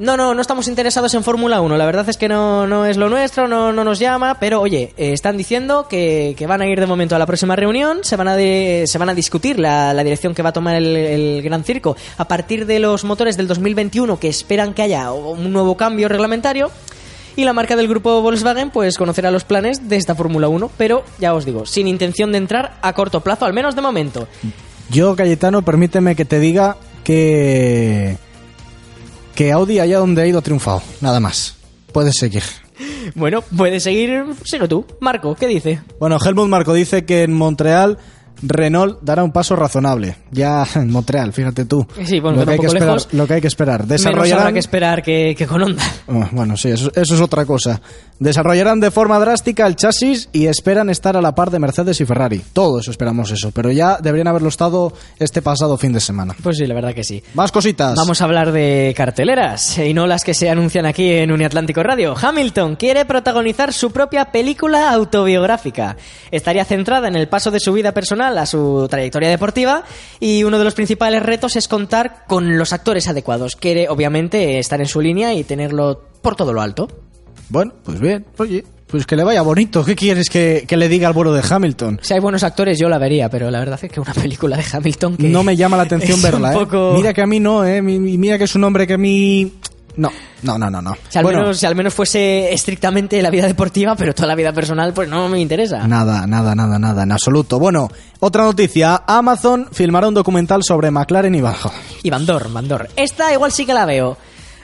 no, 0.00 0.16
no, 0.16 0.34
no 0.34 0.40
estamos 0.40 0.66
interesados 0.66 1.14
en 1.14 1.22
Fórmula 1.22 1.60
1, 1.60 1.76
la 1.76 1.86
verdad 1.86 2.08
es 2.08 2.16
que 2.16 2.28
no, 2.28 2.66
no 2.66 2.86
es 2.86 2.96
lo 2.96 3.08
nuestro, 3.08 3.46
no, 3.46 3.72
no 3.72 3.84
nos 3.84 3.98
llama, 4.00 4.38
pero 4.40 4.60
oye, 4.60 4.92
eh, 4.96 5.12
están 5.12 5.36
diciendo 5.36 5.86
que, 5.88 6.34
que 6.36 6.46
van 6.48 6.60
a 6.62 6.66
ir 6.66 6.80
de 6.80 6.86
momento 6.86 7.14
a 7.14 7.18
la 7.18 7.26
próxima 7.26 7.54
reunión, 7.54 7.98
se 8.02 8.16
van 8.16 8.26
a, 8.28 8.34
de- 8.34 8.84
se 8.86 8.98
van 8.98 9.10
a 9.10 9.14
discutir 9.14 9.58
la, 9.58 9.94
la 9.94 10.02
dirección 10.02 10.34
que 10.34 10.42
va 10.42 10.48
a 10.48 10.52
tomar 10.52 10.74
el, 10.74 10.96
el 10.96 11.42
Gran 11.42 11.62
Circo 11.62 11.96
a 12.18 12.26
partir 12.26 12.66
de 12.66 12.78
los 12.80 13.04
motores 13.04 13.36
del 13.36 13.46
2021 13.46 14.18
que 14.18 14.28
esperan 14.28 14.74
que 14.74 14.82
haya 14.82 15.12
un 15.12 15.52
nuevo 15.52 15.76
cambio 15.76 16.08
reglamentario. 16.08 16.70
Y 17.36 17.44
la 17.44 17.52
marca 17.52 17.76
del 17.76 17.86
grupo 17.86 18.20
Volkswagen 18.22 18.70
pues 18.70 18.98
conocerá 18.98 19.30
los 19.30 19.44
planes 19.44 19.88
de 19.88 19.96
esta 19.96 20.16
Fórmula 20.16 20.48
1, 20.48 20.68
pero 20.76 21.04
ya 21.20 21.32
os 21.32 21.44
digo, 21.44 21.64
sin 21.64 21.86
intención 21.86 22.32
de 22.32 22.38
entrar 22.38 22.76
a 22.82 22.92
corto 22.92 23.20
plazo, 23.20 23.44
al 23.44 23.52
menos 23.52 23.76
de 23.76 23.82
momento. 23.82 24.26
Yo, 24.90 25.14
Cayetano, 25.14 25.62
permíteme 25.62 26.16
que 26.16 26.24
te 26.24 26.40
diga 26.40 26.76
que. 27.04 28.16
Que 29.40 29.52
Audi 29.52 29.78
allá 29.78 30.00
donde 30.00 30.20
ha 30.20 30.26
ido 30.26 30.38
ha 30.38 30.42
triunfado. 30.42 30.82
Nada 31.00 31.18
más. 31.18 31.56
Puedes 31.94 32.16
seguir. 32.16 32.42
Bueno, 33.14 33.40
puedes 33.40 33.82
seguir, 33.82 34.22
sigo 34.44 34.68
tú. 34.68 34.84
Marco, 35.00 35.34
¿qué 35.34 35.46
dice? 35.46 35.80
Bueno, 35.98 36.18
Helmut 36.22 36.46
Marco 36.46 36.74
dice 36.74 37.06
que 37.06 37.22
en 37.22 37.32
Montreal 37.32 37.96
Renault 38.42 38.98
dará 39.02 39.24
un 39.24 39.32
paso 39.32 39.56
razonable. 39.56 40.16
Ya 40.30 40.66
en 40.74 40.90
Montreal, 40.90 41.32
fíjate 41.32 41.64
tú. 41.64 41.86
Sí, 42.04 42.20
bueno, 42.20 42.38
lo, 42.38 42.46
que 42.46 42.52
hay 42.52 42.58
que 42.58 42.66
esperar, 42.66 42.88
lejos. 42.88 43.08
lo 43.12 43.26
que 43.26 43.34
hay 43.34 43.40
que 43.40 43.46
esperar. 43.46 43.80
Menos 43.80 43.88
Desarrollarán... 43.88 44.40
habrá 44.40 44.52
que 44.52 44.58
esperar 44.58 45.02
que, 45.02 45.34
que 45.36 45.46
con 45.46 45.62
Honda. 45.62 45.82
Oh, 46.06 46.26
Bueno, 46.32 46.56
sí, 46.56 46.68
eso, 46.70 46.90
eso 46.94 47.14
es 47.14 47.20
otra 47.20 47.44
cosa. 47.44 47.80
Desarrollarán 48.18 48.80
de 48.80 48.90
forma 48.90 49.18
drástica 49.18 49.66
el 49.66 49.76
chasis 49.76 50.28
y 50.32 50.46
esperan 50.46 50.90
estar 50.90 51.16
a 51.16 51.22
la 51.22 51.34
par 51.34 51.50
de 51.50 51.58
Mercedes 51.58 52.00
y 52.00 52.04
Ferrari. 52.04 52.42
Todo 52.52 52.80
eso 52.80 52.90
esperamos 52.90 53.30
eso, 53.30 53.50
pero 53.50 53.70
ya 53.70 53.98
deberían 53.98 54.28
haberlo 54.28 54.48
estado 54.48 54.92
este 55.18 55.40
pasado 55.40 55.78
fin 55.78 55.92
de 55.92 56.00
semana. 56.00 56.36
Pues 56.42 56.58
sí, 56.58 56.66
la 56.66 56.74
verdad 56.74 56.94
que 56.94 57.04
sí. 57.04 57.22
Más 57.34 57.50
cositas. 57.50 57.96
Vamos 57.96 58.20
a 58.20 58.24
hablar 58.24 58.52
de 58.52 58.92
carteleras 58.96 59.78
y 59.78 59.94
no 59.94 60.06
las 60.06 60.24
que 60.24 60.34
se 60.34 60.50
anuncian 60.50 60.84
aquí 60.84 61.10
en 61.10 61.32
Uniatlántico 61.32 61.82
Radio. 61.82 62.14
Hamilton 62.20 62.76
quiere 62.76 63.04
protagonizar 63.06 63.72
su 63.72 63.90
propia 63.90 64.26
película 64.26 64.90
autobiográfica. 64.90 65.96
Estaría 66.30 66.64
centrada 66.64 67.08
en 67.08 67.16
el 67.16 67.28
paso 67.28 67.50
de 67.50 67.60
su 67.60 67.72
vida 67.72 67.92
personal 67.92 68.29
a 68.38 68.46
su 68.46 68.86
trayectoria 68.90 69.28
deportiva 69.28 69.84
y 70.18 70.44
uno 70.44 70.58
de 70.58 70.64
los 70.64 70.74
principales 70.74 71.22
retos 71.22 71.56
es 71.56 71.68
contar 71.68 72.24
con 72.28 72.58
los 72.58 72.72
actores 72.72 73.08
adecuados. 73.08 73.56
Quiere, 73.56 73.88
obviamente, 73.88 74.58
estar 74.58 74.80
en 74.80 74.86
su 74.86 75.00
línea 75.00 75.34
y 75.34 75.44
tenerlo 75.44 76.02
por 76.22 76.36
todo 76.36 76.52
lo 76.52 76.60
alto. 76.62 76.88
Bueno, 77.48 77.72
pues 77.84 77.98
bien, 78.00 78.26
oye, 78.38 78.64
pues 78.86 79.06
que 79.06 79.16
le 79.16 79.24
vaya 79.24 79.42
bonito. 79.42 79.84
¿Qué 79.84 79.94
quieres 79.96 80.28
que, 80.30 80.64
que 80.68 80.76
le 80.76 80.88
diga 80.88 81.08
al 81.08 81.14
vuelo 81.14 81.32
de 81.32 81.42
Hamilton? 81.48 81.98
Si 82.02 82.14
hay 82.14 82.20
buenos 82.20 82.42
actores, 82.44 82.78
yo 82.78 82.88
la 82.88 82.98
vería, 82.98 83.28
pero 83.28 83.50
la 83.50 83.58
verdad 83.60 83.78
es 83.82 83.90
que 83.90 84.00
una 84.00 84.14
película 84.14 84.56
de 84.56 84.64
Hamilton 84.72 85.16
que 85.16 85.28
No 85.28 85.42
me 85.42 85.56
llama 85.56 85.76
la 85.76 85.84
atención 85.84 86.20
verla, 86.22 86.52
¿eh? 86.52 86.54
poco- 86.54 86.92
Mira 86.96 87.12
que 87.14 87.22
a 87.22 87.26
mí 87.26 87.40
no, 87.40 87.64
¿eh? 87.64 87.82
Mi- 87.82 87.98
mi- 87.98 88.18
Mira 88.18 88.38
que 88.38 88.44
es 88.44 88.54
un 88.54 88.64
hombre 88.64 88.86
que 88.86 88.94
a 88.94 88.98
mí... 88.98 89.52
No, 89.96 90.10
no, 90.42 90.58
no, 90.58 90.70
no, 90.70 90.80
no. 90.80 90.96
Si 91.08 91.18
al, 91.18 91.24
Bueno, 91.24 91.40
menos, 91.40 91.58
si 91.58 91.66
al 91.66 91.74
menos 91.74 91.92
fuese 91.94 92.52
estrictamente 92.52 93.20
la 93.22 93.30
vida 93.30 93.46
deportiva, 93.46 93.94
pero 93.96 94.14
toda 94.14 94.28
la 94.28 94.34
vida 94.34 94.52
personal, 94.52 94.92
pues 94.92 95.08
no 95.08 95.28
me 95.28 95.40
interesa. 95.40 95.86
Nada, 95.86 96.26
nada, 96.26 96.54
nada, 96.54 96.78
nada, 96.78 97.02
en 97.02 97.12
absoluto. 97.12 97.58
Bueno, 97.58 97.88
otra 98.20 98.44
noticia. 98.44 99.02
Amazon 99.06 99.68
filmará 99.72 100.08
un 100.08 100.14
documental 100.14 100.62
sobre 100.62 100.90
McLaren 100.90 101.34
y 101.34 101.40
Bajo. 101.40 101.72
Y 102.02 102.10
Van 102.10 102.24
Dorn, 102.24 102.52
Van 102.54 102.68
Dorn. 102.68 102.88
Esta 102.96 103.32
igual 103.32 103.52
sí 103.52 103.66
que 103.66 103.74
la 103.74 103.84
veo. 103.84 104.16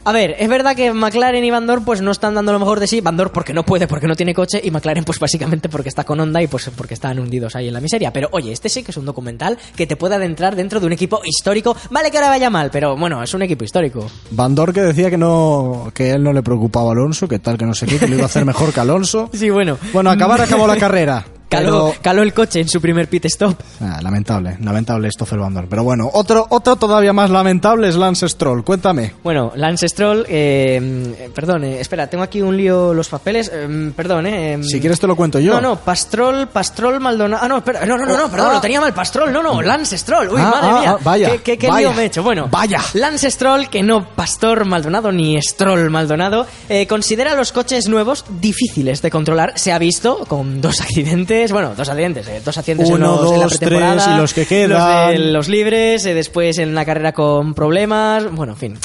A 0.06 0.12
ver, 0.12 0.36
es 0.38 0.48
verdad 0.48 0.76
que 0.76 0.92
McLaren 0.92 1.42
y 1.42 1.50
Van 1.50 1.66
Dorn 1.66 1.84
pues 1.84 2.00
no 2.00 2.12
están 2.12 2.32
dando 2.32 2.52
lo 2.52 2.60
mejor 2.60 2.78
de 2.78 2.86
sí. 2.86 3.00
Van 3.00 3.16
Dorn 3.16 3.32
porque 3.34 3.52
no 3.52 3.64
puede, 3.64 3.88
porque 3.88 4.06
no 4.06 4.14
tiene 4.14 4.34
coche. 4.34 4.60
Y 4.62 4.70
McLaren 4.70 5.02
pues 5.02 5.18
básicamente 5.18 5.68
porque 5.68 5.88
está 5.88 6.04
con 6.04 6.20
Honda 6.20 6.40
y 6.40 6.46
pues 6.46 6.70
porque 6.76 6.94
están 6.94 7.18
hundidos 7.18 7.56
ahí 7.56 7.66
en 7.66 7.74
la 7.74 7.80
miseria. 7.80 8.12
Pero 8.12 8.28
oye, 8.30 8.52
este 8.52 8.68
sí 8.68 8.84
que 8.84 8.92
es 8.92 8.96
un 8.96 9.04
documental 9.04 9.58
que 9.74 9.84
te 9.88 9.96
puede 9.96 10.14
adentrar 10.14 10.54
dentro 10.54 10.78
de 10.78 10.86
un 10.86 10.92
equipo 10.92 11.22
histórico. 11.24 11.76
Vale 11.90 12.12
que 12.12 12.18
ahora 12.18 12.28
vaya 12.28 12.50
mal, 12.50 12.70
pero 12.70 12.96
bueno, 12.96 13.20
es 13.20 13.34
un 13.34 13.42
equipo 13.42 13.64
histórico. 13.64 14.08
Van 14.30 14.54
que 14.54 14.80
decía 14.80 15.10
que 15.10 15.18
no, 15.18 15.90
que 15.92 16.12
él 16.12 16.22
no 16.22 16.32
le 16.32 16.44
preocupaba 16.44 16.90
a 16.90 16.92
Alonso, 16.92 17.26
que 17.26 17.40
tal, 17.40 17.58
que 17.58 17.66
no 17.66 17.74
sé 17.74 17.86
qué, 17.86 17.98
que 17.98 18.06
lo 18.06 18.14
iba 18.14 18.22
a 18.22 18.26
hacer 18.26 18.44
mejor 18.44 18.72
que 18.72 18.78
Alonso. 18.78 19.28
Sí, 19.36 19.50
bueno. 19.50 19.76
Bueno, 19.92 20.10
acabar 20.10 20.40
acabó 20.40 20.68
la 20.68 20.76
carrera. 20.76 21.26
Caló, 21.48 21.90
pero- 21.90 22.02
caló 22.02 22.22
el 22.22 22.34
coche 22.34 22.60
en 22.60 22.68
su 22.68 22.80
primer 22.80 23.08
pit 23.08 23.24
stop. 23.26 23.56
Ah, 23.80 24.00
lamentable, 24.02 24.56
lamentable 24.60 25.10
Stoffel 25.10 25.38
Van. 25.38 25.66
Pero 25.68 25.84
bueno, 25.84 26.10
otro, 26.12 26.46
otro 26.50 26.76
todavía 26.76 27.12
más 27.12 27.30
lamentable 27.30 27.88
es 27.88 27.94
Lance 27.96 28.28
Stroll. 28.28 28.64
Cuéntame. 28.64 29.12
Bueno, 29.22 29.52
Lance 29.54 29.88
Stroll, 29.88 30.26
eh, 30.28 31.30
perdón, 31.34 31.64
eh, 31.64 31.80
espera, 31.80 32.08
tengo 32.08 32.24
aquí 32.24 32.42
un 32.42 32.56
lío 32.56 32.92
los 32.92 33.08
papeles, 33.08 33.50
eh, 33.54 33.92
perdón, 33.94 34.26
eh. 34.26 34.58
Si 34.62 34.80
quieres 34.80 34.98
te 34.98 35.06
lo 35.06 35.14
cuento 35.14 35.38
yo. 35.38 35.54
No, 35.54 35.60
no, 35.60 35.76
Pastrol, 35.76 36.48
Pastrol 36.48 36.98
Maldonado. 37.00 37.42
Ah, 37.44 37.48
no, 37.48 37.58
espera, 37.58 37.86
no, 37.86 37.96
no, 37.96 38.06
no, 38.06 38.16
no, 38.16 38.28
perdón, 38.30 38.48
Ah. 38.50 38.54
lo 38.54 38.60
tenía 38.60 38.80
mal, 38.80 38.92
Pastrol, 38.92 39.32
no, 39.32 39.42
no, 39.42 39.62
Lance 39.62 39.96
Stroll. 39.98 40.28
Uy, 40.28 40.40
Ah, 40.40 40.50
madre 40.50 40.68
ah, 40.70 40.80
mía. 40.80 40.90
ah, 40.90 40.98
vaya, 41.02 41.30
¿Qué, 41.30 41.38
qué, 41.42 41.58
qué 41.58 41.68
vaya, 41.68 41.88
lío 41.88 41.96
me 41.96 42.02
he 42.02 42.06
hecho? 42.06 42.22
Bueno, 42.22 42.48
vaya. 42.50 42.80
Lance 42.94 43.30
Stroll, 43.30 43.68
que 43.68 43.82
no 43.84 44.08
Pastor 44.16 44.64
Maldonado 44.64 45.12
ni 45.12 45.40
Stroll 45.40 45.90
Maldonado, 45.90 46.46
eh, 46.68 46.86
considera 46.88 47.34
los 47.36 47.52
coches 47.52 47.88
nuevos 47.88 48.24
difíciles 48.40 49.00
de 49.00 49.10
controlar. 49.10 49.52
Se 49.56 49.72
ha 49.72 49.78
visto 49.78 50.24
con 50.26 50.60
dos 50.60 50.80
accidentes, 50.86 51.35
bueno, 51.52 51.74
dos 51.76 51.88
accidentes, 51.88 52.26
eh, 52.28 52.40
dos 52.44 52.56
accidentes 52.58 52.88
en, 52.88 52.94
Uno, 52.94 53.16
los- 53.22 53.32
en 53.32 53.38
la 53.38 53.42
dos, 53.44 53.56
pretemporada, 53.58 53.92
tres 54.04 54.06
y 54.14 54.18
los 54.20 54.34
que 54.34 54.46
quedan. 54.46 54.68
Los, 54.70 55.12
de 55.12 55.32
los 55.32 55.48
libres, 55.48 56.06
eh, 56.06 56.14
después 56.14 56.58
en 56.58 56.74
la 56.74 56.84
carrera 56.84 57.12
con 57.12 57.54
problemas, 57.54 58.30
bueno, 58.30 58.52
en 58.54 58.58
fin. 58.58 58.78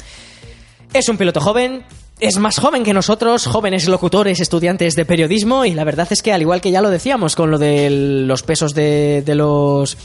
Es 0.93 1.07
un 1.09 1.17
piloto 1.17 1.39
joven, 1.39 1.83
es 2.19 2.37
más 2.37 2.59
joven 2.59 2.83
que 2.83 2.93
nosotros, 2.93 3.45
jóvenes 3.47 3.87
locutores, 3.87 4.39
estudiantes 4.39 4.95
de 4.95 5.05
periodismo, 5.05 5.63
y 5.65 5.73
la 5.73 5.83
verdad 5.85 6.07
es 6.11 6.21
que 6.21 6.33
al 6.33 6.41
igual 6.41 6.59
que 6.61 6.71
ya 6.71 6.81
lo 6.81 6.89
decíamos 6.89 7.35
con 7.35 7.49
lo 7.49 7.57
de 7.57 7.89
los 7.89 8.43
pesos 8.43 8.73
de, 8.73 9.23
de 9.25 9.35
los... 9.35 9.97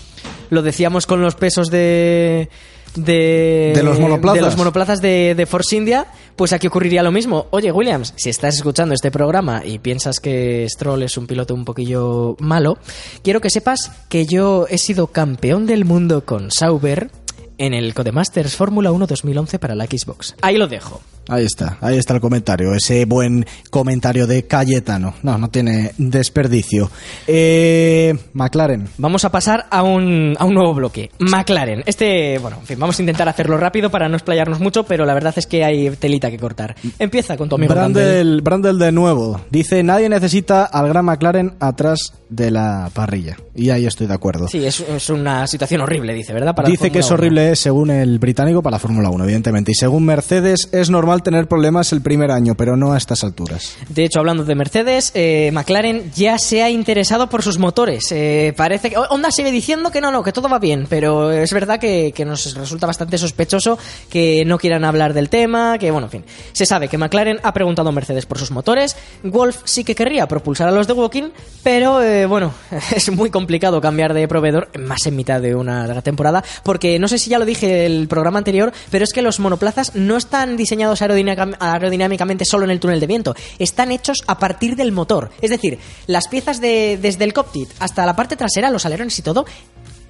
Lo 0.51 0.63
decíamos 0.63 1.07
con 1.07 1.21
los 1.23 1.35
pesos 1.35 1.69
de... 1.71 2.49
De, 2.97 3.73
De 3.75 3.83
los 3.83 3.99
monoplazas. 4.01 4.41
de 4.41 4.47
los 4.47 4.57
monoplazas 4.57 5.01
de, 5.01 5.35
de 5.37 5.47
Force 5.47 5.77
India, 5.77 6.07
pues 6.35 6.53
aquí 6.53 6.67
ocurriría 6.67 7.03
lo 7.03 7.13
mismo. 7.13 7.47
Oye, 7.51 7.71
Williams, 7.73 8.13
si 8.17 8.31
estás 8.31 8.57
escuchando 8.57 8.95
este 8.95 9.11
programa 9.11 9.63
y 9.65 9.79
piensas 9.79 10.21
que 10.21 10.67
Stroll 10.69 11.03
es 11.03 11.17
un 11.17 11.27
piloto 11.27 11.55
un 11.55 11.65
poquillo 11.65 12.37
malo, 12.41 12.79
quiero 13.23 13.41
que 13.41 13.51
sepas 13.51 13.93
que 14.09 14.27
yo 14.27 14.67
he 14.69 14.79
sido 14.79 15.09
campeón 15.09 15.67
del 15.67 15.85
mundo 15.85 16.25
con 16.25 16.51
Sauber 16.51 17.11
en 17.59 17.75
el 17.75 17.95
Codemasters 17.95 18.57
Fórmula 18.57 18.93
1 18.93 19.07
2011 19.07 19.59
para 19.59 19.75
la 19.75 19.87
Xbox. 19.87 20.35
Ahí 20.43 20.57
lo 20.57 20.67
dejo. 20.67 21.01
Ahí 21.29 21.45
está, 21.45 21.79
ahí 21.81 21.99
está 21.99 22.15
el 22.15 22.21
comentario, 22.21 22.73
ese 22.75 23.05
buen 23.05 23.45
comentario 23.71 24.27
de 24.27 24.45
Cayetano. 24.47 25.15
No, 25.23 25.39
no 25.39 25.49
tiene 25.51 25.93
desperdicio. 25.99 26.91
Eh, 27.27 28.17
McLaren. 28.33 28.89
Vamos 28.99 29.25
a 29.25 29.31
pasar 29.31 29.67
a 29.71 29.83
un, 29.83 30.37
a 30.39 30.45
un 30.45 30.55
nuevo 30.55 30.75
bloque. 30.75 31.11
McLaren. 31.19 31.83
Este, 31.87 32.39
bueno, 32.39 32.59
en 32.61 32.67
fin, 32.67 32.79
vamos 32.79 32.99
a 32.99 33.03
intentar 33.03 33.29
hacerlo 33.29 33.57
rápido 33.59 33.91
para 33.91 34.09
no 34.09 34.17
explayarnos 34.17 34.61
mucho, 34.61 34.85
pero 34.85 35.05
la 35.05 35.15
verdad 35.15 35.35
es 35.37 35.47
que 35.47 35.65
hay 35.65 35.91
telita 35.91 36.31
que 36.31 36.39
cortar. 36.39 36.77
Empieza 36.99 37.37
con 37.37 37.49
tu 37.49 37.57
amigo 37.57 37.75
Brandel. 37.75 38.41
Brandel, 38.43 38.79
de 38.79 38.93
nuevo. 38.93 39.41
Dice, 39.51 39.83
nadie 39.83 40.09
necesita 40.09 40.65
al 40.65 40.89
gran 40.89 41.05
McLaren 41.05 41.55
atrás 41.61 42.13
de 42.29 42.51
la 42.51 42.91
parrilla. 42.93 43.37
Y 43.55 43.71
ahí 43.71 43.87
estoy 43.87 44.07
de 44.07 44.15
acuerdo. 44.15 44.49
Sí, 44.49 44.65
es, 44.65 44.81
es 44.81 45.11
una 45.11 45.47
situación 45.47 45.81
horrible, 45.81 46.15
dice, 46.15 46.33
¿verdad? 46.33 46.55
Para 46.55 46.69
Dice 46.69 46.91
que 46.91 46.99
es 47.01 47.09
Fórmula 47.09 47.29
1. 47.29 47.35
horrible 47.41 47.57
según 47.57 47.91
el 47.91 48.19
británico 48.19 48.63
para 48.63 48.77
la 48.77 48.79
Fórmula 48.79 49.11
1, 49.11 49.25
evidentemente. 49.25 49.73
Y 49.73 49.75
según 49.75 50.05
Mercedes 50.05 50.69
es 50.73 50.91
normal 50.91 51.16
tener 51.23 51.47
problemas 51.49 51.93
el 51.93 52.01
primer 52.01 52.31
año, 52.31 52.55
pero 52.55 52.77
no 52.77 52.93
a 52.93 52.97
estas 52.97 53.25
alturas. 53.25 53.77
De 53.89 54.05
hecho, 54.05 54.19
hablando 54.19 54.45
de 54.45 54.55
Mercedes, 54.55 55.13
eh, 55.15 55.51
McLaren 55.53 56.11
ya 56.15 56.39
se 56.39 56.63
ha 56.63 56.71
interesado 56.71 57.29
por 57.29 57.43
sus 57.43 57.59
motores. 57.59 58.11
Eh, 58.13 58.55
parece 58.57 58.91
que 58.91 58.97
Honda 58.97 59.31
sigue 59.31 59.51
diciendo 59.51 59.91
que 59.91 60.01
no, 60.01 60.11
no, 60.11 60.23
que 60.23 60.33
todo 60.33 60.49
va 60.49 60.59
bien, 60.59 60.87
pero 60.89 61.33
es 61.33 61.53
verdad 61.53 61.79
que, 61.79 62.13
nos 62.27 62.55
resulta 62.55 62.87
bastante 62.87 63.19
sospechoso 63.19 63.79
que 64.11 64.45
no 64.45 64.59
quieran 64.59 64.85
hablar 64.85 65.15
del 65.15 65.29
tema, 65.29 65.79
que 65.79 65.91
bueno, 65.91 66.07
en 66.07 66.11
fin. 66.11 66.25
Se 66.53 66.67
sabe 66.67 66.89
que 66.89 66.99
McLaren 66.99 67.39
ha 67.43 67.53
preguntado 67.53 67.89
a 67.89 67.93
Mercedes 67.93 68.27
por 68.27 68.39
sus 68.39 68.51
motores. 68.51 68.97
Wolf 69.23 69.59
sí 69.65 69.85
que 69.85 69.95
querría 69.95 70.27
propulsar 70.27 70.69
a 70.69 70.73
los 70.73 70.87
de 70.87 70.93
Walking, 70.93 71.31
pero 71.63 72.03
eh, 72.03 72.27
bueno, 72.27 72.53
es 72.95 73.11
muy 73.13 73.31
complicado 73.31 73.81
cambiar 73.81 74.15
de 74.15 74.27
proveedor, 74.29 74.71
más 74.79 75.07
en 75.07 75.17
mitad 75.17 75.41
de 75.41 75.55
una 75.55 76.03
temporada, 76.03 76.43
porque 76.63 76.99
no 76.99 77.09
sé 77.09 77.19
si 77.19 77.31
ya 77.31 77.39
lo 77.39 77.45
dije 77.45 77.87
el 77.87 78.09
programa 78.09 78.39
anterior, 78.39 78.73
pero 78.91 79.05
es 79.05 79.13
que 79.13 79.23
los 79.23 79.41
monoplazas 79.41 79.95
no 79.95 80.17
están 80.17 80.57
diseñados 80.57 81.03
aerodinámica- 81.03 81.06
aerodinámicamente 81.11 82.45
solo 82.45 82.65
en 82.65 82.71
el 82.71 82.81
túnel 82.81 83.01
de 83.01 83.07
viento, 83.07 83.35
están 83.59 83.93
hechos 83.93 84.19
a 84.27 84.39
partir 84.39 84.77
del 84.77 84.93
motor. 84.93 85.31
Es 85.41 85.51
decir, 85.51 85.79
las 86.07 86.29
piezas 86.29 86.61
de, 86.61 86.99
desde 87.01 87.25
el 87.25 87.33
cockpit 87.33 87.71
hasta 87.79 88.07
la 88.07 88.17
parte 88.17 88.37
trasera, 88.37 88.71
los 88.71 88.87
alerones 88.87 89.19
y 89.19 89.23
todo, 89.23 89.47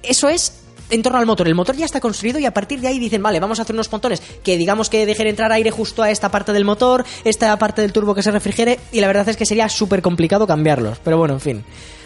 eso 0.03 0.29
es 0.29 0.66
en 0.89 1.01
torno 1.03 1.19
al 1.19 1.25
motor. 1.25 1.47
El 1.47 1.55
motor 1.55 1.75
ya 1.75 1.85
está 1.85 1.99
construido 1.99 2.39
y 2.39 2.45
a 2.45 2.51
partir 2.53 2.79
de 2.81 2.87
ahí 2.87 2.99
dicen, 2.99 3.21
vale, 3.21 3.39
vamos 3.39 3.59
a 3.59 3.63
hacer 3.63 3.73
unos 3.75 3.89
pontones 3.89 4.21
que 4.43 4.57
digamos 4.57 4.89
que 4.89 5.05
dejen 5.05 5.27
entrar 5.27 5.51
aire 5.51 5.71
justo 5.71 6.03
a 6.03 6.09
esta 6.11 6.29
parte 6.29 6.53
del 6.53 6.65
motor, 6.65 7.05
esta 7.23 7.57
parte 7.57 7.81
del 7.81 7.91
turbo 7.93 8.15
que 8.15 8.23
se 8.23 8.31
refrigere 8.31 8.79
y 8.91 9.01
la 9.01 9.07
verdad 9.07 9.27
es 9.29 9.37
que 9.37 9.45
sería 9.45 9.69
súper 9.69 10.01
complicado 10.01 10.47
cambiarlos. 10.47 10.99
Pero 11.03 11.17
bueno, 11.17 11.33
en 11.35 11.39
fin. 11.41 11.63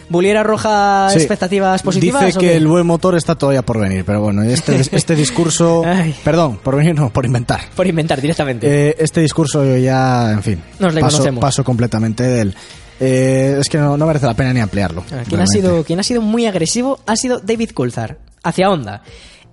¿Buliera 0.08 0.42
roja 0.42 1.08
Sí. 1.10 1.18
expectativas 1.18 1.80
positivas? 1.82 2.26
Dice 2.26 2.38
que 2.38 2.56
el 2.56 2.66
buen 2.66 2.84
motor 2.86 3.16
está 3.16 3.34
todavía 3.36 3.62
por 3.62 3.78
venir, 3.78 4.04
pero 4.04 4.20
bueno, 4.20 4.42
este, 4.42 4.76
este 4.96 5.14
discurso... 5.14 5.82
Perdón, 6.24 6.58
por 6.62 6.76
venir 6.76 6.94
no, 6.94 7.08
por 7.10 7.24
inventar. 7.24 7.60
Por 7.74 7.86
inventar 7.86 8.20
directamente. 8.20 8.66
Eh, 8.90 8.96
este 8.98 9.20
discurso 9.20 9.64
yo 9.64 9.76
ya, 9.78 10.32
en 10.32 10.42
fin, 10.42 10.62
Nos 10.80 10.92
le 10.92 11.00
paso, 11.00 11.16
conocemos. 11.18 11.40
paso 11.40 11.64
completamente 11.64 12.24
de 12.24 12.40
él. 12.42 12.54
Eh, 13.00 13.56
es 13.60 13.68
que 13.68 13.78
no, 13.78 13.96
no 13.96 14.06
merece 14.06 14.26
la 14.26 14.34
pena 14.34 14.52
ni 14.52 14.60
ampliarlo. 14.60 15.04
Ah, 15.12 15.22
Quien 15.28 15.40
ha, 15.40 15.46
sido, 15.46 15.84
quien 15.84 16.00
ha 16.00 16.02
sido 16.02 16.22
muy 16.22 16.46
agresivo 16.46 17.00
ha 17.06 17.16
sido 17.16 17.40
David 17.40 17.70
Coulthard, 17.70 18.16
hacia 18.42 18.70
Honda. 18.70 19.02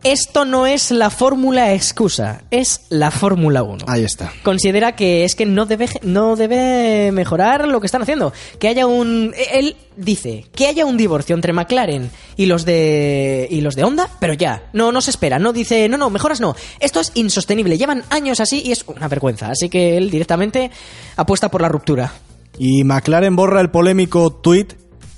Esto 0.04 0.46
no 0.46 0.66
es 0.66 0.92
la 0.92 1.10
fórmula 1.10 1.74
excusa, 1.74 2.44
es 2.52 2.84
la 2.88 3.12
Fórmula 3.12 3.64
1. 3.64 3.84
Ahí 3.86 4.06
está. 4.06 4.32
Considera 4.44 4.96
que 4.96 5.26
es 5.26 5.36
que 5.36 5.46
no 5.46 5.66
debe, 5.66 5.90
no 6.04 6.38
debe 6.38 7.12
mejorar 7.12 7.68
lo 7.68 7.82
que 7.82 7.88
están 7.88 8.04
haciendo. 8.04 8.32
Que 8.60 8.70
haya 8.70 8.88
un. 8.88 9.34
Él 9.52 9.76
dice 9.98 10.46
que 10.56 10.68
haya 10.68 10.86
un 10.86 10.96
divorcio 10.96 11.36
entre 11.36 11.52
McLaren 11.52 12.10
y 12.38 12.46
los 12.46 12.64
de. 12.64 13.46
y 13.52 13.60
los 13.60 13.76
de 13.76 13.84
Honda, 13.84 14.10
pero 14.22 14.32
ya. 14.32 14.70
No, 14.72 14.94
no 14.94 15.02
se 15.02 15.12
espera. 15.12 15.38
No 15.38 15.52
dice, 15.52 15.90
no, 15.90 15.98
no, 15.98 16.10
mejoras 16.10 16.40
no. 16.40 16.56
Esto 16.80 17.02
es 17.02 17.12
insostenible. 17.16 17.78
Llevan 17.78 18.04
años 18.10 18.40
así 18.40 18.62
y 18.64 18.72
es 18.72 18.86
una 18.88 19.10
vergüenza. 19.10 19.50
Así 19.52 19.68
que 19.68 19.98
él 19.98 20.10
directamente 20.10 20.72
apuesta 21.18 21.52
por 21.52 21.62
la 21.62 21.68
ruptura. 21.68 22.14
Y 22.60 22.84
McLaren 22.84 23.38
borra 23.38 23.62
el 23.62 23.72
polémico 23.72 24.32
tweet 24.32 24.68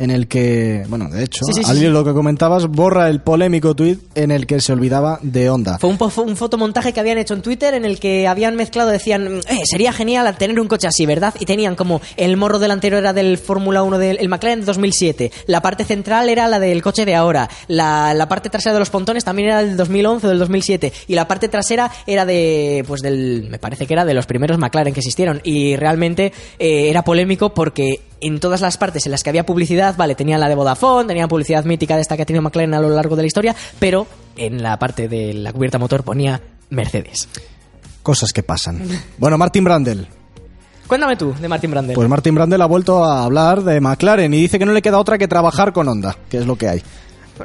en 0.01 0.09
el 0.09 0.27
que, 0.27 0.83
bueno, 0.89 1.09
de 1.09 1.23
hecho, 1.23 1.45
Sí, 1.53 1.61
al 1.63 1.93
lo 1.93 2.03
que 2.03 2.13
comentabas, 2.13 2.67
borra 2.67 3.07
el 3.09 3.21
polémico 3.21 3.75
tweet 3.75 3.97
en 4.15 4.31
el 4.31 4.47
que 4.47 4.59
se 4.59 4.73
olvidaba 4.73 5.19
de 5.21 5.49
Honda. 5.49 5.77
Fue 5.77 5.89
un, 5.89 5.97
fue 5.97 6.23
un 6.23 6.35
fotomontaje 6.35 6.91
que 6.91 6.99
habían 6.99 7.19
hecho 7.19 7.35
en 7.35 7.41
Twitter 7.41 7.73
en 7.75 7.85
el 7.85 7.99
que 7.99 8.27
habían 8.27 8.55
mezclado, 8.55 8.89
decían, 8.89 9.41
eh, 9.47 9.61
sería 9.65 9.93
genial 9.93 10.35
tener 10.37 10.59
un 10.59 10.67
coche 10.67 10.87
así, 10.87 11.05
¿verdad? 11.05 11.35
Y 11.39 11.45
tenían 11.45 11.75
como 11.75 12.01
el 12.17 12.35
morro 12.35 12.57
delantero 12.57 12.97
era 12.97 13.13
del 13.13 13.37
Fórmula 13.37 13.83
1 13.83 13.97
del 13.99 14.17
el 14.19 14.29
McLaren 14.29 14.61
de 14.61 14.65
2007, 14.65 15.31
la 15.45 15.61
parte 15.61 15.85
central 15.85 16.29
era 16.29 16.47
la 16.47 16.59
del 16.59 16.81
coche 16.81 17.05
de 17.05 17.15
ahora, 17.15 17.49
la, 17.67 18.13
la 18.13 18.27
parte 18.27 18.49
trasera 18.49 18.73
de 18.73 18.79
los 18.79 18.89
pontones 18.89 19.23
también 19.23 19.49
era 19.49 19.63
del 19.63 19.77
2011 19.77 20.25
o 20.25 20.29
del 20.29 20.39
2007 20.39 20.93
y 21.07 21.15
la 21.15 21.27
parte 21.27 21.47
trasera 21.47 21.91
era 22.07 22.25
de, 22.25 22.83
pues 22.87 23.01
del, 23.01 23.47
me 23.49 23.59
parece 23.59 23.85
que 23.85 23.93
era 23.93 24.05
de 24.05 24.13
los 24.13 24.25
primeros 24.25 24.57
McLaren 24.57 24.93
que 24.93 24.99
existieron. 24.99 25.41
Y 25.43 25.75
realmente 25.75 26.33
eh, 26.59 26.89
era 26.89 27.03
polémico 27.03 27.53
porque 27.53 27.99
en 28.21 28.39
todas 28.39 28.61
las 28.61 28.77
partes 28.77 29.05
en 29.05 29.11
las 29.11 29.23
que 29.23 29.29
había 29.29 29.45
publicidad, 29.45 29.95
vale, 29.97 30.15
tenían 30.15 30.39
la 30.39 30.47
de 30.47 30.55
Vodafone, 30.55 31.07
tenían 31.07 31.27
publicidad 31.27 31.65
mítica 31.65 31.95
de 31.95 32.01
esta 32.01 32.15
que 32.15 32.23
ha 32.23 32.25
tenido 32.25 32.41
McLaren 32.43 32.73
a 32.73 32.79
lo 32.79 32.89
largo 32.89 33.15
de 33.15 33.23
la 33.23 33.27
historia, 33.27 33.55
pero 33.79 34.07
en 34.37 34.61
la 34.61 34.77
parte 34.79 35.07
de 35.07 35.33
la 35.33 35.51
cubierta 35.51 35.79
motor 35.79 36.03
ponía 36.03 36.39
Mercedes. 36.69 37.27
Cosas 38.03 38.31
que 38.31 38.43
pasan. 38.43 38.81
Bueno, 39.17 39.37
Martin 39.37 39.63
Brandel. 39.63 40.07
Cuéntame 40.87 41.15
tú 41.15 41.33
de 41.39 41.47
Martin 41.47 41.71
Brandel. 41.71 41.95
Pues 41.95 42.09
Martin 42.09 42.35
Brandel 42.35 42.61
ha 42.61 42.65
vuelto 42.65 43.03
a 43.03 43.23
hablar 43.23 43.63
de 43.63 43.79
McLaren 43.79 44.33
y 44.33 44.41
dice 44.41 44.59
que 44.59 44.65
no 44.65 44.73
le 44.73 44.81
queda 44.81 44.99
otra 44.99 45.17
que 45.17 45.27
trabajar 45.27 45.71
con 45.71 45.87
Honda, 45.87 46.17
que 46.29 46.37
es 46.37 46.45
lo 46.45 46.57
que 46.57 46.67
hay. 46.67 46.83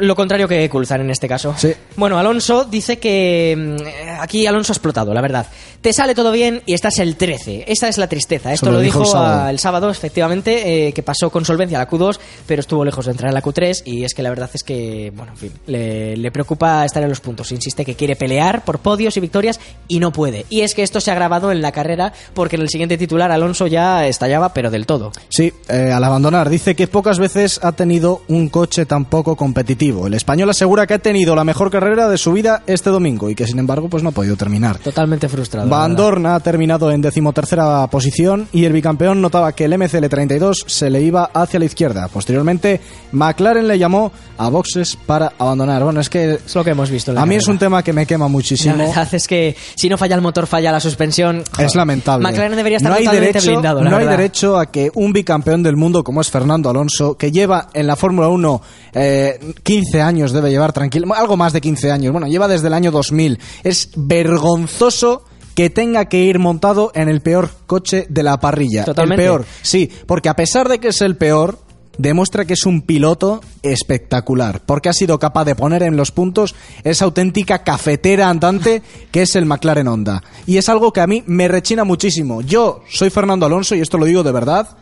Lo 0.01 0.14
contrario 0.16 0.49
que 0.49 0.68
Coulthard 0.68 1.01
en 1.03 1.11
este 1.11 1.28
caso. 1.28 1.55
Sí. 1.57 1.72
Bueno, 1.97 2.18
Alonso 2.18 2.64
dice 2.64 2.99
que 2.99 3.55
mm, 3.57 4.20
aquí 4.20 4.47
Alonso 4.47 4.72
ha 4.72 4.74
explotado, 4.74 5.12
la 5.14 5.20
verdad. 5.20 5.47
Te 5.80 5.92
sale 5.92 6.14
todo 6.14 6.32
bien 6.32 6.62
y 6.66 6.74
estás 6.74 6.99
el 6.99 7.16
13. 7.16 7.64
Esta 7.68 7.88
es 7.88 7.99
la 7.99 8.09
tristeza. 8.09 8.53
Esto 8.53 8.66
lo 8.66 8.72
lo 8.72 8.80
dijo 8.80 9.01
el 9.03 9.07
sábado. 9.07 9.44
a- 9.44 9.51
el 9.51 9.59
sábado, 9.59 9.90
efectivamente, 9.90 10.88
eh, 10.88 10.92
que 10.92 11.03
pasó 11.03 11.30
con 11.30 11.44
solvencia 11.44 11.78
a 11.78 11.84
la 11.84 11.88
Q2, 11.90 12.18
pero 12.47 12.61
estuvo 12.61 12.84
lejos 12.84 13.05
de 13.07 13.12
entrar 13.12 13.28
en 13.30 13.34
la 13.34 13.42
Q3 13.42 13.82
y 13.84 14.05
es 14.05 14.14
que 14.14 14.22
la 14.22 14.30
verdad 14.30 14.51
es 14.53 14.62
que, 14.64 15.12
bueno, 15.14 15.32
en 15.32 15.38
fin, 15.38 15.53
le, 15.66 16.16
le 16.16 16.30
preocupa 16.32 16.84
estar 16.84 17.03
en 17.03 17.09
los 17.09 17.20
puntos. 17.20 17.53
Insiste 17.53 17.84
que 17.84 17.94
quiere 17.94 18.16
pelear 18.16 18.64
por 18.64 18.80
podios 18.80 19.16
y 19.16 19.20
victorias 19.20 19.61
y 19.86 20.01
no 20.01 20.12
puede. 20.12 20.44
Y 20.49 20.62
es 20.62 20.74
que 20.74 20.82
esto 20.82 21.01
se 21.01 21.11
ha 21.11 21.14
grabado 21.14 21.53
en 21.53 21.62
la 21.62 21.72
carrera 21.72 22.12
porque 22.34 22.57
en 22.57 22.62
el 22.62 22.68
siguiente 22.68 22.99
titular 22.99 23.30
Alonso 23.30 23.66
ya 23.66 24.07
estallaba, 24.07 24.53
pero 24.53 24.70
del 24.70 24.86
todo. 24.86 25.12
Sí, 25.28 25.53
eh, 25.68 25.92
al 25.94 26.03
abandonar, 26.03 26.51
dice 26.51 26.74
que 26.74 26.88
pocas 26.88 27.18
veces 27.18 27.61
ha 27.62 27.72
tenido 27.72 28.22
un 28.28 28.49
coche 28.49 28.86
tan 28.86 29.05
poco 29.05 29.36
competitivo. 29.36 29.86
El 29.87 30.14
español 30.14 30.51
asegura 30.51 30.87
que 30.87 30.95
ha 30.95 30.99
tenido 30.99 31.34
la 31.37 31.45
mejor 31.45 31.70
carrera 31.70 32.09
de 32.09 32.18
su 32.18 32.32
vida 32.32 32.62
este 32.66 32.91
domingo 32.91 33.30
y 33.30 33.34
que 33.34 33.47
sin 33.47 33.59
embargo 33.59 33.89
pues 33.89 34.03
no 34.03 34.09
ha 34.09 34.12
podido 34.12 34.37
terminar. 34.37 34.78
Totalmente 34.78 35.28
frustrado. 35.28 35.68
la 35.68 35.76
Van. 35.76 35.95
Dorn 35.97 36.26
ha 36.26 36.41
terminado 36.41 36.91
en 36.91 37.01
decimotercera 37.01 37.87
posición 37.87 38.49
y 38.53 38.64
el 38.64 38.72
bicampeón 38.72 39.20
notaba 39.20 39.53
que 39.53 39.64
el 39.64 39.72
MCL32 39.74 40.64
se 40.66 40.91
le 40.91 41.01
iba 41.03 41.30
hacia 41.32 41.59
la 41.59 41.64
izquierda. 41.66 42.09
Posteriormente, 42.09 42.80
McLaren 43.12 43.68
le 43.68 43.78
llamó 43.78 44.11
a 44.39 44.49
boxes 44.49 44.97
para 45.07 45.32
abandonar. 45.39 45.84
Bueno, 45.84 46.01
es 46.01 46.11
que 46.11 46.34
Es 46.34 46.55
lo 46.55 46.64
que 46.64 46.70
hemos 46.70 46.91
visto. 46.91 47.11
en 47.12 47.14
la 47.16 47.22
a 47.22 47.26
mí 47.26 47.37
es 47.37 47.47
un 47.49 47.59
tema 47.59 47.82
que 47.82 47.93
me 47.93 48.07
quema 48.07 48.26
La 48.26 48.28
muchísimo. 48.30 48.76
verdad 48.76 49.09
es 49.12 49.26
que 49.28 49.57
si 49.74 49.89
no 49.89 49.97
falla 49.97 50.16
el 50.16 50.22
motor, 50.22 50.47
falla 50.47 50.72
la 50.72 50.80
suspensión. 50.80 51.43
Es 51.59 51.74
lamentable. 51.74 52.22
McLaren 52.28 52.57
debería 52.57 52.78
estar 52.78 52.91
no 52.93 52.99
totalmente 52.99 53.26
derecho, 53.32 53.51
blindado. 53.51 53.82
la 53.82 53.91
no 53.91 53.97
hay 53.97 54.07
derecho 54.07 54.59
a 54.59 54.66
que 54.66 54.91
un 54.95 55.12
bicampeón 55.12 55.62
del 55.62 55.76
mundo 55.76 56.03
como 56.03 56.20
es 56.20 56.30
Fernando 56.30 56.68
Alonso, 56.70 57.16
que 57.16 57.30
lleva 57.30 57.68
en 57.72 57.87
la 57.87 57.97
Fórmula 57.97 58.28
1 58.28 58.62
eh, 58.95 59.39
15 59.67 60.01
años, 60.01 60.33
debe 60.33 60.51
llevar 60.51 60.73
tranquilo, 60.73 61.12
algo 61.12 61.37
más 61.37 61.53
de 61.53 61.61
15 61.61 61.91
años, 61.91 62.12
bueno, 62.12 62.29
lleva 62.29 62.47
desde 62.47 62.69
el 62.69 62.75
año 62.75 62.93
2000. 62.93 63.41
Es 63.64 63.91
vergonzoso 63.97 65.25
que 65.57 65.71
tenga 65.71 66.05
que 66.05 66.23
ir 66.23 66.39
montado 66.39 66.93
en 66.95 67.09
el 67.09 67.21
peor 67.21 67.51
coche 67.67 68.07
de 68.09 68.23
la 68.23 68.39
parrilla. 68.39 68.85
Totalmente. 68.85 69.25
El 69.25 69.29
peor, 69.29 69.47
sí, 69.62 69.91
porque 70.07 70.29
a 70.29 70.37
pesar 70.37 70.69
de 70.69 70.79
que 70.79 70.89
es 70.89 71.01
el 71.01 71.17
peor, 71.17 71.59
demuestra 71.99 72.45
que 72.45 72.53
es 72.53 72.64
un 72.64 72.83
piloto 72.83 73.41
espectacular, 73.62 74.62
porque 74.64 74.89
ha 74.89 74.93
sido 74.93 75.19
capaz 75.19 75.45
de 75.45 75.57
poner 75.57 75.83
en 75.83 75.97
los 75.97 76.12
puntos 76.12 76.55
esa 76.85 77.05
auténtica 77.05 77.64
cafetera 77.64 78.29
andante 78.29 78.83
que 79.11 79.23
es 79.23 79.35
el 79.35 79.47
McLaren 79.47 79.89
Honda. 79.89 80.23
Y 80.47 80.59
es 80.59 80.69
algo 80.69 80.93
que 80.93 81.01
a 81.01 81.09
mí 81.09 81.25
me 81.27 81.49
rechina 81.49 81.83
muchísimo. 81.83 82.41
Yo 82.41 82.83
soy 82.89 83.11
Fernando 83.11 83.47
Alonso 83.47 83.75
y 83.75 83.81
esto 83.81 83.99
lo 83.99 84.07
digo 84.07 84.23
de 84.23 84.31
verdad, 84.31 84.77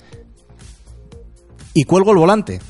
y 1.72 1.84
cuelgo 1.84 2.10
el 2.10 2.18
volante. 2.18 2.60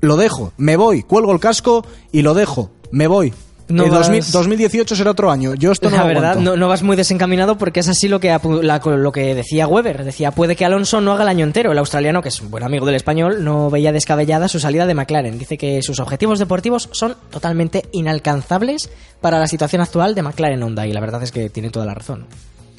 Lo 0.00 0.16
dejo, 0.16 0.52
me 0.56 0.76
voy, 0.76 1.02
cuelgo 1.02 1.32
el 1.32 1.40
casco 1.40 1.84
y 2.12 2.22
lo 2.22 2.34
dejo, 2.34 2.70
me 2.90 3.06
voy. 3.06 3.32
No 3.68 3.84
Eh, 3.86 3.88
2000 3.90 4.20
vas- 4.20 4.30
2018 4.30 4.94
será 4.94 5.10
otro 5.10 5.28
año. 5.28 5.54
Yo 5.54 5.72
esto 5.72 5.90
no 5.90 5.96
la 5.96 6.02
lo 6.02 6.08
verdad, 6.08 6.36
no, 6.36 6.56
no 6.56 6.68
vas 6.68 6.84
muy 6.84 6.94
desencaminado 6.96 7.58
porque 7.58 7.80
es 7.80 7.88
así 7.88 8.06
lo 8.06 8.20
que, 8.20 8.28
la- 8.62 8.78
lo 8.78 9.10
que 9.10 9.34
decía 9.34 9.66
Weber. 9.66 10.04
Decía, 10.04 10.30
puede 10.30 10.54
que 10.54 10.64
Alonso 10.64 11.00
no 11.00 11.12
haga 11.12 11.24
el 11.24 11.28
año 11.30 11.44
entero. 11.44 11.72
El 11.72 11.78
australiano, 11.78 12.22
que 12.22 12.28
es 12.28 12.40
un 12.40 12.48
buen 12.52 12.62
amigo 12.62 12.86
del 12.86 12.94
español, 12.94 13.42
no 13.42 13.68
veía 13.68 13.90
descabellada 13.90 14.46
su 14.46 14.60
salida 14.60 14.86
de 14.86 14.94
McLaren. 14.94 15.36
Dice 15.36 15.58
que 15.58 15.82
sus 15.82 15.98
objetivos 15.98 16.38
deportivos 16.38 16.88
son 16.92 17.16
totalmente 17.28 17.86
inalcanzables 17.90 18.88
para 19.20 19.40
la 19.40 19.48
situación 19.48 19.82
actual 19.82 20.14
de 20.14 20.22
McLaren 20.22 20.62
Honda. 20.62 20.86
Y 20.86 20.92
la 20.92 21.00
verdad 21.00 21.24
es 21.24 21.32
que 21.32 21.50
tiene 21.50 21.70
toda 21.70 21.86
la 21.86 21.94
razón. 21.94 22.26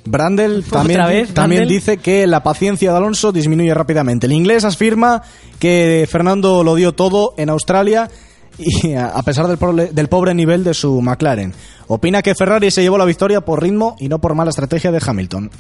Brandel 0.10 0.64
también, 0.64 1.00
¿Otra 1.00 1.12
vez, 1.14 1.34
también 1.34 1.62
Brandel? 1.62 1.78
dice 1.78 1.98
que 1.98 2.28
la 2.28 2.44
paciencia 2.44 2.92
de 2.92 2.98
Alonso 2.98 3.32
disminuye 3.32 3.74
rápidamente. 3.74 4.26
El 4.28 4.34
inglés 4.34 4.64
afirma 4.64 5.22
que 5.60 6.08
Fernando 6.10 6.64
lo 6.64 6.76
dio 6.76 6.94
todo 6.94 7.34
en 7.38 7.50
Australia 7.50 8.10
y 8.58 8.94
a 8.94 9.22
pesar 9.24 9.48
del, 9.48 9.94
del 9.94 10.08
pobre 10.08 10.34
nivel 10.34 10.64
de 10.64 10.74
su 10.74 11.02
McLaren. 11.02 11.54
Opina 11.88 12.22
que 12.22 12.36
Ferrari 12.36 12.72
se 12.72 12.82
llevó 12.82 12.98
la 12.98 13.06
victoria 13.06 13.42
por 13.42 13.62
ritmo 13.62 13.96
y 14.00 14.10
no 14.10 14.20
por 14.20 14.36
mala 14.36 14.50
estrategia 14.50 14.92
de 14.92 15.02
Hamilton. 15.06 15.52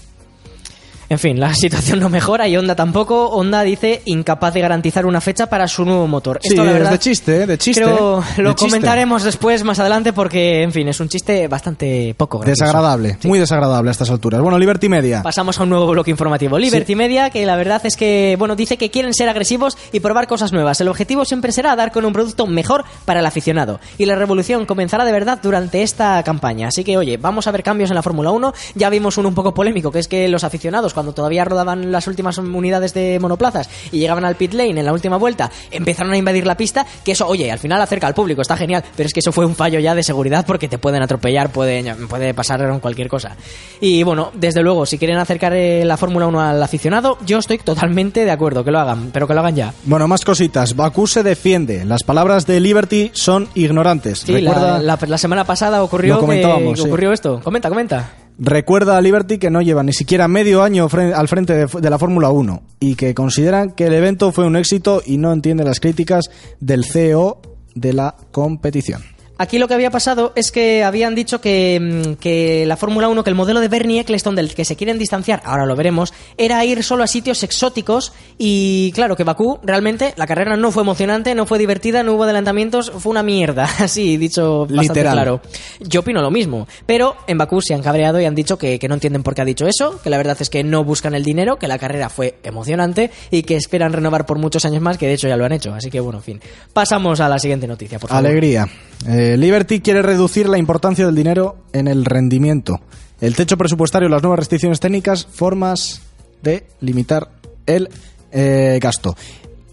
En 1.09 1.19
fin, 1.19 1.39
la 1.39 1.53
situación 1.55 1.99
no 1.99 2.09
mejora 2.09 2.47
y 2.47 2.57
Honda 2.57 2.75
tampoco. 2.75 3.27
Honda 3.29 3.61
dice 3.63 4.01
incapaz 4.05 4.53
de 4.53 4.61
garantizar 4.61 5.05
una 5.05 5.21
fecha 5.21 5.47
para 5.47 5.67
su 5.67 5.85
nuevo 5.85 6.07
motor. 6.07 6.39
Sí, 6.41 6.49
Esto, 6.49 6.63
la 6.63 6.71
es 6.71 6.77
verdad, 6.77 6.91
de 6.91 6.99
chiste, 6.99 7.41
¿eh? 7.43 7.45
de 7.45 7.57
chiste. 7.57 7.81
Creo 7.81 8.23
lo 8.37 8.53
chiste. 8.53 8.65
comentaremos 8.65 9.23
después, 9.23 9.63
más 9.63 9.79
adelante, 9.79 10.13
porque, 10.13 10.63
en 10.63 10.71
fin, 10.71 10.87
es 10.87 10.99
un 10.99 11.09
chiste 11.09 11.47
bastante 11.47 12.13
poco 12.17 12.39
gracioso. 12.39 12.63
Desagradable, 12.63 13.17
muy 13.23 13.39
desagradable 13.39 13.89
a 13.89 13.91
estas 13.91 14.09
alturas. 14.09 14.41
Bueno, 14.41 14.57
Liberty 14.59 14.89
Media. 14.89 15.23
Pasamos 15.23 15.59
a 15.59 15.63
un 15.63 15.69
nuevo 15.69 15.87
bloque 15.87 16.11
informativo. 16.11 16.57
Liberty 16.57 16.95
Media, 16.95 17.29
que 17.29 17.45
la 17.45 17.55
verdad 17.55 17.81
es 17.85 17.95
que, 17.95 18.35
bueno, 18.37 18.55
dice 18.55 18.77
que 18.77 18.89
quieren 18.91 19.13
ser 19.13 19.29
agresivos 19.29 19.77
y 19.91 19.99
probar 19.99 20.27
cosas 20.27 20.51
nuevas. 20.51 20.81
El 20.81 20.87
objetivo 20.87 21.25
siempre 21.25 21.51
será 21.51 21.75
dar 21.75 21.91
con 21.91 22.05
un 22.05 22.13
producto 22.13 22.47
mejor 22.47 22.83
para 23.05 23.19
el 23.19 23.25
aficionado. 23.25 23.79
Y 23.97 24.05
la 24.05 24.15
revolución 24.15 24.65
comenzará 24.65 25.05
de 25.05 25.11
verdad 25.11 25.39
durante 25.41 25.83
esta 25.83 26.21
campaña. 26.23 26.67
Así 26.67 26.83
que, 26.83 26.97
oye, 26.97 27.17
vamos 27.17 27.47
a 27.47 27.51
ver 27.51 27.63
cambios 27.63 27.89
en 27.89 27.95
la 27.95 28.03
Fórmula 28.03 28.31
1. 28.31 28.53
Ya 28.75 28.89
vimos 28.89 29.17
uno 29.17 29.29
un 29.29 29.35
poco 29.35 29.53
polémico, 29.53 29.91
que 29.91 29.99
es 29.99 30.07
que 30.07 30.27
los 30.27 30.43
aficionados, 30.43 30.93
cuando 30.97 31.13
todavía 31.13 31.45
rodaban 31.45 31.91
las 31.91 32.07
últimas 32.07 32.39
unidades 32.39 32.95
de 32.95 33.19
monoplazas 33.19 33.69
y 33.91 33.99
llegaban 33.99 34.25
al 34.25 34.33
pit 34.35 34.53
lane 34.53 34.79
en 34.79 34.85
la 34.85 34.93
última 34.93 35.17
vuelta, 35.17 35.51
empezaron 35.69 36.11
a 36.13 36.17
invadir 36.17 36.47
la 36.47 36.57
pista, 36.57 36.87
que 37.05 37.11
eso, 37.11 37.27
oye, 37.27 37.51
al 37.51 37.59
final 37.59 37.79
acerca 37.79 38.07
al 38.07 38.15
público, 38.15 38.41
está 38.41 38.57
genial, 38.57 38.83
pero 38.95 39.05
es 39.05 39.13
que 39.13 39.19
eso 39.19 39.31
fue 39.31 39.45
un 39.45 39.53
fallo 39.55 39.79
ya 39.79 39.93
de 39.93 40.01
seguridad 40.01 40.43
porque 40.45 40.67
te 40.67 40.79
pueden 40.79 41.03
atropellar, 41.03 41.51
puede, 41.51 41.93
puede 42.07 42.33
pasar 42.33 42.79
cualquier 42.81 43.09
cosa. 43.09 43.35
Y 43.79 44.01
bueno, 44.01 44.31
desde 44.33 44.61
luego, 44.63 44.87
si 44.87 44.97
quieren 44.97 45.17
acercar 45.17 45.53
eh, 45.53 45.85
la 45.85 45.97
Fórmula 45.97 46.25
1 46.25 46.41
al 46.41 46.63
aficionado, 46.63 47.19
yo 47.25 47.37
estoy 47.37 47.59
totalmente 47.59 48.25
de 48.25 48.31
acuerdo, 48.31 48.63
que 48.63 48.71
lo 48.71 48.79
hagan, 48.79 49.11
pero 49.13 49.27
que 49.27 49.35
lo 49.35 49.41
hagan 49.41 49.55
ya. 49.55 49.73
Bueno, 49.83 50.07
más 50.07 50.25
cositas. 50.25 50.75
Bakú 50.75 51.05
se 51.05 51.21
defiende. 51.21 51.85
Las 51.85 52.03
palabras 52.03 52.47
de 52.47 52.59
Liberty 52.59 53.11
son 53.13 53.47
ignorantes. 53.53 54.19
Sí, 54.21 54.33
Recuerda, 54.33 54.79
la, 54.79 54.97
la- 54.99 55.07
la 55.07 55.17
semana 55.19 55.43
pasada 55.43 55.83
ocurrió, 55.83 56.15
que, 56.15 56.21
comentábamos, 56.21 56.73
que 56.73 56.81
sí. 56.81 56.87
ocurrió 56.87 57.11
esto. 57.11 57.39
Comenta, 57.43 57.69
comenta. 57.69 58.09
Recuerda 58.39 58.97
a 58.97 59.01
Liberty 59.01 59.37
que 59.37 59.49
no 59.49 59.61
lleva 59.61 59.83
ni 59.83 59.93
siquiera 59.93 60.27
medio 60.27 60.63
año 60.63 60.87
al 61.15 61.27
frente 61.27 61.53
de, 61.53 61.65
de 61.65 61.89
la 61.89 61.99
Fórmula 61.99 62.29
1 62.29 62.61
y 62.79 62.95
que 62.95 63.13
consideran 63.13 63.71
que 63.71 63.87
el 63.87 63.93
evento 63.93 64.31
fue 64.31 64.45
un 64.45 64.55
éxito 64.55 65.01
y 65.05 65.17
no 65.17 65.33
entiende 65.33 65.63
las 65.63 65.79
críticas 65.79 66.29
del 66.59 66.85
CEO 66.85 67.41
de 67.75 67.93
la 67.93 68.15
competición. 68.31 69.16
Aquí 69.37 69.59
lo 69.59 69.67
que 69.67 69.73
había 69.73 69.91
pasado 69.91 70.33
es 70.35 70.51
que 70.51 70.83
habían 70.83 71.15
dicho 71.15 71.39
que, 71.41 71.79
mm, 71.79 72.13
que 72.15 72.65
la 72.65 72.77
Fórmula 72.77 73.07
1, 73.07 73.23
que 73.23 73.29
el 73.29 73.35
modelo 73.35 73.59
de 73.59 73.67
Bernie 73.67 73.99
Eccleston 73.99 74.35
del 74.35 74.53
que 74.55 74.65
se 74.65 74.75
quieren 74.75 74.97
distanciar, 74.97 75.41
ahora 75.45 75.65
lo 75.65 75.75
veremos, 75.75 76.13
era 76.37 76.63
ir 76.65 76.83
solo 76.83 77.03
a 77.03 77.07
sitios 77.07 77.43
exóticos 77.43 78.13
y 78.37 78.91
claro 78.93 79.15
que 79.15 79.23
Bakú 79.23 79.59
realmente 79.63 80.13
la 80.17 80.25
carrera 80.25 80.57
no 80.57 80.71
fue 80.71 80.83
emocionante, 80.83 81.35
no 81.35 81.45
fue 81.45 81.59
divertida, 81.59 82.03
no 82.03 82.13
hubo 82.13 82.23
adelantamientos, 82.23 82.91
fue 82.97 83.11
una 83.11 83.23
mierda, 83.23 83.67
así 83.79 84.17
dicho 84.17 84.61
bastante 84.61 84.81
Literal. 84.81 85.13
claro. 85.13 85.41
Yo 85.81 85.99
opino 86.01 86.21
lo 86.21 86.31
mismo, 86.31 86.67
pero 86.85 87.15
en 87.27 87.37
Bakú 87.37 87.61
se 87.61 87.73
han 87.73 87.81
cabreado 87.81 88.19
y 88.19 88.25
han 88.25 88.35
dicho 88.35 88.57
que, 88.57 88.79
que 88.79 88.87
no 88.87 88.95
entienden 88.95 89.23
por 89.23 89.35
qué 89.35 89.41
ha 89.41 89.45
dicho 89.45 89.67
eso, 89.67 89.99
que 90.01 90.09
la 90.09 90.17
verdad 90.17 90.37
es 90.39 90.49
que 90.49 90.63
no 90.63 90.83
buscan 90.83 91.13
el 91.13 91.23
dinero, 91.23 91.57
que 91.57 91.67
la 91.67 91.77
carrera 91.77 92.09
fue 92.09 92.35
emocionante 92.43 93.11
y 93.31 93.43
que 93.43 93.55
esperan 93.55 93.93
renovar 93.93 94.25
por 94.25 94.39
muchos 94.39 94.65
años 94.65 94.81
más, 94.81 94.97
que 94.97 95.07
de 95.07 95.13
hecho 95.13 95.27
ya 95.27 95.37
lo 95.37 95.45
han 95.45 95.51
hecho, 95.51 95.73
así 95.73 95.89
que 95.89 95.99
bueno, 95.99 96.19
en 96.19 96.23
fin. 96.23 96.41
Pasamos 96.73 97.19
a 97.19 97.29
la 97.29 97.39
siguiente 97.39 97.67
noticia, 97.67 97.99
por 97.99 98.09
favor. 98.09 98.25
Alegría. 98.25 98.67
Eh, 99.07 99.26
Liberty 99.35 99.81
quiere 99.81 100.01
reducir 100.01 100.47
la 100.47 100.57
importancia 100.57 101.05
del 101.05 101.15
dinero 101.15 101.57
en 101.73 101.87
el 101.87 102.05
rendimiento. 102.05 102.79
El 103.19 103.35
techo 103.35 103.57
presupuestario, 103.57 104.09
las 104.09 104.21
nuevas 104.21 104.39
restricciones 104.39 104.79
técnicas, 104.79 105.25
formas 105.25 106.01
de 106.43 106.67
limitar 106.81 107.31
el 107.65 107.89
eh, 108.31 108.79
gasto. 108.81 109.15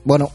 Bueno, 0.03 0.31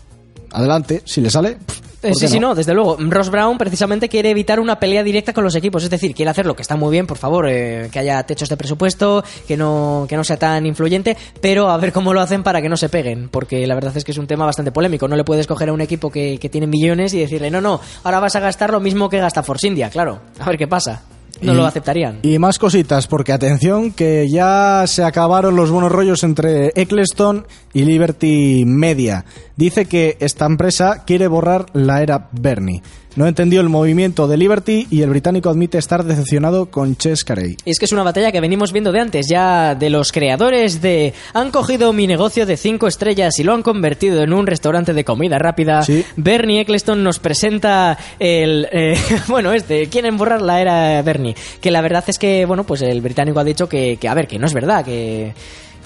adelante, 0.52 1.02
si 1.06 1.22
le 1.22 1.32
sale. 1.32 1.58
Eh, 2.02 2.10
¿por 2.10 2.16
sí, 2.16 2.22
qué 2.22 2.28
sí, 2.30 2.40
no, 2.40 2.56
desde 2.56 2.74
luego. 2.74 2.98
Ross 2.98 3.30
Brown 3.30 3.58
precisamente 3.58 4.08
quiere 4.08 4.30
evitar 4.30 4.60
una 4.60 4.80
pelea 4.80 5.04
directa 5.04 5.34
con 5.34 5.44
los 5.44 5.56
equipos, 5.56 5.84
es 5.84 5.90
decir, 5.90 6.16
quiere 6.16 6.32
hacer 6.32 6.46
lo 6.46 6.56
que 6.56 6.62
está 6.62 6.78
muy 6.78 6.92
bien, 6.92 7.06
por 7.06 7.18
favor, 7.18 7.48
eh, 7.50 7.90
que 7.92 8.00
haya 8.00 8.24
techos 8.24 8.48
de 8.48 8.56
presupuesto, 8.56 9.24
que 9.48 9.58
no, 9.58 10.06
que 10.08 10.16
no 10.16 10.24
sea 10.24 10.38
tan 10.38 10.66
influyente, 10.66 11.18
pero 11.42 11.70
a 11.70 11.78
ver 11.78 11.92
cómo 11.92 12.14
lo 12.14 12.22
hacen 12.22 12.42
para 12.42 12.62
que 12.62 12.70
no 12.70 12.78
se 12.78 12.88
peguen, 12.88 13.28
porque 13.28 13.68
la 13.68 13.76
verdad 13.76 13.96
es 13.98 14.06
que 14.06 14.12
es 14.12 14.18
un 14.18 14.28
tema 14.28 14.46
bastante 14.46 14.72
polémico. 14.72 15.08
No 15.08 15.18
le 15.18 15.26
puedes 15.26 15.46
coger 15.46 15.70
a 15.70 15.74
un 15.74 15.82
equipo 15.82 16.10
que, 16.10 16.38
que 16.38 16.50
tiene 16.50 16.68
millones 16.68 17.14
y 17.14 17.20
decirle, 17.20 17.52
no, 17.52 17.60
no, 17.60 17.82
ahora 18.04 18.22
vas 18.22 18.36
a 18.36 18.40
gastar 18.40 18.72
lo 18.72 18.80
mismo 18.80 19.10
que 19.10 19.20
gasta 19.20 19.44
Force 19.44 19.68
India, 19.68 19.90
claro. 19.90 20.22
A 20.40 20.46
ver 20.46 20.58
qué 20.58 20.68
pasa. 20.68 21.04
No 21.42 21.54
Y- 21.54 21.56
lo 21.56 21.66
aceptarían. 21.66 22.20
Y 22.22 22.38
más 22.40 22.60
cositas, 22.60 23.08
porque 23.08 23.32
atención, 23.34 23.92
que 23.92 24.28
ya 24.30 24.84
se 24.88 25.04
acabaron 25.04 25.56
los 25.56 25.72
buenos 25.72 25.92
rollos 25.92 26.24
entre 26.24 26.72
Eccleston 26.76 27.46
y 27.74 27.84
Liberty 27.86 28.64
Media. 28.66 29.26
Dice 29.56 29.86
que 29.86 30.18
esta 30.20 30.46
empresa 30.46 31.04
quiere 31.06 31.28
borrar 31.28 31.66
la 31.74 32.02
era 32.02 32.28
Bernie. 32.32 32.82
No 33.16 33.28
entendió 33.28 33.62
el 33.62 33.70
movimiento 33.70 34.28
de 34.28 34.38
Liberty 34.38 34.88
y 34.90 35.02
el 35.02 35.10
británico 35.10 35.50
admite 35.50 35.78
estar 35.78 36.04
decepcionado 36.04 36.68
con 36.68 36.96
Ches 36.96 37.24
Carey. 37.24 37.58
Y 37.66 37.72
es 37.72 37.80
que 37.80 37.86
es 37.86 37.92
una 37.92 38.04
batalla 38.04 38.32
que 38.32 38.40
venimos 38.40 38.72
viendo 38.72 38.92
de 38.92 39.00
antes, 39.00 39.28
ya 39.30 39.76
de 39.76 39.90
los 39.90 40.12
creadores 40.12 40.82
de 40.82 41.14
han 41.34 41.52
cogido 41.52 41.92
mi 41.92 42.08
negocio 42.08 42.46
de 42.46 42.56
cinco 42.56 42.88
estrellas 42.88 43.40
y 43.40 43.44
lo 43.44 43.54
han 43.54 43.64
convertido 43.64 44.22
en 44.22 44.34
un 44.34 44.48
restaurante 44.48 44.94
de 44.94 45.04
comida 45.04 45.40
rápida. 45.40 45.82
Sí. 45.82 46.06
Bernie 46.16 46.62
Eccleston 46.62 47.04
nos 47.04 47.20
presenta 47.20 47.98
el 48.20 48.68
eh, 48.72 48.96
bueno 49.28 49.54
este 49.54 49.88
quieren 49.88 50.18
borrar 50.18 50.42
la 50.42 50.62
era 50.62 51.02
Bernie, 51.02 51.36
que 51.62 51.72
la 51.72 51.82
verdad 51.82 52.04
es 52.08 52.20
que 52.20 52.46
bueno 52.46 52.64
pues 52.64 52.82
el 52.82 53.02
británico 53.02 53.40
ha 53.40 53.44
dicho 53.44 53.68
que, 53.68 53.98
que 53.98 54.08
a 54.08 54.14
ver 54.14 54.28
que 54.28 54.40
no 54.40 54.46
es 54.46 54.54
verdad 54.54 54.86
que 54.86 55.34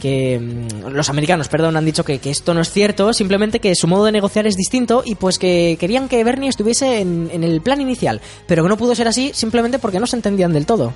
que 0.04 0.38
mm, 0.38 0.89
los 0.89 1.08
americanos, 1.08 1.47
perdón, 1.47 1.78
han 1.78 1.86
dicho 1.86 2.04
que, 2.04 2.20
que 2.20 2.30
esto 2.30 2.54
no 2.54 2.60
es 2.60 2.70
cierto, 2.70 3.14
simplemente 3.14 3.62
que 3.62 3.74
su 3.74 3.88
modo 3.88 4.04
de 4.04 4.12
negociar 4.12 4.45
es 4.45 4.58
distinto 4.58 5.01
y 5.06 5.16
pues 5.16 5.39
que 5.39 5.78
querían 5.80 6.10
que 6.10 6.22
Bernie 6.26 6.49
estuviese 6.49 6.99
en, 6.99 7.30
en 7.32 7.45
el 7.45 7.62
plan 7.62 7.80
inicial, 7.80 8.20
pero 8.45 8.64
que 8.64 8.70
no 8.70 8.76
pudo 8.76 8.95
ser 8.95 9.08
así 9.08 9.32
simplemente 9.34 9.80
porque 9.80 10.01
no 10.01 10.06
se 10.06 10.18
entendían 10.18 10.51
del 10.51 10.66
todo. 10.66 10.93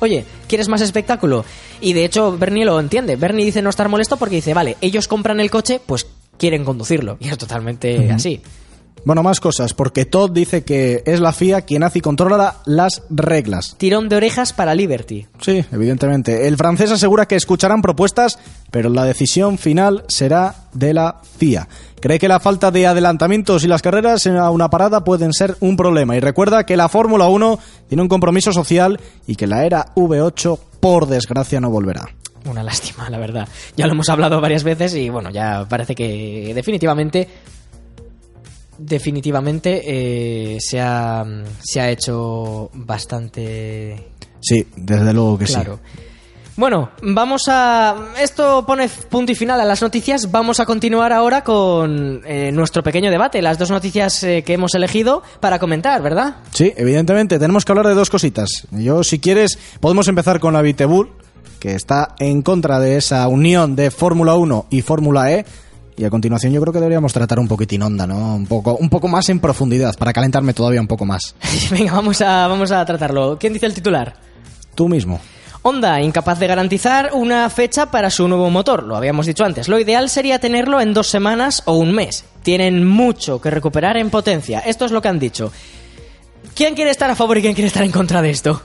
Oye, 0.00 0.24
¿quieres 0.46 0.68
más 0.68 0.80
espectáculo? 0.80 1.44
Y 1.82 1.92
de 1.92 2.06
hecho 2.06 2.38
Bernie 2.38 2.64
lo 2.64 2.80
entiende. 2.80 3.16
Bernie 3.16 3.44
dice 3.44 3.60
no 3.60 3.68
estar 3.68 3.90
molesto 3.90 4.16
porque 4.16 4.36
dice, 4.36 4.54
vale, 4.54 4.78
ellos 4.80 5.08
compran 5.08 5.40
el 5.40 5.50
coche, 5.50 5.78
pues 5.84 6.06
quieren 6.38 6.64
conducirlo. 6.64 7.18
Y 7.20 7.28
es 7.28 7.36
totalmente 7.36 8.10
así. 8.10 8.40
Bueno, 9.04 9.22
más 9.22 9.40
cosas, 9.40 9.74
porque 9.74 10.04
Todd 10.04 10.30
dice 10.30 10.64
que 10.64 11.02
es 11.06 11.20
la 11.20 11.32
FIA 11.32 11.62
quien 11.62 11.82
hace 11.82 11.98
y 11.98 12.02
controla 12.02 12.56
las 12.66 13.02
reglas. 13.10 13.76
Tirón 13.78 14.08
de 14.08 14.16
orejas 14.16 14.52
para 14.52 14.74
Liberty. 14.74 15.26
Sí, 15.40 15.64
evidentemente. 15.72 16.46
El 16.48 16.56
francés 16.56 16.90
asegura 16.90 17.26
que 17.26 17.36
escucharán 17.36 17.82
propuestas, 17.82 18.38
pero 18.70 18.88
la 18.90 19.04
decisión 19.04 19.58
final 19.58 20.04
será 20.08 20.54
de 20.72 20.94
la 20.94 21.20
FIA. 21.38 21.68
Cree 22.00 22.18
que 22.18 22.28
la 22.28 22.40
falta 22.40 22.70
de 22.70 22.86
adelantamientos 22.86 23.64
y 23.64 23.68
las 23.68 23.82
carreras 23.82 24.24
en 24.26 24.36
una 24.36 24.70
parada 24.70 25.02
pueden 25.04 25.32
ser 25.32 25.56
un 25.60 25.76
problema. 25.76 26.16
Y 26.16 26.20
recuerda 26.20 26.64
que 26.64 26.76
la 26.76 26.88
Fórmula 26.88 27.28
1 27.28 27.58
tiene 27.88 28.02
un 28.02 28.08
compromiso 28.08 28.52
social 28.52 29.00
y 29.26 29.34
que 29.34 29.46
la 29.46 29.64
era 29.64 29.94
V8, 29.94 30.58
por 30.80 31.06
desgracia, 31.06 31.60
no 31.60 31.70
volverá. 31.70 32.08
Una 32.44 32.62
lástima, 32.62 33.10
la 33.10 33.18
verdad. 33.18 33.48
Ya 33.76 33.86
lo 33.86 33.92
hemos 33.92 34.08
hablado 34.08 34.40
varias 34.40 34.62
veces 34.62 34.94
y 34.94 35.08
bueno, 35.08 35.30
ya 35.30 35.66
parece 35.68 35.94
que 35.94 36.52
definitivamente 36.54 37.28
definitivamente 38.78 39.82
eh, 39.84 40.58
se, 40.60 40.80
ha, 40.80 41.24
se 41.60 41.80
ha 41.80 41.90
hecho 41.90 42.70
bastante 42.72 44.12
Sí, 44.40 44.66
desde 44.76 45.12
luego 45.12 45.38
que 45.38 45.46
claro. 45.46 45.80
Bueno, 46.56 46.90
vamos 47.02 47.42
a... 47.46 47.94
Esto 48.20 48.64
pone 48.66 48.88
punto 48.88 49.30
y 49.30 49.36
final 49.36 49.60
a 49.60 49.64
las 49.64 49.80
noticias. 49.80 50.30
Vamos 50.32 50.58
a 50.58 50.66
continuar 50.66 51.12
ahora 51.12 51.44
con 51.44 52.20
eh, 52.26 52.50
nuestro 52.50 52.82
pequeño 52.82 53.12
debate. 53.12 53.40
Las 53.42 53.58
dos 53.58 53.70
noticias 53.70 54.24
eh, 54.24 54.42
que 54.44 54.54
hemos 54.54 54.74
elegido 54.74 55.22
para 55.38 55.60
comentar, 55.60 56.02
¿verdad? 56.02 56.36
sí. 56.52 56.64
Sí, 56.68 56.74
evidentemente. 56.76 57.38
Tenemos 57.38 57.64
que 57.64 57.70
hablar 57.70 57.86
de 57.86 57.94
dos 57.94 58.10
cositas. 58.10 58.66
Yo, 58.72 59.04
si 59.04 59.20
quieres, 59.20 59.56
podemos 59.80 60.08
empezar 60.08 60.40
con 60.40 60.52
la 60.52 60.60
Vitebull, 60.60 61.12
que 61.60 61.74
está 61.74 62.16
en 62.18 62.42
contra 62.42 62.80
de 62.80 62.96
esa 62.96 63.28
unión 63.28 63.76
de 63.76 63.92
Fórmula 63.92 64.34
1 64.34 64.66
y 64.70 64.82
Fórmula 64.82 65.30
E. 65.30 65.46
Y 65.98 66.04
a 66.04 66.10
continuación 66.10 66.52
yo 66.52 66.60
creo 66.60 66.72
que 66.72 66.78
deberíamos 66.78 67.12
tratar 67.12 67.40
un 67.40 67.48
poquitín 67.48 67.82
onda, 67.82 68.06
¿no? 68.06 68.36
Un 68.36 68.46
poco, 68.46 68.76
un 68.76 68.88
poco 68.88 69.08
más 69.08 69.28
en 69.30 69.40
profundidad, 69.40 69.96
para 69.98 70.12
calentarme 70.12 70.54
todavía 70.54 70.80
un 70.80 70.86
poco 70.86 71.04
más. 71.04 71.34
Venga, 71.72 71.92
vamos 71.92 72.20
a, 72.20 72.46
vamos 72.46 72.70
a 72.70 72.84
tratarlo. 72.84 73.36
¿Quién 73.36 73.52
dice 73.52 73.66
el 73.66 73.74
titular? 73.74 74.14
Tú 74.76 74.88
mismo. 74.88 75.20
Honda, 75.62 76.00
incapaz 76.00 76.38
de 76.38 76.46
garantizar 76.46 77.10
una 77.14 77.50
fecha 77.50 77.90
para 77.90 78.10
su 78.10 78.28
nuevo 78.28 78.48
motor. 78.48 78.84
Lo 78.84 78.94
habíamos 78.96 79.26
dicho 79.26 79.44
antes. 79.44 79.66
Lo 79.66 79.80
ideal 79.80 80.08
sería 80.08 80.38
tenerlo 80.38 80.80
en 80.80 80.94
dos 80.94 81.08
semanas 81.08 81.64
o 81.66 81.74
un 81.74 81.92
mes. 81.92 82.24
Tienen 82.44 82.86
mucho 82.86 83.40
que 83.40 83.50
recuperar 83.50 83.96
en 83.96 84.08
potencia. 84.08 84.60
Esto 84.60 84.84
es 84.84 84.92
lo 84.92 85.02
que 85.02 85.08
han 85.08 85.18
dicho. 85.18 85.52
¿Quién 86.54 86.76
quiere 86.76 86.92
estar 86.92 87.10
a 87.10 87.16
favor 87.16 87.38
y 87.38 87.42
quién 87.42 87.54
quiere 87.54 87.66
estar 87.66 87.82
en 87.82 87.90
contra 87.90 88.22
de 88.22 88.30
esto? 88.30 88.62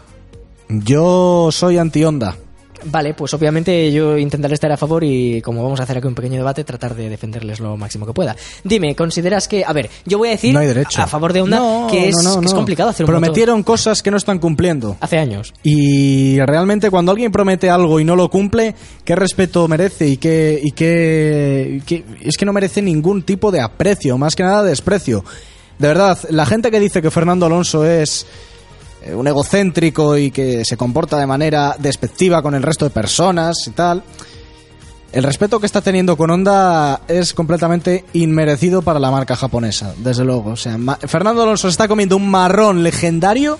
Yo 0.70 1.50
soy 1.52 1.80
anti-onda. 1.80 2.38
Vale, 2.86 3.14
pues 3.14 3.34
obviamente 3.34 3.92
yo 3.92 4.18
intentaré 4.18 4.54
estar 4.54 4.72
a 4.72 4.78
favor 4.78 5.04
y 5.04 5.42
como 5.42 5.64
vamos 5.64 5.80
a 5.80 5.84
hacer 5.84 5.98
aquí 5.98 6.08
un 6.08 6.16
pequeño 6.16 6.38
debate, 6.38 6.64
tratar 6.64 6.96
de 6.96 7.10
defenderles 7.10 7.60
lo 7.60 7.78
máximo 7.78 8.06
que 8.06 8.14
pueda. 8.14 8.36
Dime, 8.64 8.96
¿consideras 8.96 9.48
que, 9.48 9.64
a 9.66 9.74
ver, 9.74 9.90
yo 10.06 10.18
voy 10.18 10.30
a 10.30 10.32
decir 10.32 10.54
No 10.54 10.60
hay 10.60 10.68
derecho. 10.68 11.02
a 11.02 11.08
favor 11.08 11.34
de 11.34 11.42
Honda 11.42 11.58
No, 11.60 11.88
que, 11.90 12.10
es, 12.10 12.16
no, 12.16 12.36
no, 12.36 12.40
que 12.42 12.48
es 12.48 12.54
complicado 12.54 12.90
hacer 12.90 13.06
un 13.06 13.12
Prometieron 13.12 13.64
cosas 13.64 14.02
que 14.04 14.12
no 14.12 14.18
están 14.18 14.40
cumpliendo. 14.40 14.98
hace 15.00 15.18
años. 15.18 15.54
Y 15.64 16.40
realmente 16.42 16.90
cuando 16.90 17.12
alguien 17.12 17.32
promete 17.32 17.70
algo 17.70 18.00
y 18.00 18.04
no 18.04 18.16
lo 18.16 18.30
cumple, 18.30 18.76
¿qué 19.06 19.16
respeto 19.16 19.68
merece? 19.68 20.08
Y 20.08 20.18
qué, 20.18 20.60
y 20.64 20.72
qué, 20.72 21.78
y 21.78 21.82
qué- 21.82 22.04
es 22.22 22.38
que 22.38 22.46
no 22.46 22.54
merece 22.54 22.82
ningún 22.82 23.24
tipo 23.24 23.52
de 23.52 23.62
aprecio, 23.62 24.18
más 24.18 24.36
que 24.36 24.44
nada 24.44 24.64
desprecio. 24.64 25.24
De 25.80 25.88
verdad, 25.88 26.18
la 26.30 26.46
gente 26.46 26.70
que 26.70 26.80
dice 26.80 27.02
que 27.02 27.10
Fernando 27.12 27.46
Alonso 27.48 27.86
es 27.86 28.26
eh, 29.06 29.16
un 29.16 29.28
egocéntrico 29.28 30.18
y 30.18 30.32
que 30.32 30.64
se 30.66 30.78
comporta 30.78 31.18
de 31.18 31.28
manera 31.28 31.76
despectiva 31.78 32.42
con 32.42 32.56
el 32.56 32.64
resto 32.64 32.86
de 32.86 32.92
personas 32.92 33.56
y 33.68 33.72
tal, 33.72 34.04
el 35.14 35.24
respeto 35.24 35.60
que 35.60 35.68
está 35.68 35.82
teniendo 35.82 36.18
con 36.18 36.32
Honda 36.32 37.02
es 37.08 37.36
completamente 37.36 38.04
inmerecido 38.14 38.82
para 38.82 39.00
la 39.00 39.12
marca 39.12 39.36
japonesa, 39.36 39.94
desde 39.98 40.26
luego. 40.26 40.52
O 40.52 40.56
sea, 40.56 40.78
Fernando 41.06 41.44
Alonso 41.44 41.68
está 41.68 41.88
comiendo 41.88 42.18
un 42.18 42.28
marrón 42.30 42.82
legendario 42.82 43.60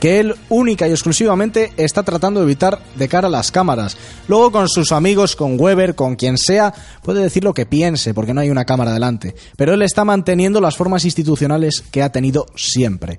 que 0.00 0.18
él 0.18 0.34
única 0.48 0.88
y 0.88 0.92
exclusivamente 0.92 1.72
está 1.76 2.02
tratando 2.02 2.40
de 2.40 2.46
evitar 2.46 2.80
de 2.96 3.06
cara 3.06 3.28
a 3.28 3.30
las 3.30 3.52
cámaras. 3.52 3.98
Luego 4.28 4.50
con 4.50 4.66
sus 4.66 4.92
amigos, 4.92 5.36
con 5.36 5.60
Weber, 5.60 5.94
con 5.94 6.16
quien 6.16 6.38
sea, 6.38 6.72
puede 7.02 7.20
decir 7.20 7.44
lo 7.44 7.52
que 7.52 7.66
piense 7.66 8.14
porque 8.14 8.32
no 8.32 8.40
hay 8.40 8.48
una 8.48 8.64
cámara 8.64 8.94
delante. 8.94 9.34
Pero 9.56 9.74
él 9.74 9.82
está 9.82 10.06
manteniendo 10.06 10.60
las 10.62 10.76
formas 10.76 11.04
institucionales 11.04 11.84
que 11.90 12.02
ha 12.02 12.10
tenido 12.12 12.46
siempre. 12.56 13.18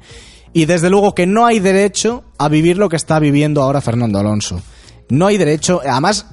Y 0.54 0.66
desde 0.66 0.90
luego 0.90 1.14
que 1.16 1.26
no 1.26 1.46
hay 1.46 1.60
derecho 1.60 2.24
a 2.38 2.50
vivir 2.50 2.78
lo 2.78 2.90
que 2.90 2.96
está 2.98 3.20
viviendo 3.20 3.62
ahora 3.64 3.80
Fernando 3.82 4.20
Alonso. 4.20 4.62
No 5.10 5.28
hay 5.28 5.38
derecho, 5.38 5.82
además, 5.88 6.26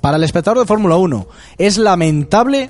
para 0.00 0.16
el 0.16 0.24
espectador 0.24 0.58
de 0.60 0.66
Fórmula 0.66 0.96
1, 0.96 1.26
es 1.58 1.78
lamentable 1.78 2.68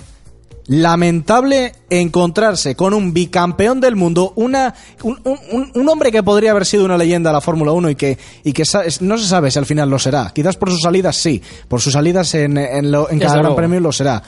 lamentable 0.68 1.72
encontrarse 1.90 2.74
con 2.76 2.94
un 2.94 3.12
bicampeón 3.12 3.80
del 3.80 3.96
mundo, 3.96 4.32
una, 4.36 4.72
un, 5.02 5.18
un- 5.24 5.70
un 5.74 5.88
hombre 5.88 6.12
que 6.12 6.22
podría 6.22 6.52
haber 6.52 6.64
sido 6.64 6.84
una 6.84 6.96
leyenda 6.96 7.30
de 7.30 7.34
la 7.34 7.40
Fórmula 7.40 7.72
1 7.72 7.90
y 7.90 7.94
que, 7.96 8.16
y 8.44 8.52
que 8.52 8.62
no 9.00 9.18
se 9.18 9.26
sabe 9.26 9.50
si 9.50 9.58
al 9.58 9.66
final 9.66 9.90
lo 9.90 9.98
será. 9.98 10.30
Quizás 10.34 10.56
por 10.56 10.70
sus 10.70 10.80
salidas 10.80 11.16
sí, 11.16 11.42
por 11.68 11.80
sus 11.80 11.92
salidas 11.92 12.34
en, 12.34 12.56
en, 12.58 12.90
lo- 12.92 13.10
en 13.10 13.18
cada 13.18 13.34
gran 13.42 13.56
premio 13.56 13.80
lo 13.80 13.92
será. 13.92 14.22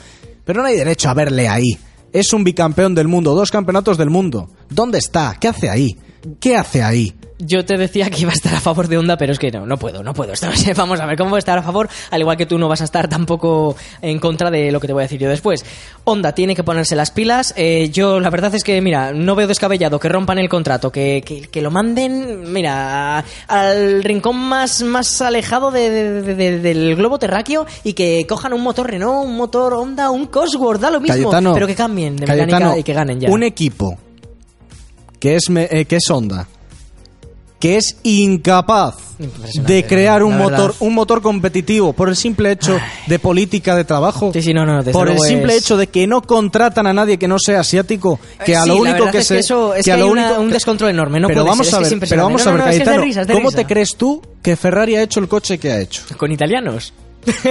Pero 0.44 0.60
no 0.60 0.68
hay 0.68 0.76
derecho 0.76 1.08
a 1.08 1.14
verle 1.14 1.48
ahí. 1.48 1.78
Es 2.12 2.32
un 2.32 2.44
bicampeón 2.44 2.94
del 2.94 3.08
mundo, 3.08 3.34
dos 3.34 3.50
campeonatos 3.50 3.96
del 3.96 4.10
mundo. 4.10 4.50
¿Dónde 4.68 4.98
está? 4.98 5.36
¿Qué 5.40 5.48
hace 5.48 5.70
ahí? 5.70 5.96
¿Qué 6.40 6.56
hace 6.56 6.82
ahí? 6.82 7.14
yo 7.46 7.64
te 7.64 7.76
decía 7.76 8.08
que 8.08 8.22
iba 8.22 8.30
a 8.30 8.34
estar 8.34 8.54
a 8.54 8.60
favor 8.60 8.86
de 8.88 8.96
Honda, 8.96 9.18
pero 9.18 9.32
es 9.32 9.38
que 9.38 9.50
no, 9.50 9.66
no 9.66 9.76
puedo, 9.76 10.02
no 10.02 10.14
puedo. 10.14 10.32
Vamos 10.76 11.00
a 11.00 11.04
ver 11.04 11.18
cómo 11.18 11.30
voy 11.30 11.38
a 11.38 11.40
estar 11.40 11.58
a 11.58 11.62
favor, 11.62 11.90
al 12.10 12.20
igual 12.20 12.36
que 12.38 12.46
tú 12.46 12.56
no 12.58 12.68
vas 12.68 12.80
a 12.80 12.84
estar 12.84 13.08
tampoco 13.08 13.76
en 14.00 14.18
contra 14.18 14.50
de 14.50 14.70
lo 14.72 14.80
que 14.80 14.86
te 14.86 14.92
voy 14.94 15.02
a 15.02 15.06
decir 15.06 15.20
yo 15.20 15.28
después. 15.28 15.62
Honda 16.04 16.32
tiene 16.32 16.54
que 16.54 16.62
ponerse 16.64 16.94
las 16.96 17.10
pilas. 17.10 17.52
eh, 17.56 17.90
yo 17.92 18.20
la 18.20 18.30
verdad 18.30 18.54
es 18.54 18.64
que, 18.64 18.80
mira, 18.80 19.12
no 19.12 19.34
veo 19.34 19.46
descabellado 19.46 19.98
que 20.00 20.08
rompan 20.08 20.38
el 20.38 20.48
contrato, 20.48 20.90
que, 20.90 21.22
que, 21.26 21.42
que 21.42 21.60
lo 21.60 21.70
manden, 21.70 22.50
mira, 22.52 23.22
al 23.48 24.02
rincón 24.04 24.36
más, 24.36 24.82
más 24.82 25.20
alejado 25.20 25.70
de- 25.70 25.90
de- 25.90 26.22
de- 26.22 26.34
de- 26.36 26.58
del 26.60 26.96
globo 26.96 27.18
terráqueo 27.18 27.66
y 27.82 27.92
que 27.92 28.24
cojan 28.26 28.52
un 28.54 28.62
motor 28.62 28.88
Renault, 28.88 29.26
un 29.26 29.36
motor 29.36 29.74
Honda, 29.74 30.10
un 30.10 30.26
Cosworth, 30.26 30.80
da 30.80 30.90
lo 30.90 31.00
mismo, 31.00 31.14
Cayetano, 31.16 31.52
pero 31.52 31.66
que 31.66 31.74
cambien 31.74 32.16
de 32.16 32.26
mecánica 32.26 32.78
y 32.78 32.82
que 32.84 32.92
ganen 32.94 33.20
ya. 33.20 33.28
Un 33.28 33.42
equipo 33.42 33.98
que 35.24 35.36
es, 35.36 35.48
me- 35.48 35.68
eh, 35.70 35.86
que 35.86 35.96
es 35.96 36.10
Honda, 36.10 36.46
que 37.58 37.78
es 37.78 37.96
incapaz 38.02 38.96
de 39.54 39.86
crear 39.86 40.22
un 40.22 40.32
verdad. 40.36 40.50
motor, 40.50 40.74
un 40.80 40.92
motor 40.92 41.22
competitivo 41.22 41.94
por 41.94 42.10
el 42.10 42.16
simple 42.16 42.50
hecho 42.52 42.78
de 43.06 43.18
política 43.18 43.74
de 43.74 43.84
trabajo. 43.84 44.32
Sí, 44.34 44.42
sí, 44.42 44.52
no, 44.52 44.66
no, 44.66 44.84
por 44.92 45.08
el 45.08 45.18
simple 45.18 45.56
es- 45.56 45.62
hecho 45.64 45.78
de 45.78 45.86
que 45.86 46.06
no 46.06 46.20
contratan 46.20 46.86
a 46.86 46.92
nadie 46.92 47.16
que 47.18 47.26
no 47.26 47.38
sea 47.38 47.60
asiático, 47.60 48.20
que 48.44 48.54
a 48.54 48.66
lo 48.66 48.76
único 48.76 49.10
que 49.10 49.16
es 49.18 49.26
se 49.26 49.34
que 49.36 49.40
eso- 49.40 49.74
es 49.74 49.80
a 49.88 49.92
que 49.92 49.96
lo 49.98 50.04
hay 50.04 50.10
una- 50.10 50.26
único 50.26 50.40
un 50.42 50.50
descontrol 50.50 50.90
enorme, 50.90 51.20
no 51.20 51.28
pero 51.28 51.40
puede 51.40 51.50
vamos 51.52 51.66
ser, 51.68 51.76
a 51.76 51.88
ver, 51.88 51.98
pero 52.06 52.22
vamos 52.24 52.46
a 52.46 52.52
ver, 52.52 52.64
Cayetano, 52.64 53.02
¿cómo 53.32 53.48
risa. 53.48 53.56
te 53.56 53.64
crees 53.64 53.96
tú 53.96 54.20
que 54.42 54.56
Ferrari 54.56 54.96
ha 54.96 55.02
hecho 55.02 55.20
el 55.20 55.28
coche 55.28 55.56
que 55.56 55.72
ha 55.72 55.80
hecho? 55.80 56.02
¿Con 56.18 56.32
italianos? 56.32 56.92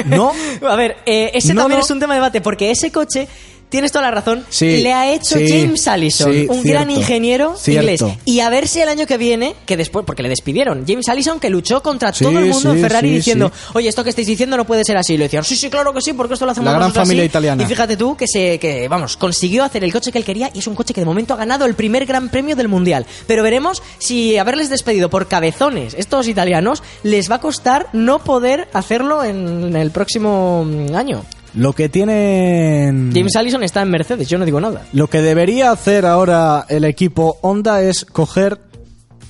No. 0.06 0.32
A 0.70 0.76
ver, 0.76 0.98
eh, 1.08 1.32
ese 1.34 1.52
No, 1.56 1.62
también 1.62 1.80
no. 1.80 1.84
es 1.86 1.90
un 1.90 2.00
tema 2.00 2.14
de 2.14 2.20
debate, 2.20 2.42
porque 2.42 2.70
ese 2.70 2.92
coche, 2.92 3.28
tienes 3.74 3.92
toda 3.92 4.04
la 4.06 4.12
razón, 4.12 4.46
Sí, 4.50 4.84
le 4.84 4.94
ha 4.94 5.12
hecho 5.12 5.40
sí, 5.40 5.48
James 5.50 5.88
Allison, 5.88 6.32
sí, 6.32 6.46
un 6.48 6.62
cierto, 6.62 6.70
gran 6.70 6.92
ingeniero 6.92 7.56
cierto. 7.58 7.82
inglés. 8.06 8.18
Y 8.24 8.40
a 8.42 8.50
ver 8.52 8.68
si 8.68 8.82
el 8.82 8.88
año 8.88 9.08
que 9.08 9.18
viene, 9.18 9.56
que 9.66 9.76
después, 9.76 10.06
porque 10.06 10.22
le 10.22 10.30
despidieron, 10.30 10.86
James 10.88 11.10
Allison 11.10 11.40
que 11.40 11.50
luchó 11.50 11.82
contra 11.82 12.12
todo 12.12 12.38
el 12.38 12.46
mundo 12.46 12.72
en 12.72 12.82
Ferrari 12.82 13.10
diciendo, 13.10 13.52
oye, 13.74 13.90
esto 13.90 14.04
que 14.04 14.12
estáis 14.12 14.28
diciendo 14.28 14.58
no 14.58 14.66
puede 14.66 14.84
ser 14.84 14.96
así. 14.96 15.16
Y 15.16 15.18
le 15.18 15.24
decían, 15.24 15.44
sí, 15.44 15.56
sí, 15.56 15.72
claro 15.72 15.92
que 15.92 16.02
sí, 16.02 16.14
porque 16.14 16.36
esto 16.36 16.46
lo 16.46 16.52
hacemos 16.52 16.72
La 16.72 16.78
gran 16.78 16.94
familia 16.94 17.24
así". 17.24 17.30
italiana. 17.30 17.64
Y 17.64 17.66
fíjate 17.66 17.98
tú 17.98 18.16
que 18.16 18.28
se, 18.28 18.60
que, 18.60 18.88
vamos, 18.88 19.18
consiguió 19.18 19.64
hacer 19.64 19.84
el 19.84 19.92
coche 19.92 20.12
que 20.12 20.20
él 20.20 20.24
quería 20.24 20.52
y 20.54 20.60
es 20.60 20.68
un 20.68 20.76
coche 20.76 20.94
que 20.94 21.02
de 21.02 21.06
momento 21.06 21.34
ha 21.34 21.38
ganado 21.38 21.66
el 21.66 21.74
primer 21.74 22.06
gran 22.06 22.30
premio 22.30 22.56
del 22.56 22.68
mundial. 22.68 23.08
Pero 23.26 23.42
veremos 23.42 23.82
si 23.98 24.38
haberles 24.38 24.70
despedido 24.70 25.10
por 25.10 25.28
cabezones 25.28 25.96
estos 25.98 26.28
italianos 26.28 26.84
les 27.02 27.32
va 27.32 27.36
a 27.36 27.42
costar 27.42 27.88
no 27.92 28.20
poder 28.24 28.70
hacerlo 28.74 29.24
en 29.24 29.76
el 29.76 29.90
próximo 29.90 30.64
mm, 30.64 30.96
año. 30.96 31.26
Lo 31.56 31.74
que 31.74 31.90
tienen 31.90 33.12
James 33.14 33.36
Allison 33.36 33.64
está 33.64 33.82
en 33.82 33.90
Mercedes, 33.90 34.28
yo 34.28 34.38
no 34.38 34.46
digo 34.46 34.60
nada. 34.60 34.86
Lo 34.94 35.08
que 35.08 35.22
debería 35.22 35.72
hacer 35.72 36.06
ahora 36.06 36.66
el 36.70 36.84
equipo 36.84 37.38
Honda 37.42 37.82
es 37.82 38.06
coger 38.06 38.60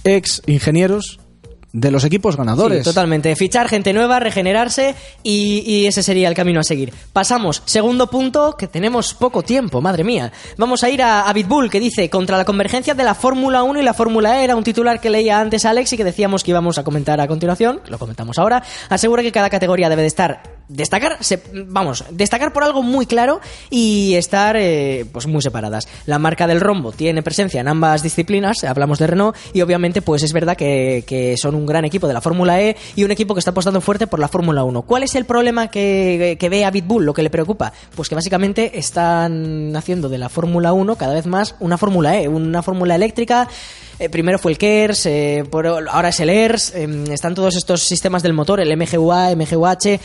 ex 0.04 0.42
ingenieros 0.46 1.20
de 1.74 1.90
los 1.90 2.04
equipos 2.04 2.38
ganadores. 2.38 2.80
Sí, 2.80 2.84
totalmente. 2.84 3.36
Fichar 3.36 3.68
gente 3.68 3.94
nueva, 3.94 4.20
regenerarse 4.20 4.96
y, 5.24 5.64
y 5.66 5.88
ese 5.88 6.04
sería 6.04 6.30
el 6.30 6.36
camino 6.36 6.60
a 6.60 6.64
seguir. 6.64 6.94
Pasamos, 7.12 7.64
segundo 7.66 8.08
punto, 8.08 8.56
que 8.56 8.68
tenemos 8.68 9.16
poco 9.16 9.42
tiempo, 9.42 9.82
madre 9.82 10.04
mía. 10.04 10.32
Vamos 10.58 10.84
a 10.84 10.90
ir 10.92 11.02
a, 11.02 11.28
a 11.28 11.34
Bitbull, 11.34 11.72
que 11.72 11.80
dice, 11.80 12.12
contra 12.12 12.38
la 12.38 12.46
convergencia 12.46 12.94
de 12.94 13.04
la 13.04 13.16
Fórmula 13.16 13.64
1 13.64 13.80
y 13.80 13.84
la 13.84 13.96
Fórmula 13.96 14.40
E, 14.40 14.44
era 14.44 14.56
un 14.56 14.64
titular 14.64 15.02
que 15.02 15.10
leía 15.10 15.40
antes 15.40 15.66
Alex 15.66 15.94
y 15.94 15.98
que 15.98 16.04
decíamos 16.04 16.44
que 16.44 16.52
íbamos 16.52 16.78
a 16.78 16.84
comentar 16.84 17.20
a 17.20 17.28
continuación, 17.28 17.82
lo 17.88 17.98
comentamos 17.98 18.38
ahora, 18.38 18.64
asegura 18.90 19.24
que 19.24 19.32
cada 19.32 19.50
categoría 19.50 19.90
debe 19.90 20.04
de 20.04 20.10
estar, 20.10 20.53
destacar, 20.74 21.18
se- 21.22 21.42
vamos, 21.68 22.04
destacar 22.12 22.52
por 22.54 22.64
algo 22.64 22.82
muy 22.84 23.06
claro 23.06 23.40
y 23.70 24.16
estar, 24.16 24.56
eh, 24.58 25.06
pues 25.12 25.28
muy 25.28 25.42
separadas. 25.42 25.88
La 26.06 26.20
marca 26.20 26.48
del 26.48 26.60
rombo 26.62 26.92
tiene 26.92 27.22
presencia 27.24 27.62
en 27.62 27.68
ambas 27.68 28.04
disciplinas, 28.04 28.64
hablamos 28.64 29.00
de 29.00 29.08
Renault, 29.08 29.36
y 29.54 29.62
obviamente 29.62 30.02
pues 30.02 30.24
es 30.24 30.34
verdad 30.34 30.58
que, 30.58 31.04
que 31.08 31.38
son 31.38 31.56
un 31.56 31.66
gran 31.66 31.86
equipo 31.86 32.08
de 32.08 32.14
la 32.14 32.22
Fórmula 32.22 32.62
E 32.62 32.76
y 32.96 33.04
un 33.04 33.12
equipo 33.12 33.34
que 33.34 33.40
está 33.40 33.52
apostando 33.52 33.82
fuerte 33.82 34.08
por 34.08 34.20
la 34.20 34.28
Fórmula 34.28 34.64
1. 34.64 34.82
¿Cuál 34.84 35.04
es 35.04 35.16
el 35.16 35.26
problema 35.26 35.68
que, 35.70 36.38
que 36.40 36.50
ve 36.50 36.66
a 36.66 36.72
Bitbull, 36.72 37.06
lo 37.06 37.14
que 37.14 37.24
le 37.24 37.30
preocupa? 37.30 37.72
Pues 37.96 38.10
que 38.10 38.16
básicamente 38.16 38.78
están 38.80 39.76
haciendo 39.76 40.10
de 40.10 40.18
la 40.18 40.30
Fórmula 40.30 40.74
1 40.74 40.96
cada 40.96 41.14
vez 41.14 41.26
más 41.26 41.56
una 41.60 41.78
Fórmula 41.78 42.20
E, 42.20 42.28
una 42.28 42.64
fórmula 42.64 42.96
eléctrica. 42.96 43.48
Eh, 44.00 44.10
primero 44.10 44.40
fue 44.40 44.52
el 44.52 44.58
KERS, 44.58 45.06
eh, 45.06 45.44
ahora 45.92 46.10
es 46.10 46.20
el 46.20 46.30
ERS, 46.30 46.74
eh, 46.76 47.04
están 47.12 47.36
todos 47.36 47.56
estos 47.56 47.84
sistemas 47.84 48.24
del 48.24 48.34
motor, 48.34 48.60
el 48.60 48.76
MGUA, 48.76 49.36
MGUH, 49.36 50.00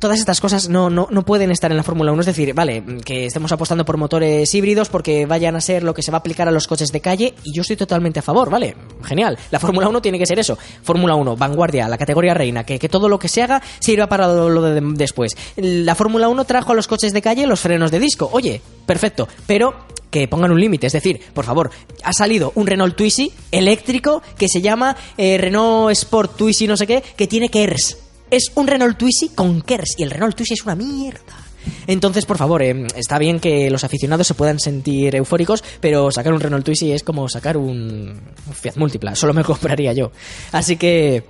todas 0.00 0.18
estas 0.18 0.40
cosas 0.40 0.68
no, 0.68 0.90
no, 0.90 1.08
no 1.10 1.24
pueden 1.24 1.50
estar 1.50 1.70
en 1.70 1.76
la 1.76 1.82
Fórmula 1.82 2.12
1. 2.12 2.20
Es 2.20 2.26
decir, 2.26 2.54
vale, 2.54 2.82
que 3.04 3.26
estemos 3.26 3.50
apostando 3.52 3.84
por 3.84 3.96
motores 3.96 4.54
híbridos 4.54 4.88
porque 4.88 5.26
vayan 5.26 5.56
a 5.56 5.60
ser 5.60 5.82
lo 5.82 5.94
que 5.94 6.02
se 6.02 6.10
va 6.10 6.18
a 6.18 6.20
aplicar 6.20 6.48
a 6.48 6.50
los 6.50 6.66
coches 6.66 6.92
de 6.92 7.00
calle 7.00 7.34
y 7.44 7.54
yo 7.54 7.62
estoy 7.62 7.76
totalmente 7.76 8.20
a 8.20 8.22
favor, 8.22 8.50
¿vale? 8.50 8.76
Genial. 9.04 9.38
La 9.50 9.58
Fórmula 9.58 9.88
1 9.88 10.00
tiene 10.00 10.18
que 10.18 10.26
ser 10.26 10.38
eso. 10.38 10.58
Fórmula 10.82 11.14
1, 11.14 11.36
vanguardia, 11.36 11.88
la 11.88 11.98
categoría 11.98 12.34
reina, 12.34 12.64
que, 12.64 12.78
que 12.78 12.88
todo 12.88 13.08
lo 13.08 13.18
que 13.18 13.28
se 13.28 13.42
haga 13.42 13.62
sirva 13.78 14.06
para 14.06 14.28
lo, 14.28 14.62
de 14.62 14.80
después. 14.94 15.36
La 15.56 15.94
Fórmula 15.94 16.28
1 16.28 16.44
trajo 16.44 16.72
a 16.72 16.74
los 16.74 16.86
coches 16.86 17.12
de 17.12 17.22
calle 17.22 17.46
los 17.46 17.60
frenos 17.60 17.90
de 17.90 18.00
disco. 18.00 18.28
Oye, 18.32 18.60
perfecto, 18.86 19.28
pero 19.46 19.74
que 20.10 20.28
pongan 20.28 20.52
un 20.52 20.60
límite. 20.60 20.86
Es 20.86 20.92
decir, 20.92 21.20
por 21.34 21.44
favor, 21.44 21.70
ha 22.02 22.12
salido 22.12 22.52
un 22.54 22.66
Renault 22.66 22.96
Twizy 22.96 23.32
eléctrico 23.50 24.22
que 24.38 24.48
se 24.48 24.62
llama 24.62 24.96
eh, 25.16 25.36
Renault 25.38 25.92
Sport 25.92 26.36
Twizy 26.36 26.66
no 26.66 26.76
sé 26.76 26.86
qué, 26.86 27.02
que 27.16 27.26
tiene 27.26 27.50
KERS. 27.50 28.07
Es 28.30 28.52
un 28.54 28.66
Renault 28.66 28.98
Twizy 28.98 29.30
con 29.34 29.62
KERS 29.62 29.94
y 29.98 30.02
el 30.02 30.10
Renault 30.10 30.36
Twizy 30.36 30.54
es 30.54 30.64
una 30.64 30.74
mierda. 30.74 31.48
Entonces, 31.86 32.26
por 32.26 32.38
favor, 32.38 32.62
eh, 32.62 32.86
está 32.94 33.18
bien 33.18 33.40
que 33.40 33.70
los 33.70 33.84
aficionados 33.84 34.26
se 34.26 34.34
puedan 34.34 34.58
sentir 34.58 35.14
eufóricos, 35.16 35.64
pero 35.80 36.10
sacar 36.10 36.32
un 36.32 36.40
Renault 36.40 36.64
Twizy 36.64 36.92
es 36.92 37.02
como 37.02 37.28
sacar 37.28 37.56
un, 37.56 38.20
Fiat 38.52 38.76
Multipla. 38.76 39.14
Solo 39.14 39.34
me 39.34 39.44
compraría 39.44 39.92
yo. 39.92 40.12
Así 40.52 40.76
que, 40.76 41.24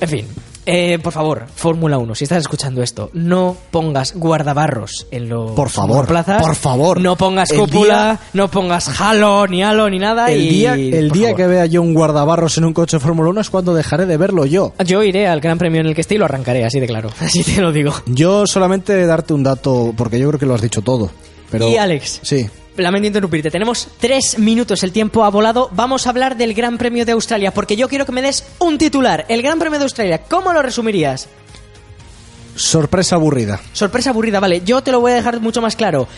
en 0.00 0.08
fin, 0.08 0.26
eh, 0.66 0.98
por 1.02 1.12
favor, 1.12 1.46
Fórmula 1.54 1.96
1, 1.98 2.14
si 2.14 2.24
estás 2.24 2.38
escuchando 2.38 2.82
esto, 2.82 3.10
no 3.14 3.56
pongas 3.70 4.14
guardabarros 4.14 5.06
en 5.10 5.28
los 5.28 5.52
Por 5.52 5.70
favor, 5.70 5.96
monoplazas. 5.96 6.42
por 6.42 6.54
favor. 6.54 7.00
No 7.00 7.16
pongas 7.16 7.50
El 7.50 7.60
cúpula, 7.60 8.20
no 8.34 8.48
pongas 8.48 9.00
halo, 9.00 9.46
ni 9.46 9.62
halo, 9.62 9.88
ni 9.88 9.98
nada. 9.98 10.30
El 10.30 10.42
y, 10.42 10.48
día, 10.50 10.74
el 10.74 11.08
por 11.08 11.16
día 11.16 11.26
favor. 11.28 11.36
que 11.36 11.46
vea 11.46 11.66
yo 11.66 11.80
un 11.82 11.94
guardabarros 11.94 12.58
en 12.58 12.64
un 12.64 12.74
coche 12.74 12.96
de 12.98 13.00
Fórmula 13.00 13.30
1 13.30 13.40
es 13.40 13.50
cuando 13.50 13.74
dejaré 13.74 14.04
de 14.06 14.16
verlo 14.18 14.44
yo. 14.44 14.72
Yo 14.84 15.02
iré 15.02 15.26
al 15.26 15.40
gran 15.40 15.56
premio 15.58 15.80
en 15.80 15.86
el 15.86 15.94
que 15.94 16.02
esté 16.02 16.16
y 16.16 16.18
lo 16.18 16.26
arrancaré, 16.26 16.64
así 16.64 16.78
de 16.80 16.86
claro. 16.86 17.10
Así 17.20 17.42
te 17.42 17.60
lo 17.62 17.72
digo. 17.72 17.92
Yo 18.06 18.46
solamente 18.46 19.06
darte 19.06 19.32
un 19.34 19.42
dato, 19.42 19.94
porque 19.96 20.18
yo 20.18 20.28
creo 20.28 20.38
que 20.40 20.46
lo 20.46 20.54
has 20.54 20.60
dicho 20.62 20.82
todo. 20.82 21.10
Pero, 21.50 21.68
Y 21.68 21.76
Alex. 21.78 22.20
Sí. 22.22 22.46
Lamento 22.82 23.08
interrumpirte. 23.08 23.50
Tenemos 23.50 23.88
tres 23.98 24.38
minutos, 24.38 24.82
el 24.82 24.92
tiempo 24.92 25.24
ha 25.24 25.30
volado. 25.30 25.68
Vamos 25.72 26.06
a 26.06 26.10
hablar 26.10 26.36
del 26.36 26.54
Gran 26.54 26.78
Premio 26.78 27.04
de 27.04 27.12
Australia, 27.12 27.52
porque 27.52 27.76
yo 27.76 27.88
quiero 27.88 28.06
que 28.06 28.12
me 28.12 28.22
des 28.22 28.44
un 28.58 28.78
titular. 28.78 29.26
El 29.28 29.42
Gran 29.42 29.58
Premio 29.58 29.78
de 29.78 29.84
Australia, 29.84 30.22
¿cómo 30.28 30.52
lo 30.52 30.62
resumirías? 30.62 31.28
Sorpresa 32.54 33.16
aburrida. 33.16 33.60
Sorpresa 33.72 34.10
aburrida, 34.10 34.40
vale. 34.40 34.62
Yo 34.64 34.82
te 34.82 34.92
lo 34.92 35.00
voy 35.00 35.12
a 35.12 35.16
dejar 35.16 35.40
mucho 35.40 35.62
más 35.62 35.76
claro. 35.76 36.08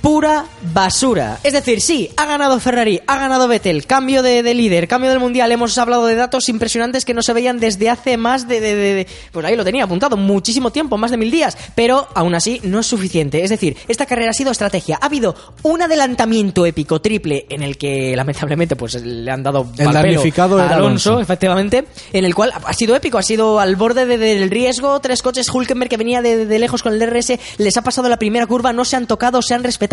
Pura 0.00 0.44
basura. 0.72 1.38
Es 1.42 1.52
decir, 1.52 1.80
sí, 1.80 2.10
ha 2.16 2.24
ganado 2.24 2.58
Ferrari, 2.60 3.00
ha 3.06 3.18
ganado 3.18 3.48
Vettel, 3.48 3.84
cambio 3.86 4.22
de, 4.22 4.42
de 4.42 4.54
líder, 4.54 4.86
cambio 4.88 5.10
del 5.10 5.18
mundial. 5.18 5.50
Hemos 5.50 5.76
hablado 5.76 6.06
de 6.06 6.14
datos 6.14 6.48
impresionantes 6.48 7.04
que 7.04 7.14
no 7.14 7.22
se 7.22 7.32
veían 7.32 7.58
desde 7.58 7.90
hace 7.90 8.16
más 8.16 8.46
de, 8.46 8.60
de- 8.60 8.74
de- 8.76 9.06
Pues 9.32 9.44
ahí 9.44 9.56
lo 9.56 9.64
tenía 9.64 9.84
apuntado, 9.84 10.16
muchísimo 10.16 10.70
tiempo, 10.70 10.96
más 10.96 11.10
de 11.10 11.16
mil 11.16 11.30
días. 11.30 11.56
Pero 11.74 12.06
aún 12.14 12.34
así 12.34 12.60
no 12.62 12.78
es 12.80 12.86
suficiente. 12.86 13.42
Es 13.42 13.50
decir, 13.50 13.76
esta 13.88 14.06
carrera 14.06 14.30
ha 14.30 14.34
sido 14.34 14.52
estrategia. 14.52 14.98
Ha 15.00 15.06
habido 15.06 15.34
un 15.62 15.82
adelantamiento 15.82 16.64
épico 16.64 17.00
triple 17.00 17.46
en 17.50 17.62
el 17.62 17.76
que 17.76 18.14
lamentablemente 18.14 18.76
pues 18.76 18.94
le 19.02 19.30
han 19.30 19.42
dado 19.42 19.66
El 19.76 19.92
damnificado 19.92 20.58
a 20.58 20.68
Alonso. 20.68 21.20
efectivamente, 21.20 21.86
en 22.12 22.24
el 22.24 22.34
cual 22.34 22.52
ha 22.54 22.72
sido 22.72 22.94
épico, 22.94 23.18
ha 23.18 23.22
sido 23.22 23.58
al 23.58 23.74
borde 23.76 24.06
de- 24.06 24.16
del 24.18 24.48
riesgo, 24.50 25.00
tres 25.00 25.22
coches 25.22 25.48
Hulkenberg 25.52 25.90
que 25.90 25.96
venía 25.96 26.22
de, 26.22 26.46
de 26.46 26.58
lejos 26.60 26.82
con 26.84 26.92
el 26.94 26.98
DRS, 27.00 27.32
les 27.58 27.76
ha 27.76 27.82
pasado 27.82 28.08
la 28.08 28.16
primera 28.18 28.46
curva, 28.46 28.72
no 28.72 28.84
se 28.84 28.94
han 28.96 29.06
tocado, 29.06 29.42
se 29.42 29.54
han 29.54 29.64
respetado, 29.64 29.87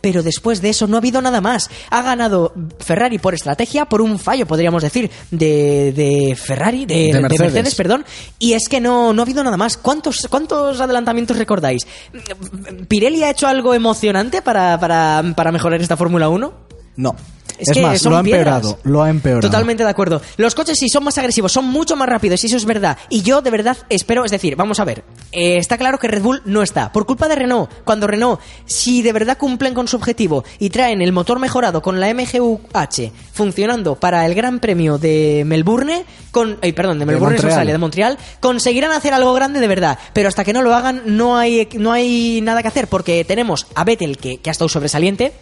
pero 0.00 0.22
después 0.22 0.62
de 0.62 0.70
eso 0.70 0.86
no 0.86 0.96
ha 0.96 0.98
habido 0.98 1.20
nada 1.20 1.40
más. 1.40 1.70
Ha 1.90 2.02
ganado 2.02 2.52
Ferrari 2.78 3.18
por 3.18 3.34
estrategia, 3.34 3.86
por 3.86 4.00
un 4.00 4.18
fallo, 4.18 4.46
podríamos 4.46 4.82
decir, 4.82 5.10
de, 5.30 5.92
de 5.92 6.36
Ferrari, 6.36 6.86
de, 6.86 6.94
De 6.94 7.12
de 7.12 7.20
Mercedes. 7.20 7.40
Mercedes, 7.40 7.74
perdón, 7.74 8.04
y 8.38 8.52
es 8.52 8.68
que 8.68 8.80
no, 8.80 9.12
no 9.12 9.22
ha 9.22 9.24
habido 9.24 9.42
nada 9.44 9.56
más. 9.56 9.76
¿Cuántos, 9.76 10.26
cuántos 10.30 10.80
adelantamientos 10.80 11.36
recordáis? 11.36 11.86
¿Pirelli 12.88 13.22
ha 13.24 13.30
hecho 13.30 13.46
algo 13.46 13.74
emocionante 13.74 14.42
para, 14.42 14.78
para, 14.78 15.22
para 15.36 15.52
mejorar 15.52 15.80
esta 15.80 15.96
Fórmula 15.96 16.28
1? 16.28 16.52
No. 16.96 17.16
Es, 17.58 17.68
Es, 17.68 17.74
que 17.74 17.82
más, 17.82 18.00
son 18.00 18.12
lo 18.12 18.18
ha 18.18 18.22
piedras. 18.22 18.56
empeorado. 18.64 18.78
Lo 18.84 19.02
ha 19.02 19.10
empeorado. 19.10 19.40
Totalmente 19.48 19.82
de 19.84 19.90
acuerdo. 19.90 20.22
Los 20.36 20.54
coches 20.54 20.78
sí 20.78 20.88
son 20.88 21.04
más 21.04 21.18
agresivos, 21.18 21.52
son 21.52 21.64
mucho 21.66 21.96
más 21.96 22.08
rápidos, 22.08 22.42
y 22.44 22.46
eso 22.46 22.56
es 22.56 22.64
verdad. 22.64 22.96
Y 23.08 23.22
yo 23.22 23.42
de 23.42 23.50
verdad 23.50 23.76
espero, 23.88 24.24
es 24.24 24.30
decir, 24.30 24.56
vamos 24.56 24.80
a 24.80 24.84
ver, 24.84 25.04
eh, 25.32 25.56
está 25.58 25.76
claro 25.76 25.98
que 25.98 26.08
Red 26.08 26.22
Bull 26.22 26.42
no 26.44 26.62
está. 26.62 26.92
Por 26.92 27.06
culpa 27.06 27.28
de 27.28 27.34
Renault, 27.34 27.70
cuando 27.84 28.06
Renault, 28.06 28.40
si 28.66 29.02
de 29.02 29.12
verdad 29.12 29.36
cumplen 29.38 29.74
con 29.74 29.88
su 29.88 29.96
objetivo 29.96 30.44
y 30.58 30.70
traen 30.70 31.02
el 31.02 31.12
motor 31.12 31.38
mejorado 31.38 31.82
con 31.82 32.00
la 32.00 32.12
MGUH 32.14 33.12
funcionando 33.32 33.94
para 33.96 34.26
el 34.26 34.34
Gran 34.34 34.58
Premio 34.60 34.98
de 34.98 35.42
Melbourne, 35.46 36.04
con, 36.30 36.56
perdón, 36.74 36.98
de 36.98 37.06
Melbourne. 37.06 37.36
Australia, 37.36 37.72
de 37.72 37.78
Montreal, 37.78 38.18
conseguirán 38.40 38.92
hacer 38.92 39.14
algo 39.14 39.32
grande 39.34 39.60
de 39.60 39.68
verdad. 39.68 39.98
Pero 40.12 40.28
hasta 40.28 40.44
que 40.44 40.52
no 40.52 40.62
lo 40.62 40.74
hagan, 40.74 41.02
no 41.06 41.36
hay, 41.36 41.68
no 41.74 41.92
hay 41.92 42.40
nada 42.42 42.62
que 42.62 42.68
hacer, 42.68 42.88
porque 42.88 43.24
tenemos 43.24 43.66
a 43.74 43.84
Vettel, 43.84 44.18
que, 44.18 44.38
que 44.38 44.50
ha 44.50 44.52
estado 44.52 44.68
sobresaliente, 44.68 45.32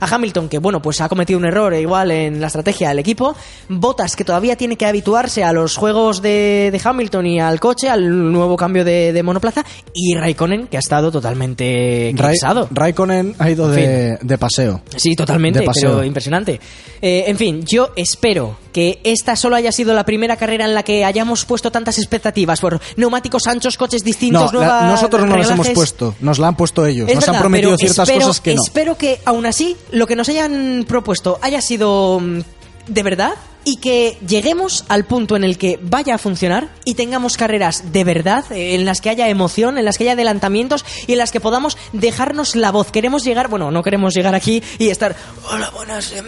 a 0.00 0.14
Hamilton, 0.14 0.48
que 0.48 0.58
bueno, 0.58 0.80
pues 0.82 1.00
ha 1.00 1.08
cometido 1.08 1.38
un 1.38 1.44
error 1.46 1.74
igual 1.74 2.10
en 2.10 2.40
la 2.40 2.46
estrategia 2.48 2.88
del 2.88 2.98
equipo, 2.98 3.34
Bottas, 3.68 4.16
que 4.16 4.24
todavía 4.24 4.56
tiene 4.56 4.76
que 4.76 4.86
habituarse 4.86 5.44
a 5.44 5.52
los 5.52 5.76
juegos 5.76 6.22
de, 6.22 6.70
de 6.72 6.80
Hamilton 6.82 7.26
y 7.26 7.40
al 7.40 7.60
coche, 7.60 7.88
al 7.88 8.32
nuevo 8.32 8.56
cambio 8.56 8.84
de, 8.84 9.12
de 9.12 9.22
monoplaza, 9.22 9.64
y 9.92 10.14
Raikkonen, 10.14 10.66
que 10.66 10.76
ha 10.76 10.80
estado 10.80 11.10
totalmente 11.10 12.14
cansado. 12.16 12.68
Raikkonen 12.70 13.34
ha 13.38 13.50
ido 13.50 13.68
de, 13.68 14.18
de 14.20 14.38
paseo. 14.38 14.82
Sí, 14.96 15.14
totalmente, 15.14 15.60
De 15.60 15.66
paseo. 15.66 15.90
pero 15.92 16.04
impresionante. 16.04 16.60
Eh, 17.00 17.24
en 17.26 17.36
fin, 17.36 17.64
yo 17.64 17.90
espero 17.96 18.56
que 18.74 19.00
esta 19.04 19.36
solo 19.36 19.54
haya 19.54 19.70
sido 19.70 19.94
la 19.94 20.04
primera 20.04 20.36
carrera 20.36 20.64
en 20.64 20.74
la 20.74 20.82
que 20.82 21.04
hayamos 21.04 21.44
puesto 21.44 21.70
tantas 21.70 21.96
expectativas 21.96 22.60
por 22.60 22.80
neumáticos 22.96 23.46
anchos, 23.46 23.78
coches 23.78 24.02
No, 24.02 24.06
distintos, 24.06 24.52
la- 24.52 24.58
nuevas 24.58 24.82
nosotros 24.90 25.26
no 25.28 25.36
las 25.36 25.50
hemos 25.50 25.68
puesto, 25.70 26.14
nos 26.20 26.40
la 26.40 26.48
han 26.48 26.56
puesto 26.56 26.84
ellos. 26.84 27.08
Es 27.08 27.14
nos 27.14 27.22
verdad, 27.24 27.36
han 27.36 27.40
prometido 27.42 27.76
ciertas 27.78 28.08
espero, 28.08 28.26
cosas 28.26 28.40
que 28.40 28.54
no. 28.56 28.62
Espero 28.66 28.98
que 28.98 29.20
aún 29.24 29.46
así 29.46 29.76
lo 29.92 30.08
que 30.08 30.16
nos 30.16 30.28
hayan 30.28 30.84
propuesto 30.88 31.38
haya 31.40 31.60
sido 31.62 32.18
mm, 32.20 32.40
de 32.88 33.02
verdad 33.04 33.34
y 33.64 33.76
que 33.76 34.18
lleguemos 34.26 34.84
al 34.88 35.04
punto 35.04 35.36
en 35.36 35.44
el 35.44 35.58
que 35.58 35.78
vaya 35.82 36.14
a 36.14 36.18
funcionar 36.18 36.68
y 36.84 36.94
tengamos 36.94 37.36
carreras 37.36 37.92
de 37.92 38.04
verdad, 38.04 38.44
eh, 38.52 38.74
en 38.74 38.84
las 38.84 39.00
que 39.00 39.10
haya 39.10 39.28
emoción, 39.28 39.78
en 39.78 39.84
las 39.84 39.98
que 39.98 40.04
haya 40.04 40.12
adelantamientos 40.12 40.84
y 41.06 41.12
en 41.12 41.18
las 41.18 41.32
que 41.32 41.40
podamos 41.40 41.76
dejarnos 41.92 42.56
la 42.56 42.70
voz. 42.70 42.90
Queremos 42.90 43.24
llegar, 43.24 43.48
bueno, 43.48 43.70
no 43.70 43.82
queremos 43.82 44.14
llegar 44.14 44.34
aquí 44.34 44.62
y 44.78 44.88
estar, 44.88 45.16
hola, 45.50 45.70
buenas, 45.70 46.12
eh, 46.12 46.22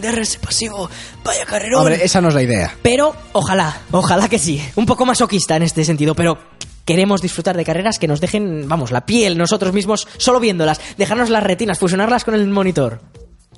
DRS 0.00 0.36
pasivo, 0.38 0.88
vaya 1.24 1.44
carrerón. 1.44 1.80
Hombre, 1.80 2.04
esa 2.04 2.20
no 2.20 2.28
es 2.28 2.34
la 2.34 2.42
idea. 2.42 2.76
Pero 2.82 3.14
ojalá, 3.32 3.82
ojalá 3.90 4.28
que 4.28 4.38
sí. 4.38 4.62
Un 4.76 4.86
poco 4.86 5.06
masoquista 5.06 5.56
en 5.56 5.62
este 5.62 5.84
sentido, 5.84 6.14
pero 6.14 6.38
queremos 6.84 7.22
disfrutar 7.22 7.56
de 7.56 7.64
carreras 7.64 7.98
que 7.98 8.08
nos 8.08 8.20
dejen, 8.20 8.68
vamos, 8.68 8.90
la 8.90 9.06
piel 9.06 9.38
nosotros 9.38 9.72
mismos 9.72 10.08
solo 10.16 10.40
viéndolas, 10.40 10.80
dejarnos 10.96 11.30
las 11.30 11.42
retinas, 11.42 11.78
fusionarlas 11.78 12.24
con 12.24 12.34
el 12.34 12.46
monitor. 12.48 13.00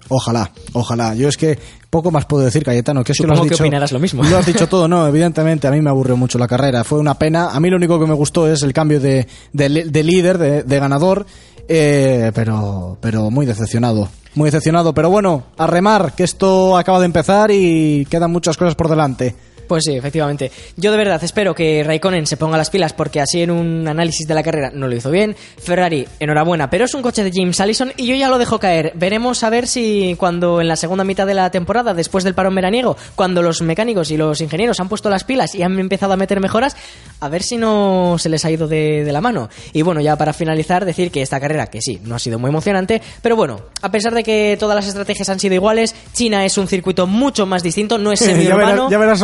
Ojalá, 0.09 0.51
ojalá. 0.73 1.15
Yo 1.15 1.29
es 1.29 1.37
que 1.37 1.59
poco 1.91 2.11
más 2.11 2.25
puedo 2.27 2.45
decir, 2.45 2.65
Cayetano, 2.65 3.03
que 3.05 3.13
es 3.13 3.19
que 3.19 3.27
lo 3.27 3.35
has 3.35 3.41
que 3.41 3.51
dicho. 3.51 3.63
opinarás 3.63 3.93
lo 3.93 3.99
mismo. 3.99 4.23
Lo 4.25 4.37
has 4.39 4.47
dicho 4.47 4.67
todo, 4.69 4.89
no, 4.89 5.07
evidentemente 5.07 5.67
a 5.67 5.71
mí 5.71 5.81
me 5.81 5.91
aburrió 5.91 6.17
mucho 6.17 6.39
la 6.39 6.49
carrera. 6.49 6.85
Fue 6.85 6.99
una 6.99 7.15
pena. 7.19 7.51
A 7.51 7.61
mí 7.61 7.71
lo 7.71 7.77
único 7.77 7.99
que 8.01 8.07
me 8.07 8.15
gustó 8.15 8.47
es 8.51 8.63
el 8.63 8.73
cambio 8.73 9.01
de, 9.01 9.27
de 9.53 10.03
líder, 10.03 10.39
de, 10.39 10.63
de 10.63 10.79
ganador. 10.79 11.27
eh, 11.69 12.33
pero, 12.35 12.99
pero 13.01 13.31
muy 13.31 13.47
decepcionado. 13.47 14.09
Muy 14.35 14.47
decepcionado. 14.47 14.95
Pero 14.95 15.11
bueno, 15.11 15.45
a 15.59 15.67
remar, 15.67 16.15
que 16.15 16.25
esto 16.25 16.77
acaba 16.77 16.99
de 17.01 17.07
empezar 17.07 17.51
y 17.51 18.07
quedan 18.11 18.31
muchas 18.33 18.57
cosas 18.57 18.75
por 18.75 18.89
delante. 18.89 19.35
Pues 19.67 19.85
sí, 19.85 19.97
efectivamente. 19.97 20.51
Yo 20.77 20.91
de 20.91 20.97
verdad 20.97 21.23
espero 21.23 21.55
que 21.55 21.83
Raikkonen 21.85 22.27
se 22.27 22.37
ponga 22.37 22.57
las 22.57 22.71
pilas 22.71 22.93
porque 22.93 23.21
así 23.21 23.43
en 23.43 23.51
un 23.51 23.89
análisis 23.89 24.27
de 24.27 24.35
la 24.35 24.43
carrera 24.43 24.71
no 24.73 24.89
lo 24.89 24.97
hizo 24.97 25.11
bien. 25.11 25.37
Ferrari, 25.59 26.07
enhorabuena, 26.21 26.71
pero 26.71 26.85
es 26.85 26.95
un 26.95 27.03
coche 27.03 27.25
de 27.25 27.31
James 27.33 27.61
Allison 27.61 27.93
y 27.97 28.07
yo 28.07 28.15
ya 28.15 28.29
lo 28.29 28.39
dejo 28.39 28.59
caer. 28.59 28.93
Veremos 28.95 29.43
a 29.43 29.51
ver 29.51 29.67
si 29.67 30.17
cuando 30.19 30.61
en 30.61 30.69
la 30.69 30.77
segunda 30.77 31.05
mitad 31.05 31.27
de 31.27 31.35
la 31.35 31.51
temporada, 31.51 31.95
después 31.95 32.25
del 32.25 32.35
parón 32.35 32.55
veraniego, 32.55 32.97
cuando 33.15 33.43
los 33.43 33.63
mecánicos 33.63 34.11
y 34.11 34.17
los 34.17 34.41
ingenieros 34.41 34.81
han 34.81 34.89
puesto 34.89 35.11
las 35.11 35.25
pilas 35.25 35.55
y 35.55 35.63
han 35.63 35.79
empezado 35.79 36.13
a 36.13 36.17
meter 36.17 36.41
mejoras, 36.41 36.77
a 37.21 37.29
ver 37.29 37.43
si 37.43 37.57
no 37.57 38.17
se 38.19 38.29
les 38.29 38.45
ha 38.45 38.51
ido 38.51 38.69
de, 38.69 39.05
de 39.05 39.13
la 39.13 39.21
mano. 39.21 39.49
Y 39.73 39.83
bueno, 39.83 40.01
ya 40.01 40.17
para 40.17 40.33
finalizar, 40.33 40.85
decir 40.85 41.11
que 41.11 41.23
esta 41.23 41.41
carrera, 41.41 41.67
que 41.69 41.81
sí, 41.81 42.01
no 42.05 42.15
ha 42.15 42.19
sido 42.19 42.39
muy 42.39 42.49
emocionante, 42.49 43.01
pero 43.23 43.37
bueno, 43.37 43.61
a 43.81 43.91
pesar 43.91 44.15
de 44.15 44.23
que 44.23 44.57
todas 44.59 44.77
las 44.77 44.87
estrategias 44.87 45.29
han 45.29 45.41
sido 45.41 45.55
iguales, 45.55 45.95
China 46.13 46.45
es 46.45 46.59
un 46.59 46.69
circuito 46.69 47.07
mucho 47.07 47.47
más 47.47 47.63
distinto, 47.63 47.99
no 47.99 48.13
es 48.13 48.21
ya, 48.47 48.57
verás, 48.57 48.91
ya 48.91 48.99
verás, 48.99 49.23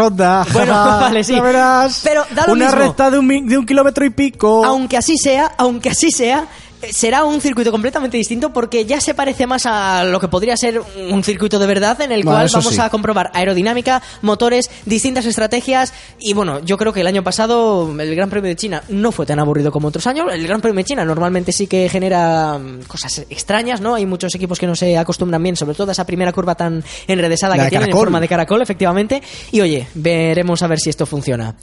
Bueno, 0.52 0.72
vale, 1.00 1.24
sí. 1.24 1.34
Ya 1.34 1.42
verás. 1.42 2.00
Pero 2.04 2.24
da 2.34 2.46
lo 2.46 2.52
Una 2.52 2.66
mismo. 2.66 2.80
recta 2.80 3.10
de 3.10 3.18
un, 3.18 3.26
mi- 3.26 3.42
de 3.42 3.58
un 3.58 3.66
kilómetro 3.66 4.04
y 4.04 4.10
pico. 4.10 4.64
Aunque 4.64 4.96
así 4.96 5.16
sea, 5.18 5.52
aunque 5.58 5.90
así 5.90 6.10
sea, 6.10 6.46
será 6.90 7.24
un 7.24 7.40
circuito 7.40 7.70
completamente 7.70 8.16
distinto 8.16 8.52
porque 8.52 8.84
ya 8.84 9.00
se 9.00 9.14
parece 9.14 9.46
más 9.46 9.66
a 9.66 10.04
lo 10.04 10.20
que 10.20 10.28
podría 10.28 10.56
ser 10.56 10.80
un 11.10 11.24
circuito 11.24 11.58
de 11.58 11.66
verdad 11.66 12.00
en 12.00 12.12
el 12.12 12.22
Bueno, 12.22 12.38
cual 12.38 12.50
vamos 12.52 12.74
sí. 12.74 12.80
a 12.80 12.88
comprobar 12.90 13.30
aerodinámica, 13.34 14.02
motores, 14.22 14.70
distintas 14.84 15.26
estrategias 15.26 15.92
y 16.18 16.32
bueno, 16.34 16.60
yo 16.64 16.78
creo 16.78 16.92
que 16.92 17.00
el 17.00 17.06
año 17.06 17.22
pasado 17.22 17.88
el 17.98 18.14
Gran 18.14 18.30
Premio 18.30 18.48
de 18.48 18.56
China 18.56 18.82
no 18.88 19.12
fue 19.12 19.26
tan 19.26 19.38
aburrido 19.38 19.70
como 19.72 19.88
otros 19.88 20.06
años. 20.06 20.26
El 20.32 20.46
Gran 20.46 20.60
Premio 20.60 20.78
de 20.78 20.84
China 20.84 21.04
normalmente 21.04 21.52
sí 21.52 21.66
que 21.66 21.88
genera 21.88 22.58
mm, 22.58 22.82
cosas 22.86 23.24
extrañas, 23.30 23.80
¿no? 23.80 23.94
Hay 23.94 24.06
muchos 24.06 24.34
equipos 24.34 24.58
que 24.58 24.66
no 24.66 24.76
se 24.76 24.96
acostumbran 24.96 25.42
bien, 25.42 25.56
sobre 25.56 25.74
todo 25.74 25.90
a 25.90 25.92
esa 25.92 26.06
primera 26.06 26.32
curva 26.32 26.54
tan 26.54 26.82
enredesada 27.06 27.56
La 27.56 27.62
que 27.62 27.64
de 27.64 27.70
tienen 27.70 27.90
en 27.90 27.96
forma 27.96 28.20
de 28.20 28.28
caracol, 28.28 28.62
efectivamente. 28.62 29.22
Y 29.52 29.60
oye, 29.60 29.88
veremos 29.94 30.62
a 30.62 30.66
ver 30.66 30.78
si 30.78 30.90
esto 30.90 31.06
funciona. 31.06 31.54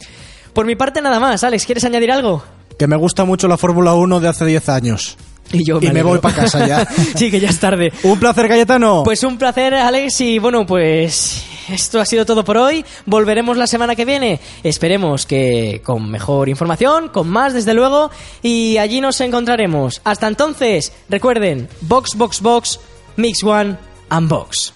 Por 0.53 0.66
mi 0.66 0.76
parte 0.76 1.01
nada 1.01 1.20
más, 1.20 1.43
Alex, 1.43 1.66
¿quieres 1.66 1.84
añadir 1.84 2.11
algo? 2.11 2.43
Que 2.78 2.88
me 2.88 2.96
gusta 2.96 3.26
mucho 3.26 3.48
la 3.48 3.58
Fórmula 3.58 3.94
1 3.94 4.20
de 4.20 4.28
hace 4.28 4.46
10 4.46 4.70
años. 4.70 5.18
Y 5.52 5.64
yo 5.64 5.80
Y 5.82 5.90
me 5.92 6.04
voy 6.04 6.20
pa' 6.20 6.34
casa 6.34 6.68
ya. 6.68 6.88
sí, 7.16 7.32
que 7.32 7.40
ya 7.40 7.50
es 7.50 7.60
tarde. 7.60 7.94
Un 8.04 8.20
placer, 8.20 8.48
Cayetano. 8.48 9.04
Pues 9.04 9.24
un 9.24 9.38
placer, 9.38 9.74
Alex, 9.76 10.22
y 10.22 10.40
bueno, 10.40 10.66
pues 10.66 11.46
esto 11.70 12.00
ha 12.00 12.06
sido 12.06 12.26
todo 12.26 12.44
por 12.44 12.58
hoy. 12.58 12.84
Volveremos 13.06 13.58
la 13.58 13.68
semana 13.68 13.96
que 13.96 14.06
viene. 14.06 14.40
Esperemos 14.64 15.26
que 15.26 15.82
con 15.86 16.10
mejor 16.10 16.50
información, 16.50 17.10
con 17.10 17.30
más, 17.30 17.54
desde 17.54 17.74
luego, 17.74 18.10
y 18.42 18.78
allí 18.78 19.02
nos 19.02 19.22
encontraremos. 19.22 20.02
Hasta 20.04 20.28
entonces, 20.28 20.92
recuerden, 21.10 21.70
Box, 21.82 22.16
Box, 22.16 22.42
Box, 22.42 22.80
Mix 23.16 23.44
One, 23.44 23.78
Unbox. 24.12 24.75